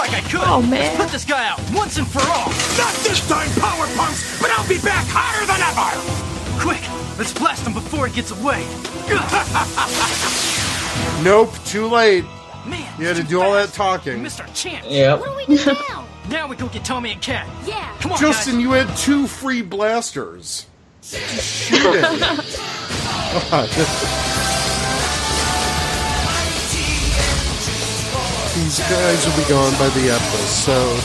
Looks 0.07 0.15
like 0.15 0.25
I 0.25 0.29
could. 0.29 0.41
Oh, 0.45 0.63
man. 0.63 0.97
Put 0.97 1.09
this 1.09 1.25
guy 1.25 1.49
out 1.49 1.61
once 1.73 1.97
and 1.99 2.07
for 2.07 2.21
all. 2.21 2.49
Not 2.79 2.95
this 3.03 3.27
time, 3.29 3.49
Power 3.61 3.87
Punks, 3.97 4.41
but 4.41 4.51
I'll 4.51 4.69
be 4.69 4.79
back 4.79 5.05
hotter 5.09 5.45
than 5.47 5.61
ever! 5.61 6.63
Quick, 6.63 6.81
let's 7.19 7.33
blast 7.33 7.67
him 7.67 7.73
before 7.75 8.07
he 8.07 8.15
gets 8.15 8.31
away. 8.31 8.65
Nope, 11.23 11.53
too 11.65 11.87
late. 11.87 12.25
Man, 12.67 13.01
You 13.01 13.07
had 13.07 13.17
to 13.17 13.23
do 13.23 13.41
all 13.41 13.53
that 13.53 13.73
talking. 13.73 14.23
missed 14.23 14.41
our 14.41 14.47
chance. 14.49 14.85
Yep. 14.87 15.21
What 15.21 15.31
do 15.47 15.53
we 15.53 15.57
do 15.57 15.73
now? 15.89 16.05
Now 16.29 16.49
we 16.49 16.57
go 16.57 16.67
get 16.69 16.85
Tommy 16.85 17.13
and 17.13 17.23
Cat. 17.23 17.47
Yeah. 17.65 17.95
Come 18.01 18.11
on, 18.13 18.19
Justin, 18.19 18.59
you 18.61 18.73
had 18.73 18.95
two 18.97 19.27
free 19.29 19.63
blasters. 19.63 20.67
Shoot 21.03 21.81
it. 21.85 22.07
These 28.57 28.79
guys 28.81 29.27
will 29.27 29.37
be 29.37 29.45
gone 29.51 29.73
by 29.79 29.89
the 29.91 30.09
episode. 30.11 31.01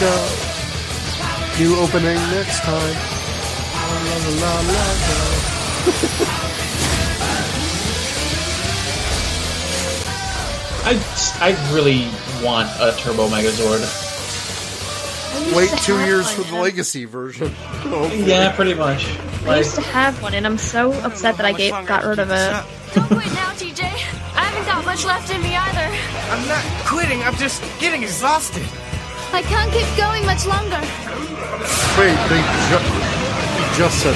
Go. 0.00 0.12
New 1.58 1.76
opening 1.76 2.16
next 2.32 2.60
time. 2.60 2.96
La, 3.74 3.92
la, 4.08 4.16
la, 4.40 4.52
la, 4.60 4.72
la. 4.72 6.38
I, 10.84 10.98
I 11.40 11.74
really 11.74 12.08
want 12.44 12.68
a 12.80 12.92
Turbo 12.98 13.28
Megazord. 13.28 13.82
Wait 15.54 15.70
two 15.82 15.98
years 16.06 16.30
for 16.30 16.42
the 16.42 16.56
legacy 16.56 17.04
version. 17.04 17.54
Okay. 17.92 18.24
Yeah, 18.24 18.54
pretty 18.56 18.72
much. 18.72 19.04
I 19.44 19.58
used 19.58 19.74
to 19.74 19.82
have 19.82 20.22
one, 20.22 20.32
and 20.32 20.46
I'm 20.46 20.56
so 20.56 20.92
upset 21.02 21.36
that 21.36 21.44
I 21.44 21.52
gave, 21.52 21.72
got 21.86 22.04
rid 22.04 22.20
of 22.20 22.30
it. 22.30 22.94
Don't 22.94 23.06
quit 23.06 23.26
now, 23.34 23.50
TJ. 23.50 24.31
I 24.92 24.94
haven't 24.94 25.06
got 25.06 25.24
much 25.24 25.28
left 25.28 25.34
in 25.34 25.42
me 25.42 25.56
either. 25.56 25.88
I'm 26.32 26.48
not 26.48 26.86
quitting, 26.86 27.22
I'm 27.22 27.34
just 27.36 27.62
getting 27.80 28.02
exhausted. 28.02 28.62
I 29.32 29.40
can't 29.42 29.72
keep 29.72 29.88
going 29.96 30.26
much 30.26 30.44
longer. 30.44 30.80
Wait, 31.96 32.16
they 32.28 32.42
ju- 32.68 32.84
you 33.56 33.64
just 33.74 34.02
said 34.02 34.14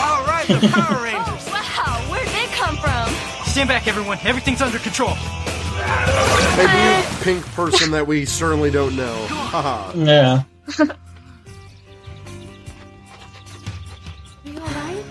All 0.00 0.24
right, 0.24 0.46
the 0.48 0.68
Power 0.72 0.96
oh, 0.96 1.04
Rangers. 1.04 1.46
Wow, 1.52 2.10
where'd 2.10 2.28
they 2.28 2.46
come 2.56 2.76
from? 2.78 3.12
Stand 3.46 3.68
back, 3.68 3.86
everyone. 3.86 4.18
Everything's 4.24 4.62
under 4.62 4.78
control. 4.78 5.10
a 5.10 6.64
new 6.64 7.22
pink 7.22 7.44
person 7.52 7.90
that 7.90 8.06
we 8.06 8.24
certainly 8.24 8.70
don't 8.70 8.96
know. 8.96 9.26
Haha. 9.28 9.92
yeah. 9.96 10.44
You 14.44 14.58
alright? 14.60 15.04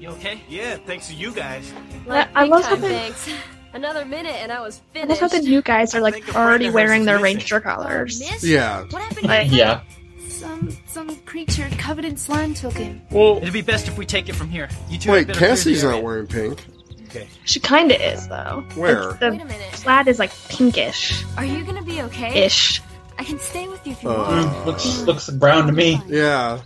You 0.00 0.08
okay? 0.10 0.40
Yeah, 0.48 0.76
thanks 0.86 1.08
to 1.08 1.14
you 1.14 1.32
guys. 1.32 1.70
I- 2.08 2.28
I 2.34 2.44
love 2.44 2.64
how 2.64 2.70
time, 2.70 2.80
they- 2.80 2.88
thanks. 2.88 3.30
Another 3.72 4.04
minute 4.04 4.34
and 4.34 4.50
I 4.50 4.60
was 4.60 4.80
finished. 4.92 5.20
I 5.20 5.22
love 5.22 5.30
finished. 5.30 5.34
how 5.34 5.40
the 5.42 5.48
new 5.48 5.62
guys 5.62 5.94
are 5.94 6.00
like 6.00 6.34
already 6.34 6.70
wearing 6.70 7.04
their 7.04 7.20
ranger 7.20 7.60
collars. 7.60 8.18
Miss? 8.18 8.42
Yeah. 8.42 8.82
What 8.90 9.02
happened? 9.02 9.28
Like, 9.28 9.50
Yeah. 9.52 9.82
Some 10.28 10.76
some 10.86 11.14
creature 11.26 11.68
covered 11.78 12.04
in 12.06 12.16
slime 12.16 12.54
took 12.54 12.72
him. 12.72 13.02
Well, 13.10 13.36
It'd 13.36 13.52
be 13.52 13.60
best 13.62 13.86
if 13.88 13.98
we 13.98 14.06
take 14.06 14.28
it 14.30 14.34
from 14.34 14.48
here. 14.48 14.68
You 14.88 14.98
two 14.98 15.10
wait, 15.12 15.18
had 15.18 15.26
better 15.28 15.38
clear 15.38 15.50
the 15.50 15.54
Cassie's 15.56 15.84
not 15.84 16.02
wearing 16.02 16.26
pink. 16.26 16.64
Okay. 17.08 17.28
she 17.44 17.60
kind 17.60 17.92
of 17.92 18.00
is 18.00 18.26
though. 18.26 18.64
Where? 18.74 19.10
Like, 19.10 19.20
the 19.20 19.30
Wait 19.32 19.40
a 19.42 19.44
minute. 19.44 19.72
plaid 19.74 20.08
is 20.08 20.18
like 20.18 20.32
pinkish 20.48 21.24
Are 21.36 21.44
you 21.44 21.62
gonna 21.64 21.82
be 21.82 22.00
okay? 22.02 22.44
ish. 22.46 22.80
I 23.18 23.24
can 23.24 23.38
stay 23.38 23.68
with 23.68 23.86
you 23.86 23.92
if 23.92 24.02
you 24.02 24.08
Uh, 24.10 24.16
want. 24.46 24.66
Looks 24.66 25.00
looks 25.02 25.28
brown 25.30 25.66
to 25.66 25.72
me. 25.72 26.00
Yeah. 26.08 26.60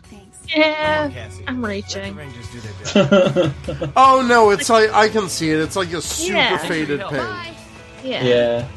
Yeah, 0.49 1.11
Cassie. 1.11 1.45
I'm 1.47 1.65
reaching. 1.65 2.15
Rangers 2.17 2.49
do 2.51 2.61
their 2.61 3.49
best. 3.77 3.93
Oh 3.97 4.25
no, 4.29 4.51
it's 4.51 4.69
like 4.71 4.91
I 4.93 5.09
can 5.09 5.29
see 5.29 5.51
it. 5.51 5.61
It's 5.61 5.77
like 5.77 5.93
a 5.93 6.01
super 6.03 6.37
Yeah. 6.37 6.59
faded 6.59 7.01
pink. 7.01 7.57
Yeah. 8.03 8.23
yeah. 8.25 8.69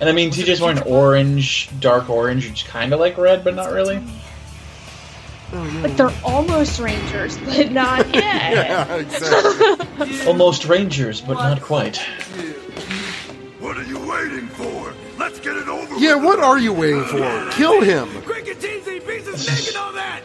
And 0.00 0.08
I 0.08 0.12
mean, 0.12 0.30
TJ's 0.30 0.60
wearing 0.60 0.82
orange, 0.82 1.68
dark 1.80 2.08
orange, 2.10 2.48
which 2.48 2.64
is 2.64 2.68
kind 2.68 2.92
of 2.92 3.00
like 3.00 3.16
red, 3.16 3.44
but 3.44 3.54
not 3.54 3.72
really. 3.72 3.96
Like 3.96 4.04
oh, 5.52 5.88
they're 5.96 6.12
almost 6.24 6.80
rangers, 6.80 7.38
but 7.38 7.70
not 7.70 8.06
yet. 8.14 8.52
Yeah, 8.52 8.94
exactly. 8.96 10.26
Almost 10.26 10.64
Rangers, 10.64 11.20
but 11.20 11.34
not 11.34 11.60
quite. 11.62 11.96
What 13.60 13.76
are 13.76 13.84
you 13.84 13.98
waiting 14.00 14.48
for? 14.48 14.92
Let's 15.16 15.38
get 15.38 15.56
it 15.56 15.68
over 15.68 15.94
yeah, 15.96 16.16
with. 16.16 16.24
what 16.24 16.40
are 16.40 16.58
you 16.58 16.72
waiting 16.72 17.04
for? 17.04 17.48
Kill 17.52 17.80
him. 17.82 18.08
Quick 18.22 18.48
and 18.48 18.58
teasy, 18.58 19.06
piece 19.06 19.28
of 19.28 19.38
steak 19.38 19.68
and 19.68 19.76
all 19.76 19.92
that! 19.92 20.22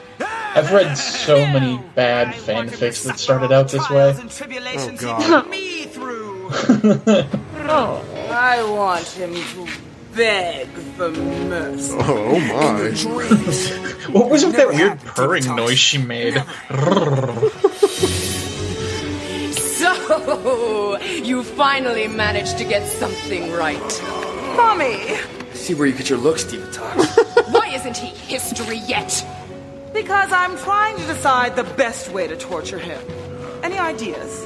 I've 0.56 0.72
read 0.72 0.95
so 0.95 1.38
many 1.47 1.78
bad 1.95 2.34
fanfics 2.34 3.06
that 3.06 3.20
started 3.20 3.52
out 3.52 3.70
this 3.70 3.89
way. 3.89 4.16
Tribulations 4.30 5.04
Oh, 5.04 5.16
he 5.20 5.28
God. 5.28 5.50
me 5.50 5.84
through. 5.86 6.50
Oh, 7.72 8.04
I 8.32 8.64
want 8.64 9.06
him 9.10 9.36
to 9.36 9.68
beg 10.16 10.68
for 10.70 11.12
mercy. 11.12 11.93
Oh, 12.00 12.32
oh 12.34 12.39
my. 12.39 12.89
What 14.12 14.32
was 14.32 14.43
with 14.43 14.56
that 14.56 14.70
weird 14.70 15.00
purring 15.02 15.45
noise 15.56 15.78
she 15.78 16.00
made? 16.00 16.43
So, 19.80 20.97
you 21.02 21.41
finally 21.43 22.08
managed 22.08 22.58
to 22.58 22.66
get 22.66 22.86
something 22.86 23.52
right. 23.54 23.80
Mommy! 24.58 25.16
See 25.54 25.74
where 25.74 25.88
you 25.88 25.93
get 25.93 26.10
your 26.10 26.20
looks, 26.20 26.43
Divatox. 26.43 27.54
Why 27.54 27.68
isn't 27.70 27.95
he 27.95 28.08
history 28.08 28.78
yet? 28.80 29.26
Because 29.94 30.32
I'm 30.32 30.58
trying 30.58 30.98
to 30.98 31.06
decide 31.08 31.56
the 31.56 31.64
best 31.64 32.12
way 32.12 32.28
to 32.28 32.38
torture 32.38 32.78
him. 32.78 33.02
Any 33.64 33.78
ideas? 33.78 34.46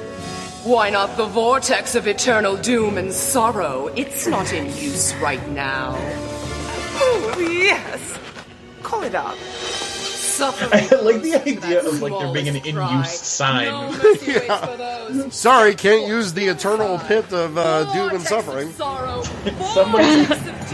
Why 0.63 0.89
not 0.89 1.17
the 1.17 1.25
vortex 1.25 1.95
of 1.95 2.07
eternal 2.07 2.55
doom 2.55 2.97
and 2.97 3.11
sorrow? 3.11 3.87
It's 3.95 4.25
not 4.25 4.53
in 4.53 4.65
use 4.67 5.13
right 5.15 5.45
now. 5.49 5.95
Oh, 6.95 7.35
yes. 7.39 8.17
Call 8.81 9.03
it 9.03 9.15
up. 9.15 9.35
Suffering. 9.37 10.71
I 10.91 11.01
like 11.01 11.21
the 11.21 11.35
idea 11.35 11.85
of 11.85 12.01
like 12.01 12.17
there 12.17 12.33
being 12.33 12.47
an 12.47 12.55
in 12.55 12.75
use 12.97 13.11
sign. 13.11 13.93
Sorry, 15.31 15.75
can't 15.75 16.07
use 16.07 16.33
the 16.33 16.45
eternal 16.45 16.97
pit 16.99 17.31
of 17.33 17.57
uh, 17.57 17.93
doom 17.93 18.11
and 18.11 18.21
suffering. 18.21 18.71
Somebody, 18.71 20.25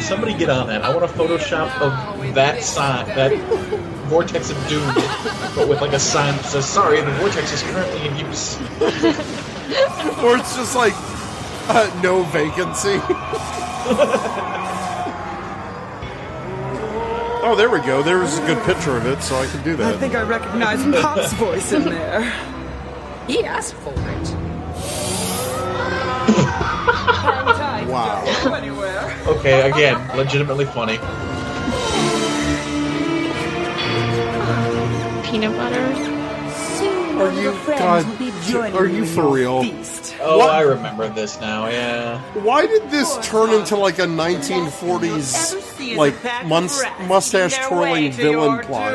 somebody 0.01 0.33
get 0.35 0.49
on 0.49 0.67
that. 0.67 0.83
I 0.83 0.95
want 0.95 1.03
a 1.03 1.13
Photoshop 1.13 1.81
of 1.81 2.35
that 2.35 2.63
sign, 2.63 3.07
that 3.07 3.31
vortex 4.09 4.49
of 4.49 4.57
doom, 4.67 4.85
but 5.55 5.69
with 5.69 5.81
like 5.81 5.93
a 5.93 5.99
sign 5.99 6.35
that 6.35 6.45
says, 6.45 6.67
"Sorry, 6.67 6.99
the 7.01 7.11
vortex 7.11 7.53
is 7.53 7.61
currently 7.63 8.07
in 8.07 8.17
use." 8.17 8.59
or 10.23 10.35
it's 10.37 10.55
just 10.55 10.75
like 10.75 10.93
uh, 11.69 11.89
no 12.03 12.23
vacancy. 12.23 12.99
oh, 17.41 17.55
there 17.55 17.69
we 17.69 17.79
go. 17.79 18.01
There's 18.01 18.37
a 18.37 18.45
good 18.45 18.61
picture 18.63 18.97
of 18.97 19.05
it, 19.05 19.21
so 19.21 19.35
I 19.35 19.45
can 19.45 19.63
do 19.63 19.75
that. 19.77 19.93
I 19.93 19.97
think 19.97 20.15
I 20.15 20.23
recognize 20.23 20.83
Pop's 21.01 21.31
voice 21.33 21.71
in 21.71 21.83
there. 21.85 22.23
He 23.27 23.43
asked 23.43 23.75
for 23.75 23.93
it. 23.93 24.35
Wow. 27.89 28.23
Okay, 29.27 29.69
again, 29.69 30.17
legitimately 30.17 30.65
funny. 30.65 30.99
Peanut 35.29 35.55
butter. 35.55 35.85
Are 37.21 37.31
you 37.33 37.51
God? 37.67 38.05
Are 38.75 38.87
you 38.87 39.05
for 39.05 39.27
real? 39.27 39.61
Oh, 40.21 40.37
What- 40.39 40.49
I 40.49 40.61
remember 40.61 41.07
this 41.09 41.39
now. 41.39 41.67
Yeah. 41.67 42.19
Why 42.41 42.65
did 42.65 42.89
this 42.89 43.17
turn 43.21 43.49
into 43.51 43.75
like 43.75 43.99
a 43.99 44.05
1940s 44.07 45.97
like 45.97 46.15
mus- 46.45 46.83
mustache 47.07 47.57
twirling 47.67 48.11
villain 48.23 48.59
plot? 48.65 48.93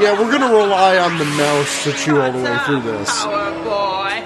yeah, 0.00 0.12
we're 0.18 0.30
gonna 0.32 0.52
rely 0.54 0.98
on 0.98 1.18
the 1.18 1.24
mouse 1.24 1.84
to 1.84 1.92
chew 1.92 2.20
all 2.20 2.32
the 2.32 2.38
way 2.42 2.58
through 2.66 2.80
this. 2.82 3.10
Power 3.24 3.52
boy. 3.64 4.24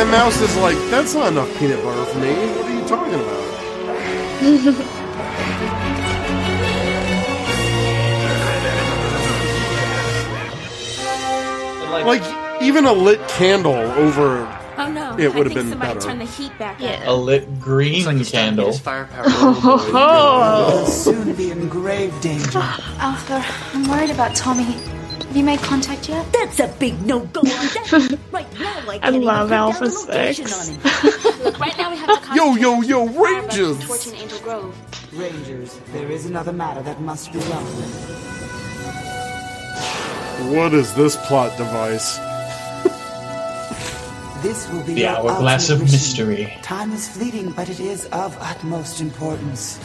And 0.00 0.10
mouse 0.12 0.40
is 0.40 0.56
like, 0.58 0.76
that's 0.90 1.14
not 1.14 1.32
enough 1.32 1.52
peanut 1.58 1.82
butter 1.82 2.04
for 2.04 2.18
me. 2.20 2.32
What 2.56 2.66
are 2.66 2.74
you 2.74 2.84
talking 2.86 3.14
about? 3.14 4.94
Like 12.06 12.62
even 12.62 12.86
a 12.86 12.92
lit 12.92 13.26
candle 13.28 13.74
over 13.74 14.46
Oh 14.78 14.88
no! 14.88 15.18
it 15.18 15.34
would 15.34 15.46
have 15.46 15.54
been 15.54 15.70
somebody 15.70 15.94
better. 15.94 16.06
Turned 16.06 16.20
the 16.20 16.24
heat 16.24 16.56
back 16.58 16.80
A 16.80 17.12
lit 17.12 17.58
green 17.60 18.04
candle. 18.24 18.72
Oh. 19.90 20.86
soon 20.88 21.34
be 21.34 21.50
in 21.50 21.68
grave 21.68 22.18
danger. 22.20 22.50
Ah, 22.54 23.12
Arthur, 23.12 23.44
I'm 23.76 23.88
worried 23.88 24.10
about 24.10 24.36
Tommy. 24.36 24.62
Have 24.64 25.36
you 25.36 25.42
made 25.42 25.58
contact 25.60 26.08
yet? 26.08 26.24
That's 26.32 26.60
a 26.60 26.68
big 26.78 27.04
no-go 27.04 27.42
right 28.32 28.46
now, 28.58 28.82
I 28.86 28.94
I 28.94 28.98
can't 28.98 29.16
even 29.16 29.26
love 29.26 29.48
put 29.48 29.54
Alpha 29.56 29.90
Six. 29.90 30.40
on 30.60 30.74
him. 30.74 30.80
Look, 31.44 31.58
right 31.58 31.76
now 31.76 31.90
we 31.90 31.96
have 31.98 32.28
to 32.28 32.34
Yo, 32.34 32.54
yo, 32.54 32.80
yo, 32.80 33.06
Rangers! 33.08 33.84
Torch 33.86 34.06
in 34.06 34.14
Angel 34.14 34.38
Grove. 34.38 34.74
Rangers, 35.12 35.78
there 35.92 36.10
is 36.10 36.24
another 36.26 36.52
matter 36.52 36.82
that 36.82 37.00
must 37.00 37.32
be 37.32 37.40
done. 37.40 38.37
What 40.38 40.72
is 40.72 40.94
this 40.94 41.16
plot 41.26 41.56
device? 41.58 42.18
This 44.42 44.70
will 44.70 44.84
be 44.84 44.94
The 44.94 45.06
hourglass 45.08 45.68
of 45.68 45.80
mission. 45.80 45.92
mystery. 46.28 46.58
Time 46.62 46.92
is 46.92 47.08
fleeting, 47.08 47.50
but 47.50 47.68
it 47.68 47.80
is 47.80 48.06
of 48.06 48.36
utmost 48.40 49.00
importance. 49.00 49.80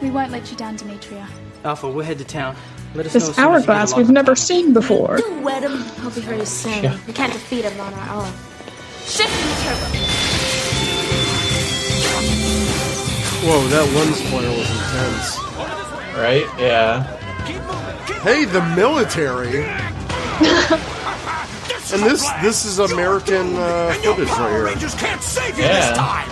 We 0.00 0.10
won't 0.10 0.30
let 0.30 0.50
you 0.52 0.56
down, 0.56 0.76
Dimitria. 0.78 1.26
Alpha, 1.64 1.88
we'll 1.90 2.04
head 2.04 2.18
to 2.18 2.24
town. 2.24 2.54
Let 2.94 3.06
us 3.06 3.12
know 3.14 3.14
This 3.14 3.16
as 3.16 3.22
soon 3.24 3.30
as 3.32 3.36
you 3.36 3.36
get 3.36 3.48
hourglass 3.50 3.96
we've 3.96 4.10
never 4.10 4.36
seen 4.36 4.72
before. 4.72 5.18
Wet 5.42 5.64
him. 5.64 5.78
Hope 6.02 6.12
he 6.12 6.20
hurries 6.20 6.48
soon. 6.48 6.84
Yeah. 6.84 6.96
We 7.08 7.12
can't 7.12 7.32
defeat 7.32 7.64
him 7.64 7.80
on 7.80 7.92
our 7.94 8.22
own. 8.24 8.32
Shift 9.04 9.32
the 9.32 9.64
turbo. 9.64 9.98
Whoa, 13.46 13.66
that 13.68 13.92
lens 13.94 14.20
flare 14.30 14.48
was 14.50 14.70
intense. 14.70 15.38
Right? 16.16 16.46
Yeah. 16.58 17.20
Hey, 18.24 18.46
the 18.46 18.62
military. 18.74 19.64
and 21.92 22.02
this 22.02 22.26
this 22.40 22.64
is 22.64 22.78
American 22.78 23.54
uh, 23.56 23.92
footage 24.02 24.28
right 24.30 24.50
here. 24.50 24.64
Rangers 24.64 24.94
can't 24.94 25.22
save 25.22 25.58
you 25.58 25.64
Yeah. 25.64 25.88
this 25.90 25.96
time. 25.98 26.28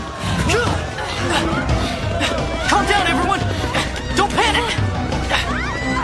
Calm 2.71 2.87
down, 2.87 3.07
everyone! 3.07 3.41
Don't 4.17 4.33
panic! 4.33 4.65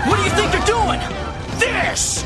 What 0.07 0.17
do 0.19 0.23
you 0.25 0.31
think 0.31 0.53
you're 0.53 0.67
doing? 0.67 1.01
This. 1.59 2.23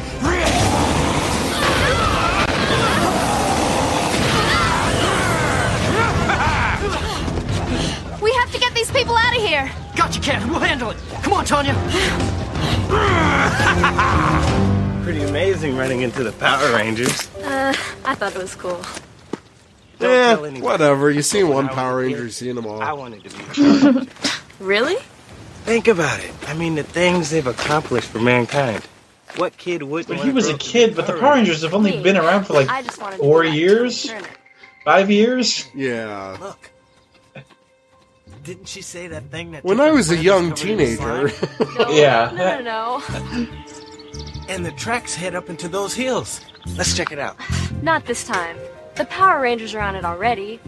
We 8.23 8.33
have 8.35 8.53
to 8.53 8.59
get 8.59 8.73
these 8.75 8.91
people 8.93 9.17
out 9.17 9.37
of 9.37 9.43
here. 9.43 9.71
Gotcha, 9.97 10.21
Cat. 10.21 10.49
We'll 10.49 10.61
handle 10.61 10.91
it. 10.91 10.97
Come 11.23 11.33
on, 11.33 11.45
Tanya. 11.45 11.75
Pretty 15.03 15.23
amazing 15.25 15.77
running 15.77 16.03
into 16.03 16.23
the 16.25 16.33
Power 16.33 16.75
Rangers. 16.77 17.29
Uh, 17.37 17.75
I 18.05 18.15
thought 18.15 18.35
it 18.35 18.39
was 18.39 18.55
cool. 18.55 18.81
Don't 19.99 20.11
Eh, 20.11 20.35
tell 20.35 20.45
anyone. 20.45 20.63
whatever. 20.63 21.11
You 21.11 21.23
seen 21.23 21.49
one 21.49 21.69
I 21.69 21.73
Power 21.73 21.99
Ranger, 21.99 22.17
kid, 22.19 22.25
you 22.25 22.31
seen 22.31 22.55
them 22.57 22.67
all. 22.67 22.81
I 22.81 22.93
wanted 22.93 23.25
to 23.25 24.03
be. 24.03 24.09
Really? 24.61 24.95
Think 25.65 25.89
about 25.89 26.21
it. 26.23 26.33
I 26.49 26.55
mean, 26.55 26.77
the 26.77 26.85
things 26.85 27.31
they've 27.31 27.47
accomplished 27.47 28.09
for 28.09 28.21
mankind. 28.21 28.85
What 29.37 29.57
kid 29.57 29.83
wouldn't? 29.83 30.09
But 30.17 30.25
he 30.25 30.31
was 30.33 30.49
a 30.49 30.57
kid, 30.57 30.95
but 30.95 31.07
the 31.09 31.15
Power 31.15 31.21
Power 31.21 31.35
Rangers 31.35 31.63
have 31.63 31.75
only 31.75 32.01
been 32.01 32.17
around 32.17 32.45
for 32.45 32.53
like 32.53 32.69
I 32.69 32.83
just 32.83 33.01
wanted 33.01 33.17
to 33.17 33.23
four 33.23 33.43
be 33.43 33.49
like 33.49 33.59
years? 33.59 34.05
Turner. 34.05 34.29
Five 34.85 35.11
years? 35.11 35.69
Yeah. 35.75 36.37
Look. 36.41 36.71
Didn't 38.43 38.67
she 38.67 38.83
say 38.83 39.07
that 39.09 39.25
thing 39.31 39.53
that? 39.53 39.63
When 39.65 39.81
I 39.81 39.91
was 39.93 40.11
a 40.11 40.17
young 40.17 40.53
teenager. 40.55 41.29
slime? 41.29 41.89
Yeah. 41.91 42.33
No, 42.35 42.61
no, 42.61 43.03
no. 43.39 43.49
And 44.49 44.67
the 44.67 44.73
tracks 44.73 45.15
head 45.15 45.35
up 45.35 45.49
into 45.49 45.69
those 45.69 45.95
hills. 45.95 46.41
Let's 46.77 46.97
check 46.97 47.13
it 47.13 47.19
out. 47.19 47.37
Not 47.83 48.05
this 48.07 48.25
time. 48.25 48.57
The 48.97 49.05
Power 49.07 49.41
Rangers 49.41 49.75
are 49.75 49.81
on 49.81 49.95
it 49.97 50.05
already. 50.05 50.61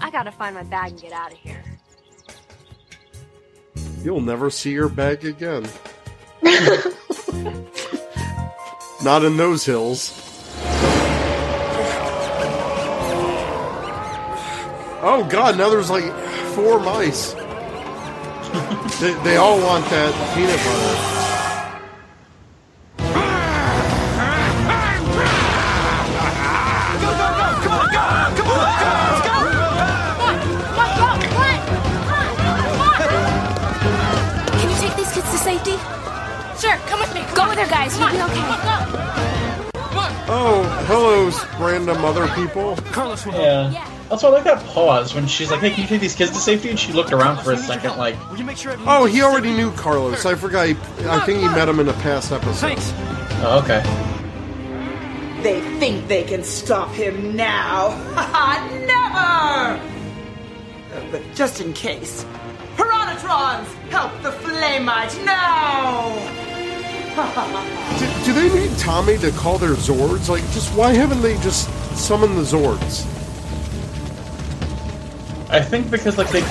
I 0.00 0.10
gotta 0.10 0.30
find 0.30 0.54
my 0.54 0.62
bag 0.62 0.92
and 0.92 1.00
get 1.00 1.12
out 1.12 1.32
of 1.32 1.38
here. 1.38 1.62
You'll 4.02 4.20
never 4.20 4.50
see 4.50 4.70
your 4.70 4.88
bag 4.88 5.24
again. 5.24 5.66
Not 9.02 9.24
in 9.24 9.36
those 9.36 9.64
hills. 9.64 10.25
Oh 15.08 15.22
god, 15.22 15.56
now 15.56 15.70
there's 15.70 15.88
like 15.88 16.02
four 16.56 16.80
mice. 16.80 17.32
they, 18.98 19.14
they 19.22 19.36
all 19.36 19.56
want 19.60 19.84
that 19.84 20.12
peanut 20.34 20.58
butter. 20.58 20.96
Come 27.62 27.70
on, 27.70 27.94
come 27.94 28.02
on! 28.02 28.34
Come 28.34 28.50
on, 28.50 28.72
come 28.72 28.90
on! 31.38 31.54
Can 34.58 34.68
you 34.68 34.76
take 34.76 34.96
these 34.96 35.12
kids 35.12 35.30
to 35.30 35.38
safety? 35.38 35.78
Sure, 36.58 36.76
come 36.88 36.98
with 36.98 37.14
me. 37.14 37.22
Go 37.32 37.48
with 37.48 37.60
her, 37.60 37.68
guys. 37.70 37.96
You'll 37.96 38.10
be 38.10 38.20
okay. 38.22 38.42
Oh, 40.28 40.64
hello, 40.88 41.30
random 41.64 42.04
other 42.04 42.26
people. 42.34 42.74
Carlos 42.90 43.24
will 43.24 43.34
Yeah. 43.34 43.95
Also, 44.10 44.28
I 44.28 44.30
like 44.30 44.44
that 44.44 44.64
pause 44.66 45.14
when 45.14 45.26
she's 45.26 45.50
like, 45.50 45.60
hey, 45.60 45.70
can 45.70 45.82
you 45.82 45.88
take 45.88 46.00
these 46.00 46.14
kids 46.14 46.30
to 46.30 46.38
safety? 46.38 46.70
And 46.70 46.78
she 46.78 46.92
looked 46.92 47.12
around 47.12 47.42
for 47.42 47.52
a 47.52 47.56
second, 47.56 47.96
like, 47.96 48.14
Will 48.30 48.38
you 48.38 48.44
make 48.44 48.56
sure 48.56 48.70
everyone 48.72 48.94
Oh, 48.96 49.04
he 49.06 49.20
already 49.22 49.52
knew 49.52 49.72
Carlos. 49.72 50.24
I 50.24 50.36
forgot. 50.36 50.68
He, 50.68 50.76
I 51.06 51.18
think 51.26 51.40
he 51.40 51.46
met 51.48 51.68
him 51.68 51.80
in 51.80 51.88
a 51.88 51.92
past 51.94 52.30
episode. 52.30 52.54
Thanks. 52.54 52.92
oh, 53.42 53.60
okay. 53.64 53.82
They 55.42 55.60
think 55.80 56.06
they 56.06 56.22
can 56.22 56.44
stop 56.44 56.90
him 56.90 57.34
now. 57.34 57.88
Never! 58.86 59.80
But 61.10 61.22
just 61.34 61.60
in 61.60 61.72
case, 61.72 62.24
Piranhatrons, 62.76 63.66
help 63.90 64.12
the 64.22 64.30
Flamite 64.32 65.24
now! 65.24 66.14
Do, 67.98 68.06
do 68.26 68.32
they 68.34 68.54
need 68.54 68.76
Tommy 68.78 69.16
to 69.18 69.30
call 69.32 69.56
their 69.58 69.74
Zords? 69.74 70.28
Like, 70.28 70.42
just 70.52 70.74
why 70.74 70.92
haven't 70.92 71.22
they 71.22 71.34
just 71.38 71.68
summoned 71.96 72.36
the 72.36 72.42
Zords? 72.42 73.06
I 75.48 75.60
think 75.60 75.90
because, 75.90 76.18
like, 76.18 76.30
they 76.30 76.42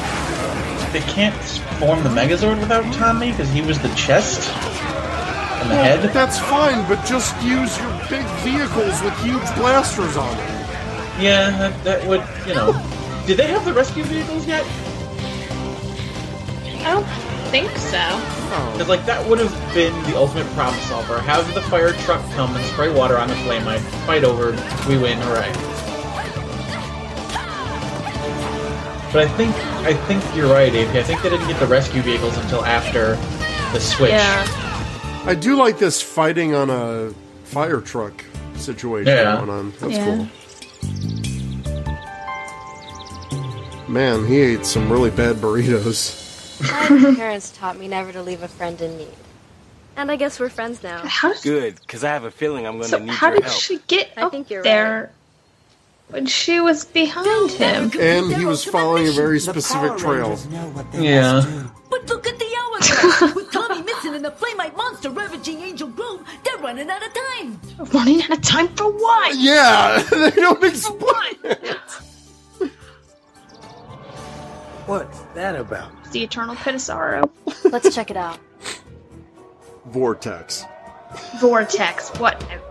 they 0.92 1.06
can't 1.12 1.36
form 1.80 2.02
the 2.04 2.10
Megazord 2.10 2.60
without 2.60 2.92
Tommy, 2.94 3.32
because 3.32 3.50
he 3.50 3.62
was 3.62 3.78
the 3.80 3.94
chest 3.96 4.50
and 4.50 5.70
the 5.70 5.76
Well, 5.76 5.84
head. 5.84 6.14
That's 6.14 6.40
fine, 6.40 6.88
but 6.88 7.04
just 7.06 7.36
use 7.44 7.78
your 7.78 7.92
big 8.10 8.26
vehicles 8.44 9.02
with 9.02 9.14
huge 9.22 9.44
blasters 9.56 10.16
on 10.16 10.36
them. 10.38 10.48
Yeah, 11.20 11.52
that, 11.58 11.84
that 11.84 12.08
would, 12.08 12.24
you 12.48 12.54
know. 12.54 12.72
Did 13.28 13.38
they 13.38 13.48
have 13.48 13.66
the 13.66 13.74
rescue 13.74 14.04
vehicles 14.04 14.48
yet? 14.48 14.66
I 16.86 16.94
don't 16.94 17.06
think 17.52 17.72
so. 17.78 18.00
Oh. 18.00 18.70
Because, 18.74 18.88
like, 18.88 19.06
that 19.06 19.28
would 19.28 19.40
have 19.40 19.74
been 19.74 19.92
the 20.04 20.16
ultimate 20.16 20.48
problem 20.54 20.80
solver. 20.84 21.20
Have 21.20 21.52
the 21.54 21.62
fire 21.64 21.92
truck 21.92 22.22
come 22.32 22.56
and 22.56 22.64
spray 22.68 22.94
water 22.94 23.18
on 23.18 23.28
the 23.28 23.36
flamite, 23.38 23.82
fight 24.06 24.24
over, 24.24 24.52
we 24.88 24.98
win, 24.98 25.18
hooray. 25.20 25.52
But 29.16 29.28
I 29.28 29.38
think 29.38 29.56
I 29.86 29.94
think 29.94 30.36
you're 30.36 30.52
right, 30.52 30.76
AP. 30.76 30.94
I 30.94 31.02
think 31.02 31.22
they 31.22 31.30
didn't 31.30 31.48
get 31.48 31.58
the 31.58 31.68
rescue 31.68 32.02
vehicles 32.02 32.36
until 32.38 32.66
after 32.66 33.16
the 33.72 33.80
switch. 33.80 34.12
Yeah. 34.12 34.46
I 35.26 35.34
do 35.34 35.56
like 35.56 35.80
this 35.80 36.02
fighting 36.02 36.54
on 36.54 36.70
a 36.70 37.14
fire 37.46 37.80
truck 37.80 38.26
situation 38.58 39.14
Yeah. 39.16 39.38
going 39.38 39.50
on. 39.50 39.74
That's 39.80 39.94
Yeah. 39.94 40.06
cool. 40.06 40.28
Man, 43.88 44.26
he 44.28 44.42
ate 44.42 44.66
some 44.66 44.92
really 44.92 45.12
bad 45.12 45.38
burritos. 45.38 46.60
My 47.00 47.16
parents 47.16 47.52
taught 47.52 47.80
me 47.80 47.88
never 47.88 48.12
to 48.12 48.22
leave 48.22 48.44
a 48.44 48.50
friend 48.50 48.82
in 48.82 48.98
need. 48.98 49.08
And 49.96 50.12
I 50.12 50.18
guess 50.18 50.42
we're 50.42 50.50
friends 50.50 50.84
now. 50.84 51.02
How 51.06 51.32
did, 51.32 51.42
Good, 51.42 51.76
because 51.80 52.04
I 52.04 52.10
have 52.10 52.26
a 52.26 52.32
feeling 52.32 52.68
I'm 52.68 52.74
going 52.80 52.84
to 52.84 52.90
so 52.90 52.98
need 52.98 53.12
how 53.12 53.28
your 53.28 53.36
did 53.38 53.46
help. 53.46 53.62
she 53.62 53.80
get 53.88 54.12
I 54.18 54.24
up 54.24 54.32
think 54.34 54.50
you're 54.50 54.62
there 54.62 55.14
when 56.10 56.26
she 56.26 56.60
was 56.60 56.86
behind 56.86 57.52
him? 57.52 57.92
And 58.00 58.34
he 58.36 58.46
was 58.46 58.64
following 58.64 59.08
a 59.08 59.12
very 59.12 59.40
specific 59.40 59.98
trail. 59.98 60.40
Yeah. 60.94 61.70
But 61.90 62.10
look 62.10 62.28
at 62.28 62.38
the 62.38 62.46
hourglass. 62.46 63.36
With 63.36 63.52
Tommy 63.52 63.82
missing 63.84 64.16
and 64.16 64.26
the 64.26 64.32
Flamite 64.32 64.76
monster 64.76 65.10
ravaging 65.10 65.62
Angel 65.62 65.88
Grove, 65.88 66.26
they're 66.44 66.58
running 66.58 66.90
out 66.90 67.06
of 67.06 67.14
time. 67.14 67.60
Running 67.94 68.22
out 68.24 68.32
of 68.32 68.42
time 68.42 68.68
for 68.70 68.92
what? 68.92 69.36
Yeah, 69.38 70.04
they 70.12 70.32
don't 70.32 70.64
explain 70.64 71.36
it. 71.44 71.78
What's 74.86 75.20
that 75.34 75.56
about? 75.56 75.92
It's 76.02 76.12
the 76.12 76.24
Eternal 76.24 76.56
Pit 76.56 76.76
of 76.76 76.82
Sorrow. 76.82 77.32
Let's 77.64 77.94
check 77.96 78.12
it 78.12 78.18
out. 78.18 78.40
Vortex. 79.86 80.64
Vortex, 81.40 82.10
whatever. 82.20 82.62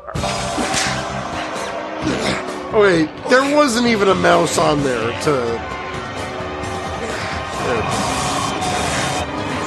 Oh 2.76 2.80
wait, 2.80 3.08
there 3.28 3.54
wasn't 3.54 3.86
even 3.86 4.08
a 4.08 4.16
mouse 4.16 4.58
on 4.58 4.82
there 4.82 5.12
to. 5.22 5.30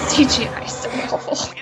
CGI 0.10 0.66
is 0.66 0.74
so 0.74 0.90
awful. 1.16 1.54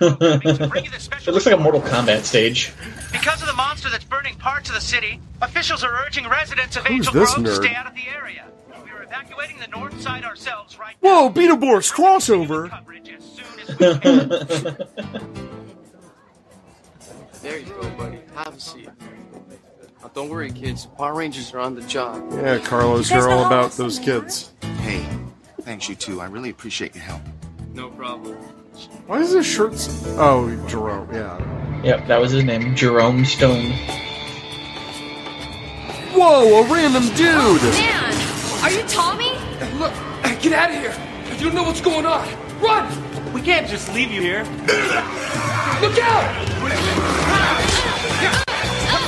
it 0.00 1.26
looks 1.26 1.46
like 1.46 1.54
a 1.56 1.58
Mortal 1.58 1.80
Kombat 1.80 2.22
stage. 2.22 2.72
Because 3.10 3.40
of 3.40 3.48
the 3.48 3.54
monster 3.54 3.90
that's 3.90 4.04
burning 4.04 4.36
parts 4.36 4.68
of 4.68 4.76
the 4.76 4.80
city, 4.80 5.20
officials 5.40 5.82
are 5.82 6.06
urging 6.06 6.28
residents 6.28 6.76
of 6.76 6.86
Who's 6.86 7.08
Angel 7.08 7.12
this 7.12 7.34
Grove 7.34 7.44
to 7.44 7.54
stay 7.56 7.74
out 7.74 7.88
of 7.88 7.94
the 7.96 8.06
area. 8.14 8.46
We 8.84 8.92
are 8.92 9.02
evacuating 9.02 9.58
the 9.58 9.66
north 9.66 10.00
side 10.00 10.22
ourselves 10.22 10.78
right 10.78 10.94
Whoa, 11.00 11.28
Beetleborgs 11.28 11.92
crossover! 11.92 12.70
There 17.42 17.58
you 17.58 17.66
go, 17.66 17.90
buddy. 17.96 18.20
Have 18.36 18.56
a 18.56 18.60
seat. 18.60 18.88
Now, 20.02 20.08
don't 20.08 20.30
worry, 20.30 20.50
kids. 20.50 20.86
Power 20.98 21.14
Rangers 21.14 21.54
are 21.54 21.60
on 21.60 21.76
the 21.76 21.82
job. 21.82 22.28
Yeah, 22.32 22.58
Carlos, 22.58 23.08
you're 23.10 23.30
all 23.30 23.46
about 23.46 23.70
those 23.72 24.00
kids. 24.00 24.52
Hey, 24.80 25.06
thanks 25.60 25.88
you 25.88 25.94
too. 25.94 26.20
I 26.20 26.26
really 26.26 26.50
appreciate 26.50 26.94
your 26.96 27.04
help. 27.04 27.22
No 27.72 27.88
problem. 27.90 28.36
Why 29.06 29.20
is 29.20 29.30
his 29.30 29.46
shirt? 29.46 29.74
Oh, 30.18 30.50
Jerome. 30.66 31.08
Yeah. 31.12 31.38
Yep, 31.84 32.08
that 32.08 32.20
was 32.20 32.32
his 32.32 32.42
name, 32.42 32.74
Jerome 32.74 33.24
Stone. 33.24 33.70
Whoa, 36.14 36.64
a 36.64 36.72
random 36.72 37.04
dude. 37.14 37.62
Man, 37.62 38.12
are 38.62 38.70
you 38.70 38.82
Tommy? 38.88 39.32
Look, 39.78 39.92
get 40.42 40.52
out 40.52 40.70
of 40.70 40.76
here. 40.76 40.94
You 41.36 41.44
don't 41.44 41.54
know 41.54 41.62
what's 41.62 41.80
going 41.80 42.06
on. 42.06 42.28
Run! 42.60 43.32
We 43.32 43.40
can't 43.40 43.68
just 43.68 43.92
leave 43.94 44.10
you 44.10 44.20
here. 44.20 44.42
Look 45.80 45.98
out! 45.98 46.24
Ah! 47.28 48.01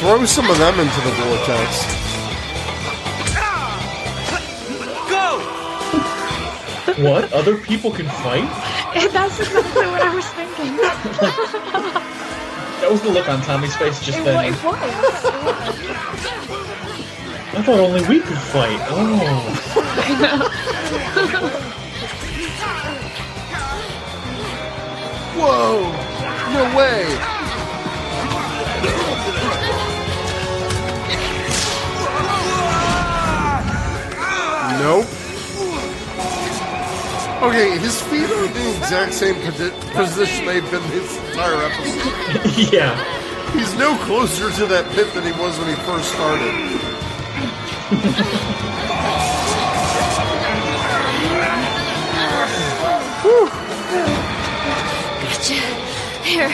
Throw 0.05 0.21
some 0.27 0.51
of 0.51 0.59
them 0.59 0.79
into 0.81 1.01
the 1.01 1.13
vortex. 1.13 1.87
Go! 5.09 5.39
What? 7.03 7.33
Other 7.33 7.57
people 7.57 7.91
can 7.91 8.05
fight? 8.07 8.45
That's 9.15 9.41
exactly 9.41 9.87
what 9.87 10.03
I 10.03 10.15
was 10.15 10.27
thinking. 10.27 10.77
That 12.83 12.91
was 12.91 13.01
the 13.01 13.09
look 13.09 13.31
on 13.31 13.41
Tommy's 13.41 13.75
face 13.77 13.99
just 14.05 14.19
It, 14.19 14.25
then. 14.25 14.35
wa- 14.35 14.43
it 14.43 14.63
was. 14.63 14.75
I 17.57 17.63
thought 17.63 17.81
only 17.81 18.03
we 18.07 18.21
could 18.21 18.37
fight. 18.37 18.81
Oh. 18.91 20.55
Whoa! 25.37 25.91
No 26.53 26.77
way! 26.77 27.34
Nope. 34.85 35.07
Okay, 37.43 37.79
his 37.79 38.03
feet 38.03 38.29
are 38.29 38.45
in 38.45 38.53
the 38.53 38.77
exact 38.77 39.15
same 39.15 39.35
posi- 39.37 39.73
position 39.95 40.45
they've 40.45 40.71
been 40.71 40.83
this 40.91 41.17
entire 41.31 41.57
episode. 41.57 42.71
yeah. 42.73 43.53
He's 43.55 43.75
no 43.79 43.97
closer 44.05 44.51
to 44.51 44.67
that 44.67 44.87
pit 44.93 45.11
than 45.15 45.25
he 45.25 45.33
was 45.41 45.59
when 45.59 45.69
he 45.69 45.75
first 45.85 46.13
started. 46.13 46.53
Gotcha. 55.23 55.55
Here, 56.25 56.49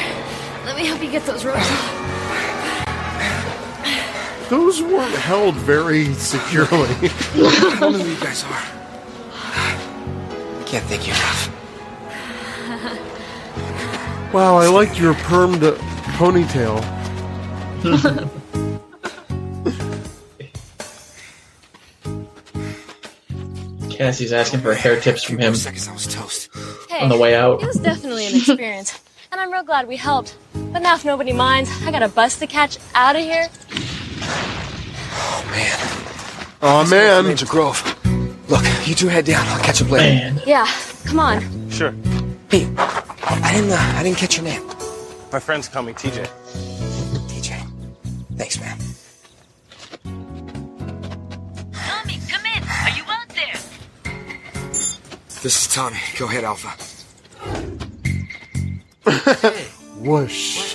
let 0.65 0.77
me 0.77 0.87
help 0.87 1.03
you 1.03 1.11
get 1.11 1.25
those 1.25 1.45
ropes 1.45 1.59
off. 1.59 2.00
Those 4.51 4.83
weren't 4.83 5.15
held 5.15 5.55
very 5.55 6.13
securely. 6.15 6.69
One 7.79 7.95
of 7.95 8.05
you 8.05 8.19
guys 8.19 8.43
are. 8.43 8.63
I 9.33 10.63
can't 10.67 10.85
thank 10.87 11.07
you 11.07 11.13
enough. 11.13 11.47
wow, 14.35 14.57
I 14.57 14.67
liked 14.67 14.99
your 14.99 15.15
permed 15.15 15.75
ponytail. 16.19 16.81
Cassie's 23.91 24.33
asking 24.33 24.63
for 24.63 24.75
hair 24.75 24.99
tips 24.99 25.23
from 25.23 25.39
him 25.39 25.55
Seconds 25.55 25.87
I 25.87 25.93
was 25.93 26.13
toast. 26.13 26.49
Hey, 26.89 27.05
on 27.05 27.09
the 27.09 27.17
way 27.17 27.37
out. 27.37 27.63
It 27.63 27.67
was 27.67 27.77
definitely 27.77 28.27
an 28.27 28.35
experience. 28.35 29.01
and 29.31 29.41
I'm 29.41 29.53
real 29.53 29.63
glad 29.63 29.87
we 29.87 29.97
helped. 29.97 30.37
But 30.73 30.81
now, 30.81 30.97
if 30.97 31.05
nobody 31.05 31.33
minds, 31.33 31.71
I 31.85 31.93
got 31.93 32.03
a 32.03 32.09
bus 32.09 32.37
to 32.41 32.49
catch 32.49 32.79
out 32.97 33.15
of 33.15 33.23
here. 33.23 33.49
Oh 35.33 35.45
man. 35.51 35.79
Oh, 36.63 36.87
man. 36.91 37.25
Ranger 37.27 37.47
Grove. 37.47 37.81
Look, 38.51 38.65
you 38.87 38.95
two 38.95 39.07
head 39.09 39.25
down. 39.25 39.47
I'll 39.47 39.63
catch 39.63 39.81
up 39.81 39.91
later. 39.91 40.43
Yeah, 40.45 40.67
come 41.05 41.21
on. 41.21 41.71
Sure. 41.71 41.93
Hey, 42.51 42.69
I 42.77 43.53
didn't. 43.55 43.71
Uh, 43.71 43.95
I 43.97 44.03
didn't 44.03 44.19
catch 44.19 44.37
your 44.37 44.45
name. 44.45 44.67
My 45.33 45.39
friend's 45.39 45.69
coming, 45.69 45.95
TJ. 45.95 46.27
TJ. 47.29 47.65
Thanks, 48.37 48.59
man. 48.59 48.77
Tommy, 51.73 52.19
come 52.29 52.45
in. 52.47 52.63
Are 52.65 52.91
you 52.91 53.05
out 53.07 53.29
there? 53.29 53.59
This 55.43 55.63
is 55.63 55.69
Tommy. 55.73 55.99
Go 56.19 56.25
ahead, 56.27 56.43
Alpha. 56.45 56.71
Whoosh. 60.01 60.75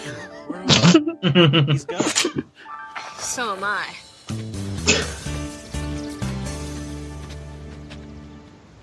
He's 1.21 1.85
gone. 1.85 2.43
So 3.17 3.55
am 3.55 3.63
I. 3.63 3.87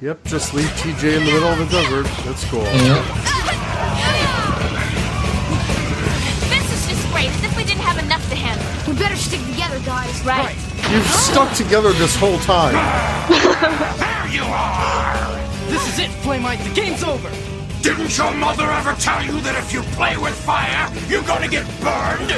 Yep, 0.03 0.24
just 0.24 0.53
leave 0.55 0.66
TJ 0.66 1.16
in 1.16 1.24
the 1.24 1.32
middle 1.32 1.49
of 1.49 1.59
the 1.59 1.66
desert. 1.66 2.07
That's 2.24 2.45
cool. 2.51 2.62
This 2.62 2.72
oh, 6.51 6.74
is 6.74 6.86
just 6.88 7.12
great, 7.12 7.28
as 7.30 7.45
if 7.45 7.57
we 7.57 7.64
didn't 7.64 7.82
have 7.82 7.99
enough 8.05 8.28
to 8.28 8.34
handle. 8.34 8.66
We 8.93 8.99
better 8.99 9.16
stick 9.16 9.40
together, 9.51 9.78
guys. 9.86 10.24
Right. 10.24 10.57
You've 10.90 11.07
stuck 11.07 11.55
together 11.55 11.93
this 11.93 12.16
whole 12.16 12.38
time. 12.38 12.74
There 13.99 14.28
you 14.28 14.43
are! 14.43 15.38
This 15.68 15.86
is 15.93 15.99
it, 16.01 16.11
Flamite. 16.22 16.59
The 16.64 16.74
game's 16.74 17.05
over. 17.05 17.30
Didn't 17.82 18.16
your 18.16 18.32
mother 18.34 18.70
ever 18.70 18.95
tell 18.95 19.22
you 19.22 19.40
that 19.43 19.57
if 19.57 19.72
you 19.72 19.82
play 19.95 20.16
with 20.16 20.34
fire, 20.34 20.90
you're 21.09 21.22
gonna 21.22 21.49
get 21.49 21.66
burned? 21.80 22.30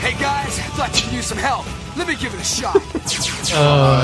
Hey 0.00 0.12
guys, 0.20 0.58
I'd 0.58 0.78
like 0.78 0.92
to 0.94 1.14
use 1.14 1.26
some 1.26 1.38
help. 1.38 1.66
Let 1.96 2.08
me 2.08 2.16
give 2.16 2.32
it 2.32 2.40
a 2.40 2.44
shot. 2.44 2.76
uh, 3.54 4.02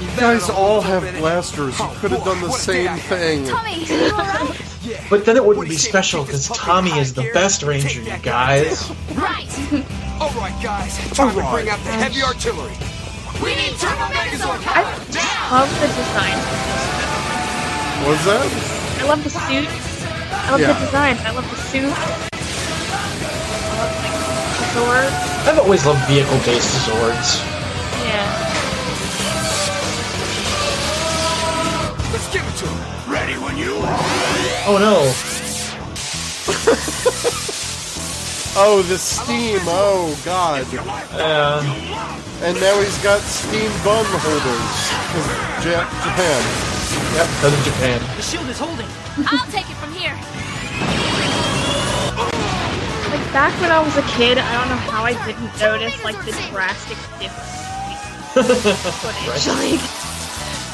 You 0.00 0.06
guys 0.20 0.48
all 0.48 0.80
have 0.80 1.02
blasters. 1.18 1.78
You 1.78 1.88
could 1.96 2.12
have 2.12 2.24
done 2.24 2.40
the 2.40 2.50
same 2.50 2.96
thing. 2.98 3.46
Tommy, 3.46 3.84
you 3.84 4.10
alright? 4.12 4.62
But 5.10 5.24
then 5.24 5.36
it 5.36 5.44
wouldn't 5.44 5.68
be 5.68 5.74
special 5.74 6.24
because 6.24 6.48
Tommy 6.48 6.92
is 6.98 7.14
the 7.14 7.28
best 7.34 7.62
ranger, 7.64 8.00
you 8.00 8.16
guys. 8.22 8.88
Right. 9.14 9.50
All 10.20 10.30
right, 10.30 10.56
guys, 10.62 10.96
time 11.10 11.34
to 11.34 11.50
bring 11.50 11.68
out 11.68 11.80
the 11.80 11.90
heavy 11.90 12.22
artillery. 12.22 12.72
We 13.42 13.54
need 13.56 13.76
Turbo 13.76 14.06
Megazord 14.14 14.62
I 14.66 14.82
love 15.50 15.70
the 15.80 15.86
design. 15.88 16.38
What's 18.06 18.24
that? 18.24 19.02
I 19.02 19.08
love 19.08 19.24
the 19.24 19.30
suit. 19.30 19.68
I 20.32 20.50
love 20.52 20.60
Yeah. 20.60 20.72
the 20.72 20.84
design. 20.86 21.16
I 21.26 21.30
love 21.32 21.50
the 21.50 21.56
suit. 21.56 22.35
I 24.76 24.80
love 24.80 24.88
like 24.88 25.08
the 25.08 25.10
sword. 25.10 25.48
I've 25.48 25.58
always 25.58 25.86
loved 25.86 26.06
vehicle-based 26.06 26.88
Zords. 26.88 27.40
Yeah. 28.04 28.26
Let's 32.12 32.28
give 32.32 32.46
it 32.46 32.56
to 32.58 32.66
him. 32.66 33.12
Ready 33.12 33.34
when 33.34 33.56
you 33.56 33.76
are. 33.76 33.98
Oh 34.68 34.78
no! 34.78 35.12
Oh, 38.58 38.80
the 38.80 38.96
steam. 38.96 39.60
Oh, 39.68 40.18
God. 40.24 40.66
Yeah. 40.72 40.80
Uh, 41.12 41.60
and 42.40 42.58
now 42.58 42.80
he's 42.80 42.96
got 43.04 43.20
steam 43.20 43.68
bun 43.84 44.06
holders. 44.08 44.72
Japan. 45.60 46.40
Yep, 47.12 47.28
because 47.36 47.52
of 47.52 47.64
Japan. 47.64 48.00
The 48.16 48.22
shield 48.22 48.48
is 48.48 48.58
holding. 48.58 48.88
I'll 49.28 49.46
take 49.52 49.68
it 49.68 49.76
from 49.76 49.92
here. 49.92 50.16
Back 53.36 53.52
when 53.60 53.70
I 53.70 53.84
was 53.84 53.94
a 53.98 54.06
kid, 54.16 54.38
I 54.38 54.48
don't 54.56 54.70
know 54.72 54.80
how 54.88 55.04
I 55.04 55.12
didn't 55.28 55.52
notice 55.60 55.92
like 56.02 56.16
the 56.24 56.32
drastic 56.48 56.96
difference. 57.20 57.52
footage. 58.32 59.44
Like, 59.60 59.76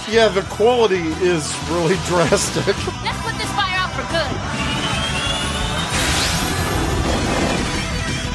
Yeah, 0.07 0.29
the 0.29 0.47
quality 0.47 1.03
is 1.19 1.43
really 1.75 1.99
drastic. 2.07 2.71
Let's 3.03 3.19
put 3.27 3.35
this 3.35 3.51
fire 3.59 3.75
out 3.83 3.91
for 3.99 4.07
good. 4.15 4.31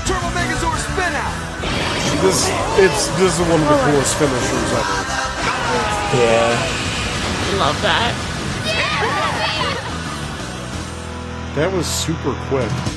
Turbo 0.04 0.28
Megazord 0.36 0.76
spin 0.76 1.16
out! 1.16 1.32
This 2.20 2.52
it's 2.84 3.08
this 3.16 3.32
is 3.32 3.40
one 3.48 3.64
of 3.64 3.70
the 3.72 3.80
coolest 3.88 4.12
finishers 4.20 4.72
ever. 4.76 5.00
Yeah. 6.20 6.52
love 7.64 7.80
that. 7.80 8.12
That 11.56 11.72
was 11.72 11.88
super 11.88 12.36
quick. 12.50 12.97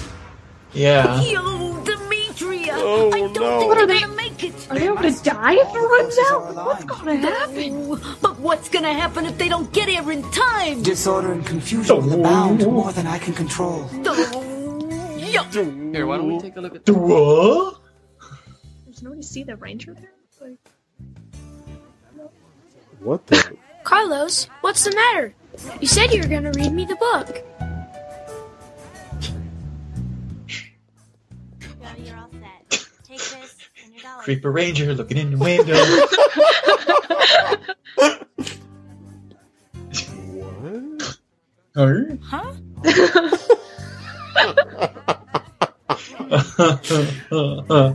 Yeah. 0.73 1.21
Yo, 1.23 1.83
Dimitria! 1.83 2.75
Oh, 2.75 3.09
I 3.12 3.21
don't 3.21 3.33
no. 3.35 3.59
think 3.59 3.68
What 3.68 3.79
are 3.79 3.87
they're 3.87 4.01
gonna 4.01 4.14
make 4.14 4.45
it. 4.45 4.71
Are 4.71 4.79
they 4.79 4.87
able 4.87 4.99
to 4.99 5.23
die 5.23 5.55
if 5.55 5.68
it 5.68 5.79
runs 5.79 6.16
out? 6.31 6.55
What's 6.55 6.85
gonna 6.85 7.16
happen? 7.16 8.01
But 8.21 8.39
what's 8.39 8.68
gonna 8.68 8.93
happen 8.95 9.27
if 9.27 9.37
they 9.37 9.49
don't 9.49 9.73
get 9.73 9.89
here 9.89 10.11
in 10.12 10.23
time? 10.31 10.83
Disorder 10.83 11.33
and 11.33 11.45
confusion 11.45 12.12
abound 12.12 12.64
more 12.64 12.93
than 12.93 13.07
I 13.07 13.18
can 13.18 13.35
control. 13.35 13.89
Oh, 14.05 15.16
yo. 15.18 15.43
Here, 15.45 16.07
why 16.07 16.16
don't 16.18 16.29
we 16.29 16.39
take 16.41 16.57
a 16.57 16.61
look 16.61 16.77
at 16.77 16.89
What? 16.89 17.81
Does 18.87 19.03
nobody 19.03 19.23
see 19.23 19.43
the 19.43 19.57
ranger 19.57 19.95
there? 19.95 20.12
Like, 20.41 20.59
What 23.01 23.27
the? 23.27 23.57
Carlos, 23.83 24.45
what's 24.61 24.85
the 24.85 24.95
matter? 24.95 25.35
You 25.81 25.89
said 25.89 26.12
you 26.12 26.21
were 26.21 26.29
going 26.29 26.45
to 26.45 26.53
read 26.53 26.73
me 26.73 26.85
the 26.85 26.97
book. 26.97 27.43
Creeper 34.23 34.51
Ranger 34.51 34.95
looking 34.95 35.16
in 35.16 35.31
the 35.33 35.39
window. 35.39 35.75
what? 41.75 42.18
Huh? 42.23 42.53
Uh, 46.31 46.77
uh, 47.31 47.62
uh, 47.71 47.95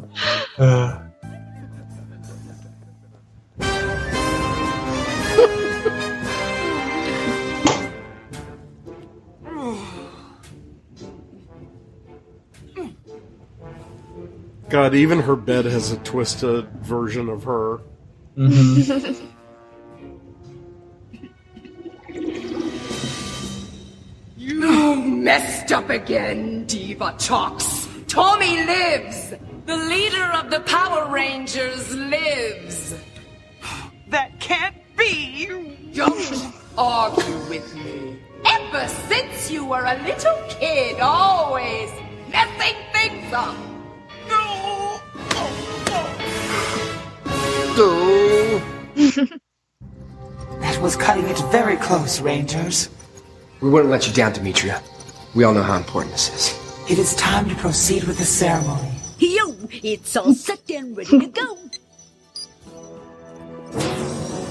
uh 0.57 1.04
God, 14.85 14.93
even 14.93 15.19
her 15.19 15.35
bed 15.35 15.65
has 15.65 15.91
a 15.91 15.97
twisted 15.97 16.69
version 16.83 17.27
of 17.27 17.43
her. 17.45 17.79
Mm-hmm. 18.37 19.25
You 24.37 24.95
messed 25.01 25.71
up 25.71 25.89
again, 25.89 26.67
Divatox. 26.67 28.05
Tommy 28.07 28.63
lives! 28.63 29.33
The 29.65 29.75
leader 29.75 30.23
of 30.25 30.51
the 30.51 30.59
Power 30.59 31.11
Rangers 31.11 31.95
lives! 31.95 32.93
That 34.09 34.39
can't 34.39 34.75
be! 34.95 35.47
Don't 35.95 36.53
argue 36.77 37.39
with 37.49 37.75
me. 37.75 38.19
Ever 38.45 38.87
since 39.09 39.49
you 39.49 39.65
were 39.65 39.83
a 39.83 39.99
little 40.03 40.43
kid, 40.47 40.99
always 40.99 41.89
messing 42.29 42.75
things 42.93 43.33
up. 43.33 43.74
That 50.61 50.81
was 50.81 50.95
cutting 50.95 51.25
it 51.25 51.37
very 51.51 51.75
close, 51.77 52.21
Rangers. 52.21 52.89
We 53.61 53.69
wouldn't 53.69 53.91
let 53.91 54.07
you 54.07 54.13
down, 54.13 54.33
Dimitria. 54.33 54.81
We 55.35 55.43
all 55.43 55.53
know 55.53 55.61
how 55.63 55.75
important 55.77 56.13
this 56.13 56.29
is. 56.33 56.89
It 56.91 56.97
is 56.99 57.13
time 57.15 57.49
to 57.49 57.55
proceed 57.55 58.03
with 58.05 58.17
the 58.17 58.23
ceremony. 58.25 58.91
Yo, 59.19 59.55
it's 59.83 60.15
all 60.15 60.33
set 60.33 60.69
and 60.71 60.95
ready 60.97 61.19
to 61.19 61.27
go. 61.27 61.57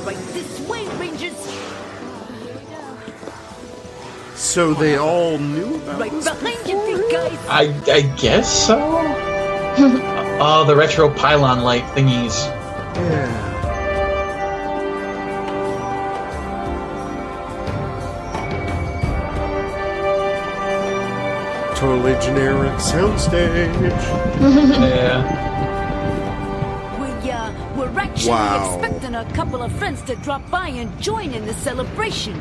Right 0.05 0.17
this 0.35 0.61
way, 0.69 0.87
Rangers. 0.99 1.33
So 4.35 4.75
they 4.75 4.97
all 4.99 5.39
knew 5.39 5.77
about 5.77 6.01
Right 6.01 6.11
this? 6.13 6.25
behind 6.29 6.69
you, 6.69 6.77
big 6.99 7.11
guys. 7.11 7.39
I 7.49 7.73
I 7.91 8.01
guess 8.17 8.67
so. 8.67 8.79
oh, 10.41 10.65
the 10.67 10.77
retro 10.77 11.09
pylon 11.09 11.61
light 11.63 11.85
thingies. 11.97 12.51
Totally 21.77 22.13
generic 22.21 22.73
soundstage. 22.79 23.75
yeah. 24.81 25.21
We, 27.01 27.31
uh, 27.31 27.53
we're 27.77 27.99
actually 28.01 28.31
Wow. 28.31 28.79
expecting 28.79 29.15
a 29.17 29.25
couple 29.35 29.61
of 29.63 29.73
friends 29.73 30.01
to 30.03 30.15
drop 30.17 30.49
by 30.51 30.69
and 30.69 30.89
join 31.03 31.33
in 31.35 31.45
the 31.47 31.53
celebration. 31.55 32.41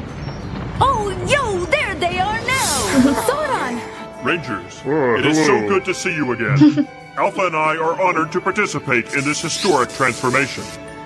Oh, 0.80 1.10
yo, 1.28 1.66
there 1.66 1.96
they 1.96 2.20
are 2.20 2.40
now. 2.42 2.78
Zordon. 3.28 3.82
Rangers, 4.24 4.82
Oh, 4.86 5.16
it 5.16 5.26
is 5.26 5.38
so 5.46 5.68
good 5.68 5.84
to 5.86 5.94
see 5.94 6.14
you 6.16 6.32
again. 6.32 6.88
Alpha 7.16 7.46
and 7.46 7.56
I 7.56 7.78
are 7.78 8.02
honored 8.02 8.32
to 8.32 8.42
participate 8.42 9.14
in 9.14 9.24
this 9.24 9.40
historic 9.40 9.90
transformation. 9.90 10.64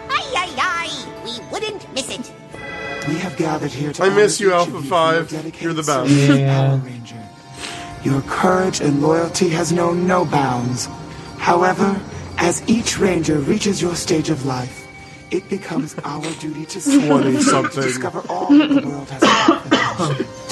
Aye, 0.09 0.33
aye, 0.35 0.55
aye. 0.57 1.23
We 1.25 1.45
wouldn't 1.51 1.93
miss 1.93 2.09
it. 2.09 2.31
We 3.09 3.15
have 3.15 3.35
gathered 3.35 3.71
here 3.71 3.91
to 3.93 4.03
I 4.03 4.09
miss 4.09 4.39
you, 4.39 4.53
Alpha 4.53 4.71
for 4.71 4.81
5. 4.81 5.31
your 5.31 5.41
You're 5.59 5.73
the 5.73 5.83
best. 5.83 6.09
Yeah. 6.11 6.67
Power 6.67 6.77
Ranger. 6.77 7.23
Your 8.03 8.21
courage 8.21 8.79
and 8.79 9.01
loyalty 9.01 9.49
has 9.49 9.73
known 9.73 10.07
no 10.07 10.23
bounds. 10.23 10.87
However, 11.39 11.99
as 12.37 12.63
each 12.69 12.97
ranger 12.99 13.39
reaches 13.39 13.81
your 13.81 13.95
stage 13.95 14.29
of 14.29 14.45
life, 14.45 14.87
it 15.29 15.49
becomes 15.49 15.93
our 16.05 16.21
duty 16.39 16.65
to 16.67 16.79
seek 16.79 17.05
20 17.05 17.41
something. 17.41 17.81
to 17.81 17.87
discover 17.87 18.23
all 18.29 18.47
that 18.57 18.69
the 18.69 18.87
world 18.87 19.09
has 19.09 19.21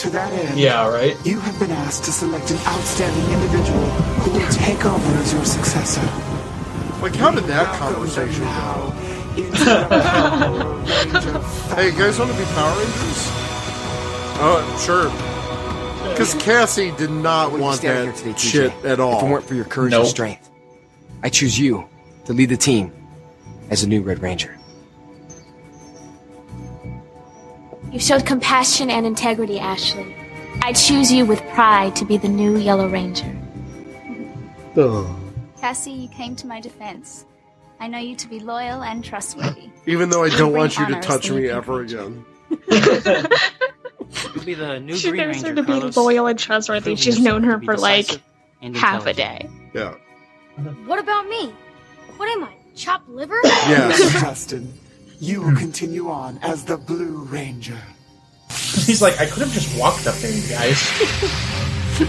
to 0.06 0.10
that 0.12 0.32
end, 0.34 0.60
Yeah, 0.60 0.88
right. 0.88 1.18
you 1.26 1.40
have 1.40 1.58
been 1.60 1.72
asked 1.72 2.04
to 2.06 2.12
select 2.12 2.52
an 2.52 2.58
outstanding 2.68 3.26
individual 3.34 3.86
who 4.22 4.32
will 4.40 4.52
take 4.52 4.86
over 4.86 5.18
as 5.18 5.34
your 5.34 5.46
successor. 5.46 6.02
Like, 7.02 7.16
how 7.16 7.32
did 7.32 7.46
that 7.46 7.74
conversation 7.80 8.44
go? 8.44 8.94
Hey, 11.76 11.88
you 11.88 11.92
guys 11.98 12.18
want 12.20 12.32
to 12.32 12.38
be 12.38 12.46
Power 12.46 12.78
Rangers? 12.78 13.30
Oh, 14.38 14.82
sure. 14.86 15.10
Because 16.12 16.34
Cassie 16.36 16.92
did 16.92 17.10
not 17.10 17.52
want 17.52 17.82
that 17.82 18.04
here 18.06 18.14
today, 18.14 18.32
TJ, 18.32 18.38
shit 18.52 18.72
at 18.86 19.00
all. 19.00 19.18
If 19.18 19.24
it 19.24 19.30
weren't 19.30 19.46
for 19.46 19.56
your 19.56 19.66
courage 19.66 19.92
Nope. 19.92 20.02
and 20.02 20.10
strength, 20.10 20.50
I 21.24 21.30
choose 21.30 21.60
you 21.60 21.86
to 22.26 22.34
lead 22.34 22.50
the 22.50 22.58
team 22.58 22.94
as 23.70 23.84
a 23.84 23.88
new 23.90 24.02
Red 24.02 24.22
Ranger. 24.22 24.55
You 27.96 28.02
showed 28.02 28.26
compassion 28.26 28.90
and 28.90 29.06
integrity, 29.06 29.58
Ashley. 29.58 30.14
I 30.62 30.74
choose 30.74 31.10
you 31.10 31.26
with 31.26 31.42
pride 31.52 31.96
to 31.96 32.04
be 32.04 32.18
the 32.18 32.28
new 32.28 32.58
Yellow 32.58 32.90
Ranger. 32.90 33.34
Cassie, 35.62 35.92
you 35.92 36.10
came 36.10 36.36
to 36.36 36.46
my 36.46 36.60
defense. 36.60 37.26
I 37.80 37.88
know 37.88 37.98
you 37.98 38.18
to 38.18 38.28
be 38.28 38.42
loyal 38.42 38.84
and 38.84 39.02
trustworthy. 39.02 39.70
Even 39.86 40.10
though 40.10 40.26
I 40.26 40.30
don't 40.36 40.52
want 40.52 40.78
you 40.78 40.86
to 40.88 41.00
touch 41.00 41.32
me 41.32 41.44
new 41.44 41.50
ever 41.52 41.84
again. 41.84 42.26
Be 44.44 44.56
the 44.56 44.82
new 44.82 44.98
She 44.98 45.12
Green 45.12 45.28
knows 45.32 45.42
her 45.44 45.56
to 45.56 45.64
be 45.64 45.72
Carlos. 45.72 45.96
loyal 45.96 46.28
and 46.28 46.38
trustworthy. 46.38 46.98
She's 46.98 47.18
known 47.18 47.44
her 47.44 47.62
for 47.62 47.78
like 47.78 48.10
half 48.74 49.06
a 49.06 49.14
day. 49.14 49.50
Yeah. 49.74 49.96
What 50.86 51.00
about 51.00 51.30
me? 51.30 51.54
What 52.18 52.28
am 52.28 52.44
I? 52.44 52.52
Chopped 52.76 53.08
liver? 53.08 53.40
Yes. 53.44 54.12
Justin, 54.22 54.74
you 55.20 55.42
will 55.42 55.56
continue 55.56 56.10
on 56.10 56.40
as 56.42 56.66
the 56.66 56.78
Blue 56.78 57.24
Ranger. 57.24 57.80
He's 58.50 59.02
like, 59.02 59.20
I 59.20 59.26
could 59.26 59.44
have 59.44 59.52
just 59.52 59.78
walked 59.80 60.08
up 60.08 60.16
there, 60.16 60.32
you 60.32 60.48
guys. 60.48 60.82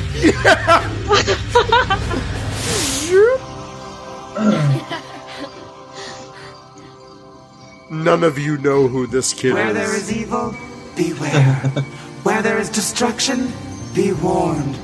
None 7.90 8.24
of 8.24 8.38
you 8.38 8.58
know 8.58 8.88
who 8.88 9.06
this 9.06 9.32
kid 9.32 9.54
Where 9.54 9.68
is. 9.68 9.74
there 9.74 9.96
is 9.96 10.12
evil, 10.12 10.54
beware. 10.96 11.54
Where 12.24 12.42
there 12.42 12.58
is 12.58 12.68
destruction, 12.68 13.52
be 13.94 14.12
warned. 14.12 14.76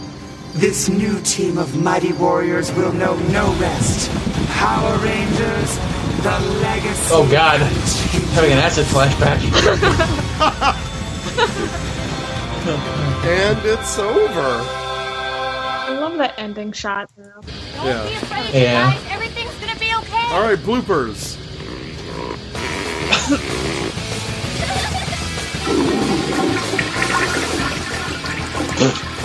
This 0.54 0.88
new 0.90 1.18
team 1.22 1.56
of 1.56 1.82
mighty 1.82 2.12
warriors 2.12 2.70
will 2.72 2.92
know 2.92 3.16
no 3.30 3.50
rest. 3.54 4.10
Power 4.50 4.98
Rangers, 4.98 5.78
the 6.22 6.38
legacy. 6.60 7.10
Oh 7.10 7.26
god. 7.30 7.60
Having 8.34 8.52
an 8.52 8.58
acid 8.58 8.84
flashback. 8.86 9.40
and 13.24 13.58
it's 13.64 13.98
over. 13.98 14.60
I 15.88 15.98
love 15.98 16.18
that 16.18 16.34
ending 16.38 16.72
shot 16.72 17.10
though. 17.16 17.40
Yeah. 17.76 18.50
Yeah. 18.52 19.00
Everything's 19.08 19.54
gonna 19.54 19.78
be 19.78 19.94
okay. 19.94 20.26
All 20.32 20.42
right, 20.42 20.58
bloopers. 20.58 21.38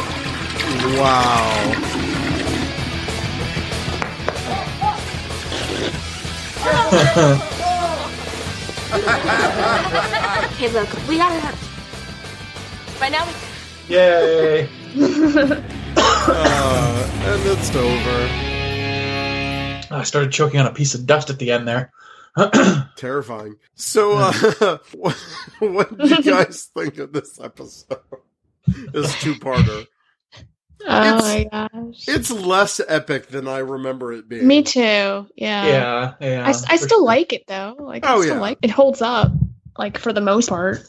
wow. 0.96 1.74
hey, 10.58 10.70
look, 10.70 10.90
we 11.08 11.18
gotta 11.18 11.40
have. 11.40 13.00
By 13.00 13.10
now, 13.10 13.26
we. 13.26 13.34
Yay! 13.96 14.70
Uh, 16.30 17.10
and 17.24 17.42
it's 17.46 17.74
over. 17.74 18.28
I 19.96 20.04
started 20.04 20.32
choking 20.32 20.60
on 20.60 20.68
a 20.68 20.74
piece 20.74 20.94
of 20.94 21.06
dust 21.06 21.30
at 21.30 21.40
the 21.40 21.52
end 21.52 21.68
there. 21.68 21.92
Terrifying. 22.98 23.56
So, 23.76 24.18
uh, 24.18 24.34
what, 24.94 25.16
what 25.60 25.98
did 25.98 26.26
you 26.26 26.32
guys 26.32 26.70
think 26.76 26.98
of 26.98 27.14
this 27.14 27.40
episode? 27.42 28.00
This 28.92 29.18
two-parter. 29.22 29.88
Oh 30.98 31.16
It's- 31.18 31.22
my 31.52 31.70
gosh. 31.84 32.06
It's 32.08 32.32
less 32.32 32.82
epic 32.88 33.28
than 33.28 33.48
I 33.48 33.60
remember 33.60 34.14
it 34.14 34.28
being. 34.30 34.48
Me 34.48 34.64
too. 34.64 34.80
Yeah. 34.82 35.28
Yeah, 35.36 36.14
yeah. 36.22 36.46
I, 36.46 36.50
s- 36.50 36.66
I 36.66 36.78
for 36.78 36.86
still 36.86 37.00
sure. 37.00 37.06
like 37.06 37.34
it 37.34 37.44
though. 37.48 37.76
Like 37.80 38.06
Oh, 38.06 38.18
I 38.20 38.22
still 38.22 38.36
yeah. 38.36 38.42
like 38.42 38.58
it 38.62 38.70
holds 38.72 39.02
up 39.02 39.32
like 39.78 39.98
for 39.98 40.12
the 40.14 40.22
most 40.22 40.50
part 40.50 40.80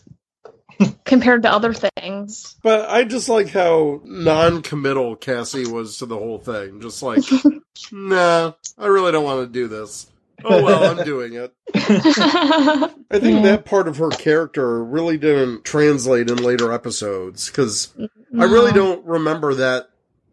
compared 1.05 1.43
to 1.43 1.53
other 1.53 1.75
things. 1.75 2.57
But 2.63 2.89
I 2.89 3.05
just 3.05 3.29
like 3.29 3.49
how 3.51 4.01
non-committal 4.05 5.17
Cassie 5.17 5.67
was 5.67 5.99
to 5.99 6.07
the 6.07 6.17
whole 6.17 6.39
thing. 6.39 6.81
Just 6.81 7.03
like, 7.03 7.23
nah, 7.93 8.53
I 8.79 8.87
really 8.87 9.13
don't 9.13 9.25
want 9.25 9.47
to 9.47 9.53
do 9.53 9.69
this. 9.69 10.11
Oh 10.45 10.63
well, 10.63 10.85
I'm 10.99 11.05
doing 11.05 11.35
it. 11.35 11.53
I 11.75 13.19
think 13.19 13.43
that 13.43 13.65
part 13.65 13.89
of 13.89 13.97
her 13.97 14.11
character 14.11 14.85
really 14.85 15.19
didn't 15.19 15.65
translate 15.65 16.31
in 16.31 16.37
later 16.37 16.73
episodes 16.73 17.49
because 17.49 17.93
I 18.39 18.45
really 18.45 18.71
don't 18.73 19.05
remember 19.05 19.55
that 19.55 19.89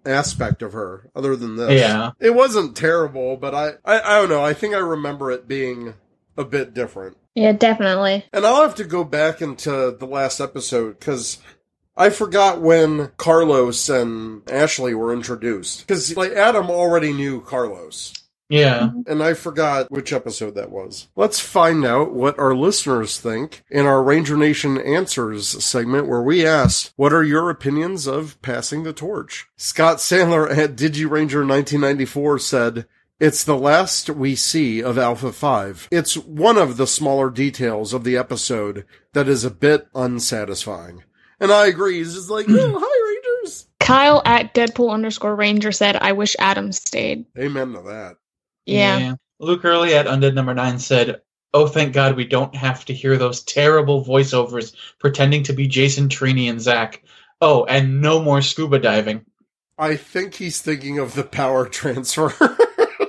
aspect 0.06 0.62
of 0.62 0.74
her 0.74 1.10
other 1.16 1.36
than 1.36 1.56
this. 1.56 1.80
Yeah. 1.80 2.12
It 2.20 2.36
wasn't 2.36 2.76
terrible, 2.76 3.38
but 3.38 3.54
I, 3.54 3.74
I, 3.84 4.02
I 4.02 4.20
don't 4.20 4.30
know. 4.30 4.44
I 4.44 4.54
think 4.54 4.76
I 4.76 4.80
remember 4.80 5.32
it 5.32 5.48
being 5.48 5.94
a 6.38 6.44
bit 6.44 6.74
different. 6.74 7.18
Yeah, 7.36 7.52
definitely. 7.52 8.26
And 8.32 8.46
I'll 8.46 8.62
have 8.62 8.76
to 8.76 8.86
go 8.86 9.04
back 9.04 9.42
into 9.42 9.96
the 10.00 10.08
last 10.08 10.40
episode 10.40 11.00
because 11.00 11.40
I 11.98 12.10
forgot 12.10 12.62
when 12.62 13.12
Carlos 13.18 13.90
and 13.90 14.50
Ashley 14.50 14.94
were 14.94 15.14
introduced. 15.14 15.86
Because 15.86 16.16
like 16.16 16.32
Adam 16.32 16.70
already 16.70 17.14
knew 17.14 17.42
Carlos. 17.42 18.14
Yeah. 18.50 18.90
And 19.08 19.24
I 19.24 19.34
forgot 19.34 19.90
which 19.90 20.14
episode 20.14 20.56
that 20.56 20.72
was. 20.72 21.08
Let's 21.16 21.40
find 21.40 21.86
out 21.86 22.14
what 22.14 22.38
our 22.38 22.56
listeners 22.56 23.20
think 23.20 23.64
in 23.70 23.86
our 23.86 24.04
Ranger 24.04 24.38
Nation 24.38 24.78
Answers 24.78 25.64
segment 25.64 26.08
where 26.08 26.22
we 26.22 26.46
asked, 26.46 26.94
what 26.96 27.14
are 27.14 27.24
your 27.24 27.50
opinions 27.50 28.08
of 28.08 28.40
passing 28.42 28.84
the 28.84 28.94
torch? 28.94 29.48
Scott 29.58 29.98
Sandler 29.98 30.50
at 30.50 30.76
DigiRanger 30.76 31.48
1994 31.48 32.40
said, 32.40 32.86
it's 33.18 33.46
the 33.46 33.58
last 33.58 34.10
we 34.10 34.36
see 34.36 34.84
of 34.84 34.98
Alpha 34.98 35.32
5. 35.32 35.88
It's 35.90 36.18
one 36.18 36.58
of 36.58 36.76
the 36.76 36.86
smaller 36.86 37.30
details 37.30 37.94
of 37.94 38.04
the 38.04 38.18
episode 38.18 38.86
that 39.14 39.30
is 39.30 39.46
a 39.46 39.52
bit 39.52 39.88
unsatisfying. 39.96 41.04
And 41.40 41.52
I 41.52 41.68
agree. 41.68 41.98
He's 41.98 42.14
just 42.14 42.30
like, 42.30 42.46
oh, 42.50 42.80
hi, 42.80 43.42
Rangers. 43.42 43.68
Kyle 43.80 44.22
at 44.26 44.54
Deadpool 44.54 44.92
underscore 44.92 45.36
Ranger 45.36 45.72
said, 45.72 45.96
I 45.96 46.12
wish 46.12 46.36
Adam 46.40 46.74
stayed. 46.74 47.26
Amen 47.38 47.72
to 47.74 47.82
that. 47.84 48.18
Yeah. 48.66 49.16
Luke 49.40 49.66
Early 49.66 49.94
at 49.94 50.08
Undead 50.08 50.34
Number 50.34 50.54
Nine 50.54 50.80
said, 50.80 51.22
"Oh, 51.54 51.68
thank 51.68 51.94
God 51.94 52.16
we 52.16 52.26
don't 52.26 52.56
have 52.56 52.86
to 52.86 52.94
hear 52.94 53.18
those 53.18 53.44
terrible 53.44 54.04
voiceovers 54.04 54.74
pretending 55.00 55.44
to 55.44 55.54
be 55.54 55.68
Jason, 55.68 56.10
Trini, 56.10 56.50
and 56.50 56.62
Zach. 56.62 57.04
Oh, 57.42 57.66
and 57.66 58.02
no 58.02 58.22
more 58.22 58.42
scuba 58.42 58.80
diving." 58.80 59.26
I 59.78 59.98
think 59.98 60.36
he's 60.36 60.62
thinking 60.62 61.00
of 61.00 61.16
the 61.16 61.24
power 61.24 61.66
transfer. 61.68 62.30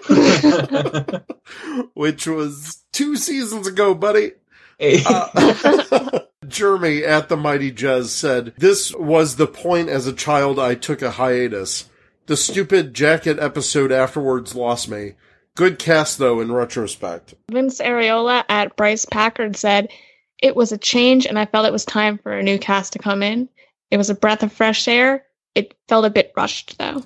Which 1.94 2.26
was 2.26 2.82
two 2.92 3.16
seasons 3.16 3.66
ago, 3.66 3.94
buddy. 3.94 4.32
Uh, 4.80 6.20
Jeremy 6.46 7.04
at 7.04 7.28
the 7.28 7.36
Mighty 7.36 7.72
Jez 7.72 8.06
said, 8.06 8.52
This 8.58 8.94
was 8.94 9.36
the 9.36 9.46
point 9.46 9.88
as 9.88 10.06
a 10.06 10.12
child 10.12 10.58
I 10.58 10.74
took 10.74 11.02
a 11.02 11.12
hiatus. 11.12 11.88
The 12.26 12.36
stupid 12.36 12.94
jacket 12.94 13.38
episode 13.38 13.92
afterwards 13.92 14.54
lost 14.54 14.88
me. 14.88 15.14
Good 15.56 15.78
cast, 15.78 16.18
though, 16.18 16.40
in 16.40 16.52
retrospect. 16.52 17.34
Vince 17.50 17.80
Areola 17.80 18.44
at 18.48 18.76
Bryce 18.76 19.06
Packard 19.06 19.56
said, 19.56 19.88
It 20.40 20.54
was 20.54 20.70
a 20.70 20.78
change 20.78 21.26
and 21.26 21.38
I 21.38 21.46
felt 21.46 21.66
it 21.66 21.72
was 21.72 21.84
time 21.84 22.18
for 22.18 22.32
a 22.32 22.42
new 22.42 22.58
cast 22.58 22.92
to 22.92 22.98
come 22.98 23.22
in. 23.22 23.48
It 23.90 23.96
was 23.96 24.10
a 24.10 24.14
breath 24.14 24.42
of 24.42 24.52
fresh 24.52 24.86
air. 24.86 25.24
It 25.54 25.74
felt 25.88 26.04
a 26.04 26.10
bit 26.10 26.32
rushed 26.36 26.78
though. 26.78 27.02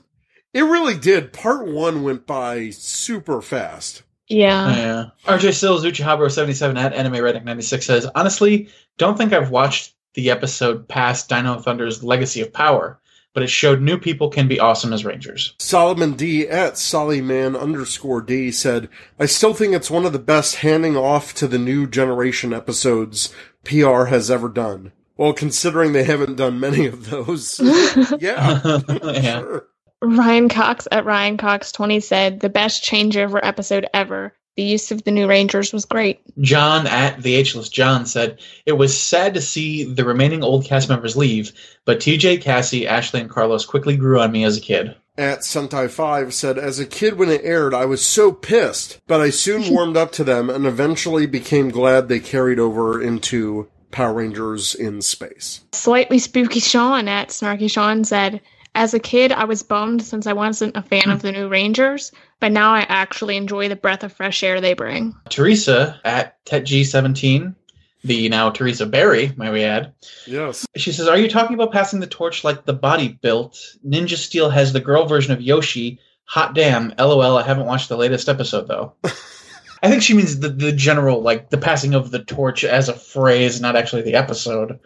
It 0.52 0.62
really 0.62 0.98
did. 0.98 1.32
Part 1.32 1.68
one 1.68 2.02
went 2.02 2.26
by 2.26 2.70
super 2.70 3.40
fast. 3.40 4.02
Yeah. 4.26 4.76
Yeah. 4.76 5.04
RJ 5.26 5.54
Sills, 5.54 5.84
Uchihabro77 5.84 6.76
at 6.76 6.92
Anime 6.92 7.14
Redneck 7.14 7.44
96 7.44 7.86
says, 7.86 8.06
Honestly, 8.14 8.68
don't 8.98 9.16
think 9.16 9.32
I've 9.32 9.50
watched 9.50 9.94
the 10.14 10.30
episode 10.30 10.88
past 10.88 11.28
Dino 11.28 11.60
Thunder's 11.60 12.02
Legacy 12.02 12.40
of 12.40 12.52
Power, 12.52 13.00
but 13.32 13.42
it 13.42 13.50
showed 13.50 13.80
new 13.80 13.98
people 13.98 14.28
can 14.28 14.48
be 14.48 14.60
awesome 14.60 14.92
as 14.92 15.04
Rangers. 15.04 15.54
Solomon 15.58 16.14
D 16.14 16.48
at 16.48 16.74
Sollyman 16.74 17.58
underscore 17.58 18.20
D 18.20 18.50
said, 18.50 18.88
I 19.18 19.26
still 19.26 19.54
think 19.54 19.74
it's 19.74 19.90
one 19.90 20.04
of 20.04 20.12
the 20.12 20.18
best 20.18 20.56
handing 20.56 20.96
off 20.96 21.34
to 21.34 21.46
the 21.46 21.58
new 21.58 21.86
generation 21.86 22.52
episodes 22.52 23.32
PR 23.64 24.04
has 24.06 24.30
ever 24.30 24.48
done. 24.48 24.92
Well, 25.16 25.32
considering 25.32 25.92
they 25.92 26.04
haven't 26.04 26.36
done 26.36 26.60
many 26.60 26.86
of 26.86 27.10
those. 27.10 27.60
yeah. 28.18 28.80
yeah. 29.02 29.40
Sure. 29.40 29.66
Ryan 30.02 30.48
Cox 30.48 30.88
at 30.90 31.04
Ryan 31.04 31.36
Cox 31.36 31.72
20 31.72 32.00
said, 32.00 32.40
The 32.40 32.48
best 32.48 32.82
changeover 32.82 33.38
episode 33.42 33.86
ever. 33.92 34.32
The 34.56 34.62
use 34.62 34.90
of 34.90 35.04
the 35.04 35.10
new 35.10 35.28
Rangers 35.28 35.72
was 35.72 35.84
great. 35.84 36.20
John 36.40 36.86
at 36.86 37.22
the 37.22 37.34
Ageless 37.34 37.68
John 37.68 38.04
said, 38.04 38.40
It 38.66 38.72
was 38.72 38.98
sad 38.98 39.34
to 39.34 39.40
see 39.40 39.84
the 39.84 40.04
remaining 40.04 40.42
old 40.42 40.64
cast 40.64 40.88
members 40.88 41.16
leave, 41.16 41.52
but 41.84 42.00
TJ, 42.00 42.42
Cassie, 42.42 42.86
Ashley, 42.86 43.20
and 43.20 43.30
Carlos 43.30 43.64
quickly 43.64 43.96
grew 43.96 44.20
on 44.20 44.32
me 44.32 44.44
as 44.44 44.56
a 44.56 44.60
kid. 44.60 44.96
At 45.16 45.40
Sentai5 45.40 46.32
said, 46.32 46.58
As 46.58 46.78
a 46.78 46.86
kid 46.86 47.18
when 47.18 47.30
it 47.30 47.42
aired, 47.44 47.74
I 47.74 47.84
was 47.84 48.04
so 48.04 48.32
pissed, 48.32 49.00
but 49.06 49.20
I 49.20 49.30
soon 49.30 49.70
warmed 49.72 49.96
up 49.96 50.12
to 50.12 50.24
them 50.24 50.50
and 50.50 50.66
eventually 50.66 51.26
became 51.26 51.70
glad 51.70 52.08
they 52.08 52.20
carried 52.20 52.58
over 52.58 53.00
into 53.00 53.68
Power 53.90 54.14
Rangers 54.14 54.74
in 54.74 55.02
space. 55.02 55.60
Slightly 55.72 56.18
spooky 56.18 56.60
Sean 56.60 57.08
at 57.08 57.28
Snarky 57.28 57.70
Sean 57.70 58.04
said, 58.04 58.40
As 58.74 58.94
a 58.94 59.00
kid, 59.00 59.32
I 59.32 59.44
was 59.44 59.62
bummed 59.62 60.02
since 60.02 60.26
I 60.26 60.32
wasn't 60.32 60.76
a 60.76 60.82
fan 60.82 61.10
of 61.10 61.22
the 61.22 61.32
new 61.32 61.48
Rangers, 61.48 62.12
but 62.38 62.52
now 62.52 62.72
I 62.72 62.80
actually 62.80 63.36
enjoy 63.36 63.68
the 63.68 63.76
breath 63.76 64.04
of 64.04 64.12
fresh 64.12 64.42
air 64.42 64.60
they 64.60 64.74
bring. 64.74 65.14
Teresa 65.28 66.00
at 66.04 66.44
TetG17, 66.46 67.54
the 68.04 68.28
now 68.28 68.50
Teresa 68.50 68.86
Berry, 68.86 69.32
might 69.36 69.52
we 69.52 69.64
add, 69.64 69.92
Yes. 70.26 70.66
She 70.76 70.92
says, 70.92 71.08
Are 71.08 71.18
you 71.18 71.28
talking 71.28 71.54
about 71.54 71.72
passing 71.72 72.00
the 72.00 72.06
torch 72.06 72.44
like 72.44 72.64
the 72.64 72.72
body 72.72 73.08
built? 73.08 73.58
Ninja 73.86 74.16
Steel 74.16 74.50
has 74.50 74.72
the 74.72 74.80
girl 74.80 75.06
version 75.06 75.32
of 75.32 75.42
Yoshi. 75.42 75.98
Hot 76.24 76.54
damn. 76.54 76.94
LOL, 76.96 77.38
I 77.38 77.42
haven't 77.42 77.66
watched 77.66 77.88
the 77.88 77.96
latest 77.96 78.28
episode 78.28 78.68
though. 78.68 78.94
I 79.82 79.88
think 79.88 80.02
she 80.02 80.14
means 80.14 80.38
the, 80.38 80.50
the 80.50 80.72
general, 80.72 81.22
like 81.22 81.50
the 81.50 81.58
passing 81.58 81.94
of 81.94 82.10
the 82.10 82.22
torch 82.22 82.64
as 82.64 82.88
a 82.88 82.94
phrase, 82.94 83.60
not 83.60 83.76
actually 83.76 84.02
the 84.02 84.14
episode. 84.14 84.78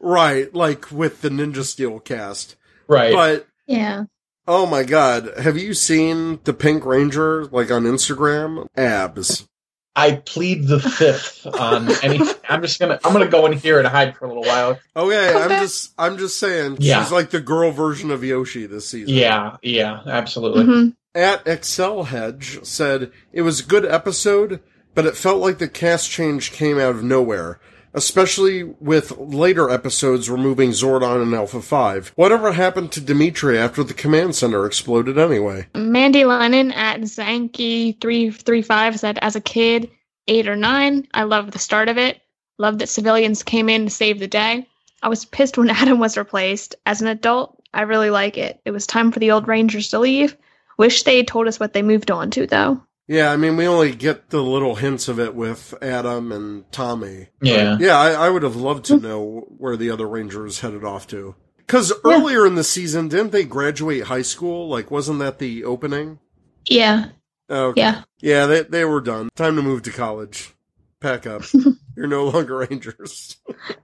Right, 0.00 0.52
like 0.54 0.90
with 0.90 1.22
the 1.22 1.28
Ninja 1.28 1.62
Steel 1.64 2.00
cast. 2.00 2.56
Right. 2.88 3.12
But 3.12 3.46
Yeah. 3.66 4.04
Oh 4.46 4.64
my 4.64 4.82
god, 4.82 5.30
have 5.38 5.58
you 5.58 5.74
seen 5.74 6.40
the 6.44 6.54
Pink 6.54 6.86
Ranger 6.86 7.44
like 7.46 7.70
on 7.70 7.84
Instagram? 7.84 8.66
Abs. 8.76 9.46
I 9.94 10.22
plead 10.24 10.68
the 10.68 10.78
fifth 10.80 11.44
on 11.46 11.88
any. 12.02 12.20
I'm 12.48 12.62
just 12.62 12.78
gonna. 12.80 12.98
I'm 13.04 13.12
gonna 13.12 13.26
go 13.28 13.44
in 13.46 13.52
here 13.52 13.78
and 13.78 13.86
hide 13.86 14.16
for 14.16 14.24
a 14.24 14.28
little 14.28 14.44
while. 14.44 14.78
Okay, 14.96 15.34
I'm 15.34 15.48
just 15.62 15.92
I'm 15.98 16.16
just 16.18 16.38
saying 16.38 16.78
Yeah. 16.80 17.02
she's 17.02 17.12
like 17.12 17.30
the 17.30 17.40
girl 17.40 17.72
version 17.72 18.10
of 18.10 18.24
Yoshi 18.24 18.64
this 18.66 18.88
season. 18.88 19.14
Yeah, 19.14 19.56
yeah, 19.62 20.00
absolutely. 20.06 20.64
Mm-hmm. 20.64 20.88
At 21.14 21.46
Excel 21.46 22.04
Hedge 22.04 22.64
said 22.64 23.10
it 23.32 23.42
was 23.42 23.60
a 23.60 23.64
good 23.64 23.84
episode, 23.84 24.60
but 24.94 25.04
it 25.04 25.16
felt 25.16 25.40
like 25.42 25.58
the 25.58 25.68
cast 25.68 26.08
change 26.10 26.52
came 26.52 26.78
out 26.78 26.94
of 26.94 27.02
nowhere. 27.02 27.58
Especially 27.98 28.62
with 28.62 29.18
later 29.18 29.68
episodes 29.68 30.30
removing 30.30 30.70
Zordon 30.70 31.20
and 31.20 31.34
Alpha 31.34 31.60
5. 31.60 32.12
Whatever 32.14 32.52
happened 32.52 32.92
to 32.92 33.00
Dimitri 33.00 33.58
after 33.58 33.82
the 33.82 33.92
command 33.92 34.36
center 34.36 34.64
exploded 34.64 35.18
anyway? 35.18 35.66
Mandy 35.74 36.24
Lennon 36.24 36.70
at 36.70 37.00
Zanky335 37.00 38.98
said, 39.00 39.18
As 39.20 39.34
a 39.34 39.40
kid, 39.40 39.90
eight 40.28 40.46
or 40.46 40.54
nine, 40.54 41.08
I 41.12 41.24
loved 41.24 41.52
the 41.52 41.58
start 41.58 41.88
of 41.88 41.98
it. 41.98 42.20
Loved 42.56 42.78
that 42.78 42.88
civilians 42.88 43.42
came 43.42 43.68
in 43.68 43.86
to 43.86 43.90
save 43.90 44.20
the 44.20 44.28
day. 44.28 44.68
I 45.02 45.08
was 45.08 45.24
pissed 45.24 45.58
when 45.58 45.68
Adam 45.70 45.98
was 45.98 46.16
replaced. 46.16 46.76
As 46.86 47.02
an 47.02 47.08
adult, 47.08 47.60
I 47.74 47.82
really 47.82 48.10
like 48.10 48.38
it. 48.38 48.60
It 48.64 48.70
was 48.70 48.86
time 48.86 49.10
for 49.10 49.18
the 49.18 49.32
old 49.32 49.48
Rangers 49.48 49.88
to 49.88 49.98
leave. 49.98 50.36
Wish 50.76 51.02
they 51.02 51.16
had 51.16 51.26
told 51.26 51.48
us 51.48 51.58
what 51.58 51.72
they 51.72 51.82
moved 51.82 52.12
on 52.12 52.30
to, 52.30 52.46
though. 52.46 52.80
Yeah, 53.08 53.32
I 53.32 53.36
mean, 53.38 53.56
we 53.56 53.66
only 53.66 53.94
get 53.94 54.28
the 54.28 54.42
little 54.42 54.74
hints 54.74 55.08
of 55.08 55.18
it 55.18 55.34
with 55.34 55.74
Adam 55.82 56.30
and 56.30 56.70
Tommy. 56.70 57.28
Yeah. 57.40 57.76
But, 57.76 57.80
yeah, 57.80 57.98
I, 57.98 58.26
I 58.26 58.28
would 58.28 58.42
have 58.42 58.56
loved 58.56 58.84
to 58.86 58.98
know 58.98 59.46
where 59.56 59.78
the 59.78 59.90
other 59.90 60.06
Rangers 60.06 60.60
headed 60.60 60.84
off 60.84 61.06
to. 61.08 61.34
Because 61.56 61.92
earlier 62.04 62.46
in 62.46 62.54
the 62.54 62.64
season, 62.64 63.08
didn't 63.08 63.32
they 63.32 63.44
graduate 63.44 64.04
high 64.04 64.22
school? 64.22 64.68
Like, 64.68 64.90
wasn't 64.90 65.20
that 65.20 65.38
the 65.38 65.64
opening? 65.64 66.18
Yeah. 66.68 67.06
Oh, 67.48 67.68
okay. 67.68 67.80
Yeah. 67.80 68.02
Yeah, 68.20 68.46
they, 68.46 68.62
they 68.62 68.84
were 68.84 69.00
done. 69.00 69.30
Time 69.36 69.56
to 69.56 69.62
move 69.62 69.82
to 69.82 69.90
college. 69.90 70.54
Pack 71.00 71.26
up. 71.26 71.42
You're 71.96 72.08
no 72.08 72.24
longer 72.28 72.58
Rangers. 72.58 73.36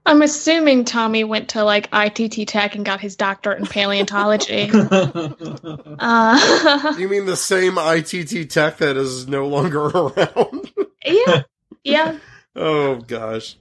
I'm 0.06 0.22
assuming 0.22 0.84
Tommy 0.84 1.24
went 1.24 1.50
to 1.50 1.64
like 1.64 1.88
ITT 1.92 2.48
Tech 2.48 2.74
and 2.74 2.84
got 2.84 3.00
his 3.00 3.16
doctorate 3.16 3.58
in 3.58 3.66
paleontology. 3.66 4.70
uh, 4.72 6.94
you 6.98 7.08
mean 7.08 7.26
the 7.26 7.36
same 7.36 7.78
ITT 7.78 8.50
tech 8.50 8.78
that 8.78 8.96
is 8.96 9.28
no 9.28 9.46
longer 9.46 9.80
around? 9.86 10.72
yeah. 11.04 11.42
Yeah. 11.82 12.18
oh, 12.56 12.96
gosh. 12.96 13.56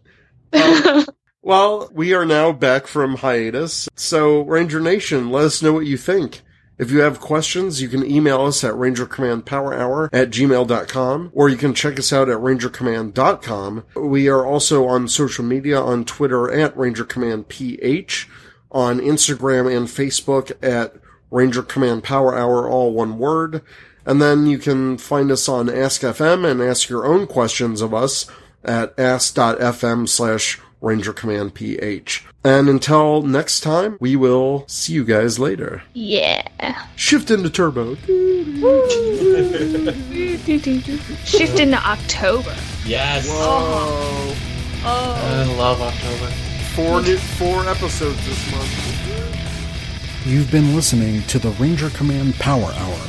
Um, 0.54 1.06
well, 1.42 1.90
we 1.92 2.14
are 2.14 2.26
now 2.26 2.54
back 2.54 2.88
from 2.88 3.18
hiatus. 3.18 3.90
So, 3.96 4.42
Ranger 4.42 4.80
Nation, 4.80 5.30
let 5.30 5.46
us 5.46 5.62
know 5.62 5.74
what 5.74 5.86
you 5.86 5.98
think. 5.98 6.42
If 6.78 6.92
you 6.92 7.02
have 7.02 7.20
questions, 7.20 7.82
you 7.82 7.88
can 7.88 8.10
email 8.10 8.42
us 8.42 8.64
at 8.64 8.74
rangercommandpowerhour 8.74 10.10
at 10.12 10.32
gmail.com 10.32 11.32
or 11.34 11.50
you 11.50 11.58
can 11.58 11.74
check 11.74 12.00
us 12.00 12.12
out 12.12 12.30
at 12.30 12.38
rangercommand.com. 12.38 13.84
We 13.96 14.28
are 14.28 14.46
also 14.46 14.88
on 14.88 15.08
social 15.08 15.46
media 15.46 15.80
on 15.80 16.04
Twitter 16.06 16.52
at 16.52 16.76
rangercommandph, 16.76 18.26
on 18.72 19.00
Instagram 19.00 19.76
and 19.76 19.88
Facebook 19.88 20.52
at 20.64 20.96
Ranger 21.30 21.64
Command 21.64 22.04
Power 22.04 22.38
Hour, 22.38 22.70
all 22.70 22.94
one 22.94 23.18
word. 23.18 23.62
And 24.06 24.22
then 24.22 24.46
you 24.46 24.58
can 24.58 24.98
find 24.98 25.32
us 25.32 25.50
on 25.50 25.70
Ask 25.70 26.02
FM 26.02 26.50
and 26.50 26.62
ask 26.62 26.90
your 26.90 27.06
own 27.06 27.26
questions 27.26 27.82
of 27.82 27.94
us 27.94 28.28
at 28.64 28.98
ask.fm 29.00 30.08
slash 30.08 30.60
Ranger 30.82 31.14
Command 31.14 31.54
PH. 31.54 32.26
And 32.46 32.68
until 32.68 33.22
next 33.22 33.62
time, 33.62 33.98
we 34.02 34.16
will 34.18 34.66
see 34.68 34.94
you 34.94 35.06
guys 35.06 35.40
later. 35.40 35.82
yeah. 35.94 36.42
Shift 36.96 37.32
into 37.32 37.50
turbo. 37.50 37.96
Shift 41.26 41.60
into 41.60 41.78
October. 41.78 42.56
Yes. 42.86 43.28
Oh. 43.30 44.36
Oh. 44.86 45.14
I 45.22 45.58
love 45.58 45.82
October. 45.82 46.32
Four 46.76 47.02
new, 47.02 47.18
four 47.18 47.66
episodes 47.68 48.26
this 48.26 48.52
month. 48.52 50.26
You've 50.26 50.52
been 50.52 50.76
listening 50.76 51.22
to 51.24 51.40
the 51.40 51.50
Ranger 51.52 51.90
Command 51.90 52.36
Power 52.36 52.72
Hour, 52.74 53.00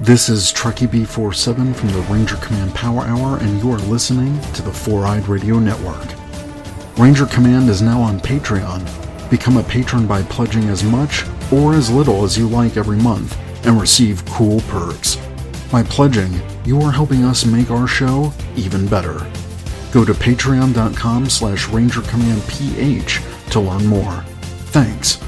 This 0.00 0.30
is 0.30 0.50
Truckee 0.50 0.86
B47 0.86 1.76
from 1.76 1.90
the 1.90 2.00
Ranger 2.10 2.36
Command 2.36 2.74
Power 2.74 3.02
Hour, 3.02 3.36
and 3.38 3.62
you 3.62 3.70
are 3.70 3.78
listening 3.78 4.40
to 4.54 4.62
the 4.62 4.72
Four 4.72 5.04
Eyed 5.04 5.28
Radio 5.28 5.58
Network. 5.58 6.06
Ranger 6.98 7.26
Command 7.26 7.68
is 7.68 7.82
now 7.82 8.00
on 8.00 8.18
Patreon. 8.18 8.99
Become 9.30 9.58
a 9.58 9.62
patron 9.62 10.06
by 10.06 10.22
pledging 10.24 10.64
as 10.64 10.82
much 10.82 11.24
or 11.52 11.74
as 11.74 11.88
little 11.88 12.24
as 12.24 12.36
you 12.36 12.48
like 12.48 12.76
every 12.76 12.96
month 12.98 13.38
and 13.64 13.80
receive 13.80 14.24
cool 14.26 14.60
perks. 14.62 15.16
By 15.70 15.84
pledging, 15.84 16.40
you 16.64 16.80
are 16.80 16.90
helping 16.90 17.24
us 17.24 17.46
make 17.46 17.70
our 17.70 17.86
show 17.86 18.32
even 18.56 18.88
better. 18.88 19.18
Go 19.92 20.04
to 20.04 20.12
patreon.com 20.12 21.30
slash 21.30 21.68
rangercommandph 21.68 23.50
to 23.50 23.60
learn 23.60 23.86
more. 23.86 24.24
Thanks. 24.72 25.18